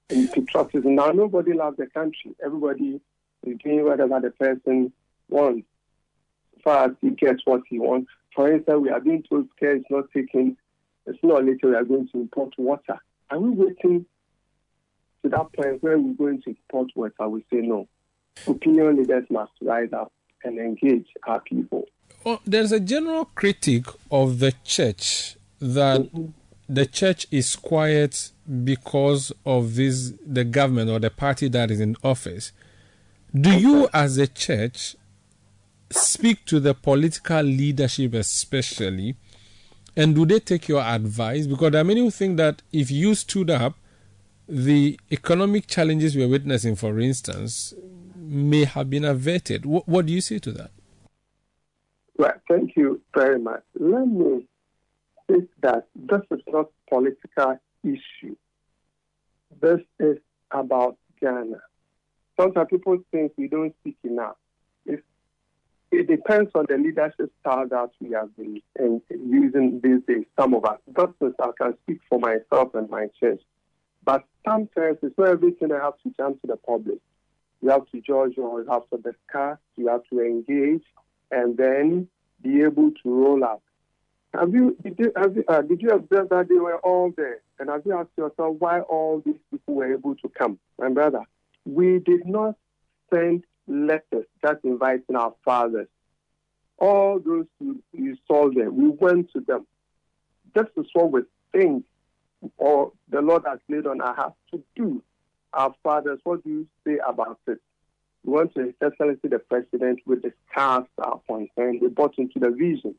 And 0.09 0.33
patriotism. 0.33 0.97
Now, 0.97 1.11
nobody 1.11 1.53
loves 1.53 1.77
the 1.77 1.87
country. 1.87 2.35
Everybody 2.45 3.01
is 3.45 3.59
doing 3.63 3.85
whatever 3.85 4.19
the 4.21 4.31
person 4.31 4.93
wants, 5.29 5.67
far 6.63 6.87
as 6.87 6.93
he 7.01 7.11
gets 7.11 7.43
what 7.45 7.63
he 7.69 7.79
wants. 7.79 8.11
For 8.35 8.53
instance, 8.53 8.79
we 8.81 8.91
are 8.91 9.01
being 9.01 9.23
told 9.29 9.49
care 9.59 9.77
is 9.77 9.85
not 9.91 10.11
taken, 10.13 10.57
it's 11.07 11.19
not 11.23 11.45
later 11.45 11.69
we 11.69 11.75
are 11.75 11.85
going 11.85 12.09
to 12.13 12.21
import 12.21 12.55
water. 12.59 12.99
Are 13.31 13.39
we 13.39 13.51
waiting 13.51 14.07
to 15.23 15.29
that 15.29 15.53
point 15.53 15.83
where 15.83 15.99
we're 15.99 16.15
going 16.15 16.43
to 16.43 16.51
import 16.51 16.91
water? 16.95 17.29
We 17.29 17.45
say 17.53 17.59
no. 17.59 17.89
Opinion 18.47 18.97
leaders 18.97 19.25
must 19.31 19.53
rise 19.61 19.93
up 19.93 20.13
and 20.45 20.59
engage 20.59 21.07
our 21.27 21.41
people. 21.41 21.87
Well, 22.25 22.41
there's 22.47 22.73
a 22.73 22.81
general 22.81 23.27
critique 23.27 23.87
of 24.11 24.39
the 24.39 24.53
church 24.65 25.37
that 25.61 26.01
mm-hmm. 26.03 26.27
the 26.69 26.87
church 26.87 27.27
is 27.31 27.57
quiet 27.57 28.33
because 28.65 29.33
of 29.47 29.75
this 29.77 30.13
the 30.25 30.45
government 30.45 30.91
or 30.91 30.99
the 30.99 31.11
party 31.11 31.49
that 31.49 31.71
is 31.71 31.81
in 31.81 31.97
office. 32.03 32.53
Do 33.35 33.51
you, 33.51 33.89
as 33.93 34.19
a 34.19 34.27
church, 34.27 34.97
speak 35.91 36.45
to 36.47 36.61
the 36.61 36.75
political 36.75 37.43
leadership, 37.43 38.15
especially, 38.15 39.17
and 39.97 40.15
do 40.15 40.25
they 40.25 40.41
take 40.41 40.69
your 40.69 40.83
advice? 40.83 41.47
Because 41.47 41.73
there 41.73 41.81
are 41.81 41.85
many 41.85 42.01
who 42.01 42.11
think 42.11 42.37
that 42.37 42.63
if 42.73 42.91
you 42.91 43.15
stood 43.15 43.51
up, 43.51 43.75
the 44.49 44.99
economic 45.13 45.67
challenges 45.67 46.17
we're 46.17 46.29
witnessing, 46.29 46.77
for 46.77 46.99
instance, 46.99 47.75
may 48.17 48.65
have 48.65 48.91
been 48.91 49.05
averted. 49.05 49.67
What, 49.67 49.89
what 49.89 50.07
do 50.07 50.13
you 50.13 50.21
say 50.21 50.39
to 50.41 50.53
that? 50.53 50.71
Well, 52.17 52.35
thank 52.49 52.77
you 52.77 53.01
very 53.15 53.39
much. 53.39 53.63
Let 53.79 54.07
me 54.07 54.47
say 55.29 55.37
that 55.63 55.87
this 55.95 56.21
is 56.31 56.41
not 56.49 56.67
political 56.89 57.59
issue. 57.83 58.37
This 59.61 59.81
is 59.99 60.19
about 60.51 60.97
Ghana. 61.21 61.61
Sometimes 62.39 62.69
people 62.71 62.99
think 63.11 63.33
we 63.37 63.49
don't 63.49 63.75
speak 63.81 63.97
enough. 64.05 64.37
It 65.93 66.07
depends 66.07 66.51
on 66.55 66.67
the 66.69 66.77
leadership 66.79 67.33
style 67.41 67.67
that 67.69 67.91
we 68.01 68.13
have 68.13 68.35
been 68.37 68.63
using 69.09 69.81
these 69.83 70.03
days, 70.07 70.25
some 70.39 70.55
of 70.55 70.65
us. 70.65 70.79
That's 70.87 71.13
I 71.41 71.51
can 71.59 71.77
speak 71.83 72.01
for 72.09 72.21
myself 72.21 72.75
and 72.75 72.89
my 72.89 73.09
church. 73.19 73.41
But 74.05 74.25
sometimes 74.49 74.99
it's 75.03 75.19
not 75.19 75.29
everything 75.29 75.69
that 75.69 75.83
has 75.83 75.95
to 76.05 76.11
jump 76.17 76.41
to 76.43 76.47
the 76.47 76.57
public. 76.57 76.99
You 77.61 77.71
have 77.71 77.87
to 77.91 78.01
judge 78.01 78.39
or 78.39 78.63
you 78.63 78.71
have 78.71 78.89
to 78.91 78.97
discuss, 78.99 79.59
you 79.77 79.89
have 79.89 80.03
to 80.11 80.21
engage, 80.21 80.85
and 81.31 81.57
then 81.57 82.09
be 82.43 82.63
able 82.63 82.93
to 83.03 83.03
roll 83.05 83.45
out. 83.45 83.63
Have 84.33 84.55
you, 84.55 84.77
did 84.83 84.95
you, 84.99 85.13
have 85.17 85.37
you, 85.37 85.45
uh, 85.49 85.63
did 85.63 85.83
you 85.83 85.91
observe 85.91 86.29
that 86.29 86.49
they 86.49 86.55
were 86.55 86.79
all 86.79 87.13
there? 87.17 87.43
And 87.59 87.69
have 87.69 87.83
you 87.85 87.99
asked 87.99 88.17
yourself 88.17 88.57
why 88.61 88.81
all 88.81 89.23
these 89.27 89.35
people 89.51 89.75
were 89.75 89.93
able 89.93 90.15
to 90.17 90.29
come? 90.29 90.59
My 90.79 90.89
brother, 90.89 91.25
we 91.67 91.99
did 91.99 92.27
not 92.27 92.55
send 93.13 93.45
letters 93.71 94.27
just 94.45 94.65
inviting 94.65 95.17
our 95.17 95.35
fathers. 95.45 95.89
All 96.79 97.21
those 97.21 97.47
who 97.59 97.81
you 97.93 98.17
saw 98.27 98.51
there, 98.51 98.71
we 98.71 98.89
went 98.89 99.33
to 99.33 99.41
them. 99.41 99.67
This 100.55 100.67
is 100.77 100.87
what 100.93 101.13
we 101.13 101.21
think 101.53 101.85
or 102.57 102.93
the 103.09 103.21
Lord 103.21 103.43
has 103.47 103.59
laid 103.69 103.87
on 103.87 104.01
our 104.01 104.15
hearts 104.15 104.37
to 104.51 104.63
do. 104.75 105.03
Our 105.53 105.75
fathers, 105.83 106.21
what 106.25 106.45
do 106.45 106.51
you 106.51 106.67
say 106.87 106.99
about 107.07 107.39
it? 107.47 107.59
We 108.25 108.35
went 108.35 108.55
to 108.55 108.73
Excellency 108.81 109.29
the 109.29 109.39
President, 109.39 110.01
we 110.07 110.17
discussed 110.17 110.91
our 110.99 111.21
concern, 111.27 111.81
we 111.81 111.89
brought 111.89 112.19
into 112.19 112.39
the 112.39 112.51
vision. 112.51 112.95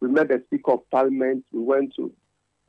We 0.00 0.08
met 0.08 0.28
the 0.28 0.42
Speaker 0.46 0.72
of 0.72 0.90
Parliament, 0.90 1.44
we 1.52 1.60
went 1.60 1.94
to 1.96 2.12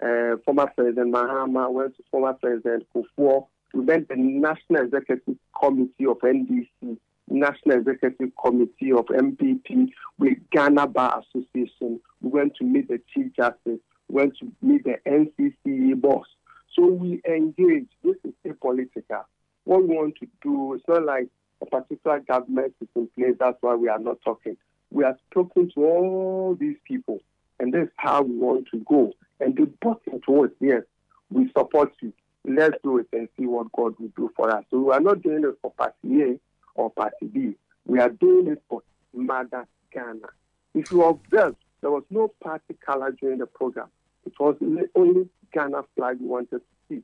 uh, 0.02 0.38
former 0.46 0.68
President 0.76 1.14
Mahama, 1.14 1.70
we 1.70 1.76
went 1.76 1.98
to 1.98 2.04
former 2.10 2.34
President 2.34 2.88
Kufuor, 2.96 3.48
we 3.74 3.84
met 3.84 4.08
the 4.08 4.16
National 4.16 4.84
Executive 4.84 5.36
Committee 5.62 6.06
of 6.08 6.18
NDC, 6.20 6.98
National 7.32 7.78
Executive 7.78 8.32
Committee 8.44 8.92
of 8.92 9.06
NPP, 9.06 9.90
with 10.20 10.38
Ghana 10.52 10.88
Bar 10.88 11.22
Association. 11.22 12.00
We 12.22 12.30
went 12.30 12.56
to 12.58 12.64
meet 12.64 12.88
the 12.88 13.00
Chief 13.14 13.34
Justice, 13.36 13.80
we 14.10 14.22
went 14.22 14.38
to 14.40 14.52
meet 14.62 14.84
the 14.84 14.98
NCCE 15.06 16.00
boss. 16.02 16.28
So 16.76 16.86
we 16.86 17.22
engage. 17.28 17.88
This 18.04 18.16
is 18.24 18.34
apolitical. 18.46 19.24
What 19.66 19.88
we 19.88 19.96
want 19.96 20.16
to 20.20 20.28
do, 20.42 20.74
it's 20.74 20.84
not 20.88 21.06
like 21.06 21.28
a 21.62 21.66
particular 21.66 22.20
government 22.20 22.74
is 22.82 22.88
in 22.96 23.08
place, 23.16 23.36
that's 23.40 23.58
why 23.62 23.76
we 23.76 23.88
are 23.90 24.00
not 24.00 24.18
talking. 24.24 24.58
We 24.90 25.04
are 25.04 25.18
talking 25.34 25.72
to 25.76 25.86
all 25.86 26.58
these 26.60 26.78
people, 26.86 27.20
and 27.60 27.74
that's 27.74 27.92
how 27.98 28.24
we 28.24 28.36
want 28.36 28.68
to 28.72 28.80
go. 28.80 29.14
And 29.40 29.56
the 29.56 29.72
bottom 29.82 30.22
towards 30.22 30.54
yes, 30.60 30.84
we 31.30 31.50
support 31.58 31.94
you. 32.02 32.12
Let's 32.44 32.76
do 32.84 32.98
it 32.98 33.08
and 33.14 33.30
see 33.38 33.46
what 33.46 33.72
God 33.72 33.94
will 34.00 34.12
do 34.18 34.32
for 34.36 34.50
us. 34.50 34.66
So 34.72 34.80
we 34.80 34.92
are 34.92 35.00
not 35.00 35.22
doing 35.22 35.44
it 35.44 35.58
for 35.62 35.72
Party 35.72 36.22
A 36.24 36.40
or 36.76 36.90
Party 36.90 37.28
B. 37.28 37.56
We 37.86 38.00
are 38.00 38.10
doing 38.10 38.48
it 38.48 38.62
for 38.70 38.82
Mother 39.14 39.68
Ghana. 39.94 40.28
If 40.74 40.92
you 40.92 41.04
observe, 41.04 41.56
there 41.82 41.92
was 41.92 42.04
no 42.10 42.30
party 42.42 42.76
color 42.86 43.12
during 43.12 43.40
the 43.40 43.46
program. 43.46 43.88
It 44.26 44.34
was 44.40 44.56
the 44.60 44.90
only 44.96 45.28
Ghana 45.54 45.84
flag 45.96 46.18
we 46.20 46.28
wanted 46.28 46.60
to 46.60 46.62
see. 46.88 47.04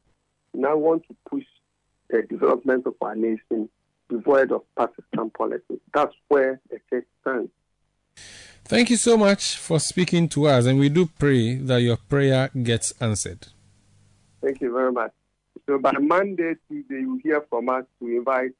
Now 0.53 0.75
we 0.77 0.83
want 0.83 1.03
to 1.07 1.15
push 1.29 1.45
the 2.09 2.21
development 2.21 2.85
of 2.85 2.95
our 3.01 3.15
nation 3.15 3.69
devoid 4.09 4.51
of 4.51 4.61
partisan 4.75 5.29
politics. 5.31 5.81
That's 5.93 6.15
where 6.27 6.61
the 6.69 6.79
case 6.89 7.05
stands. 7.21 7.51
Thank 8.63 8.89
you 8.89 8.97
so 8.97 9.17
much 9.17 9.57
for 9.57 9.79
speaking 9.79 10.27
to 10.29 10.47
us, 10.47 10.65
and 10.65 10.79
we 10.79 10.89
do 10.89 11.09
pray 11.19 11.55
that 11.55 11.77
your 11.77 11.97
prayer 11.97 12.49
gets 12.63 12.93
answered. 12.99 13.47
Thank 14.41 14.61
you 14.61 14.71
very 14.71 14.91
much. 14.91 15.11
So 15.65 15.79
by 15.79 15.93
Monday, 15.93 16.55
Tuesday, 16.67 16.99
you 16.99 17.19
hear 17.23 17.45
from 17.49 17.69
us 17.69 17.83
to 17.99 18.07
invite 18.07 18.51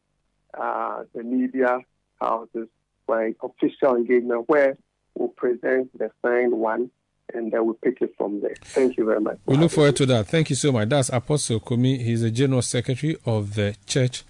uh, 0.54 1.04
the 1.14 1.24
media 1.24 1.80
houses 2.22 2.68
for 3.06 3.32
official 3.42 3.96
engagement 3.96 4.48
where 4.48 4.78
we'll 5.16 5.30
present 5.30 5.98
the 5.98 6.12
signed 6.22 6.54
one 6.54 6.92
and 7.34 7.52
then 7.52 7.66
we'll 7.66 7.76
pick 7.76 8.02
it 8.02 8.14
from 8.18 8.42
there. 8.42 8.56
Thank 8.62 8.98
you 8.98 9.06
very 9.06 9.20
much. 9.20 9.38
We 9.46 9.58
look 9.58 9.72
forward 9.72 9.96
to 9.98 10.06
that. 10.08 10.28
Thank 10.28 10.50
you 10.50 10.56
so 10.56 10.72
much. 10.72 10.90
That's 10.90 11.10
Apostle 11.10 11.60
Kumi. 11.60 11.98
He's 11.98 12.22
the 12.22 12.32
General 12.32 12.62
Secretary 12.62 13.18
of 13.26 13.56
the 13.56 13.76
Church 13.86 14.24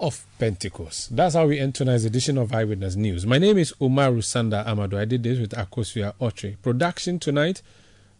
of 0.00 0.26
Pentecost. 0.38 1.14
That's 1.16 1.34
how 1.34 1.46
we 1.46 1.58
end 1.58 1.74
tonight's 1.74 2.04
edition 2.04 2.36
of 2.36 2.52
Eyewitness 2.52 2.96
News. 2.96 3.26
My 3.26 3.38
name 3.38 3.58
is 3.58 3.72
Umaru 3.80 4.18
Sanda 4.18 4.66
Amadu. 4.66 4.98
I 4.98 5.04
did 5.04 5.22
this 5.22 5.38
with 5.38 5.52
Akosua 5.52 6.14
Otre. 6.20 6.56
Production 6.62 7.18
tonight 7.18 7.62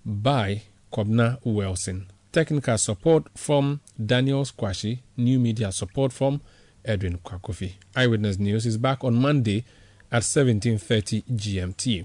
by 0.04 0.62
Kwabena 0.92 1.38
Wilson. 1.44 2.06
Technical 2.32 2.78
support 2.78 3.26
from 3.36 3.80
Daniel 4.04 4.44
Squashi. 4.44 5.00
New 5.16 5.38
media 5.38 5.70
support 5.72 6.12
from 6.12 6.40
Edwin 6.84 7.18
Kwakofi. 7.18 7.74
Eyewitness 7.96 8.38
News 8.38 8.66
is 8.66 8.76
back 8.78 9.04
on 9.04 9.14
Monday 9.14 9.64
at 10.10 10.22
17.30 10.22 11.24
GMT. 11.24 12.04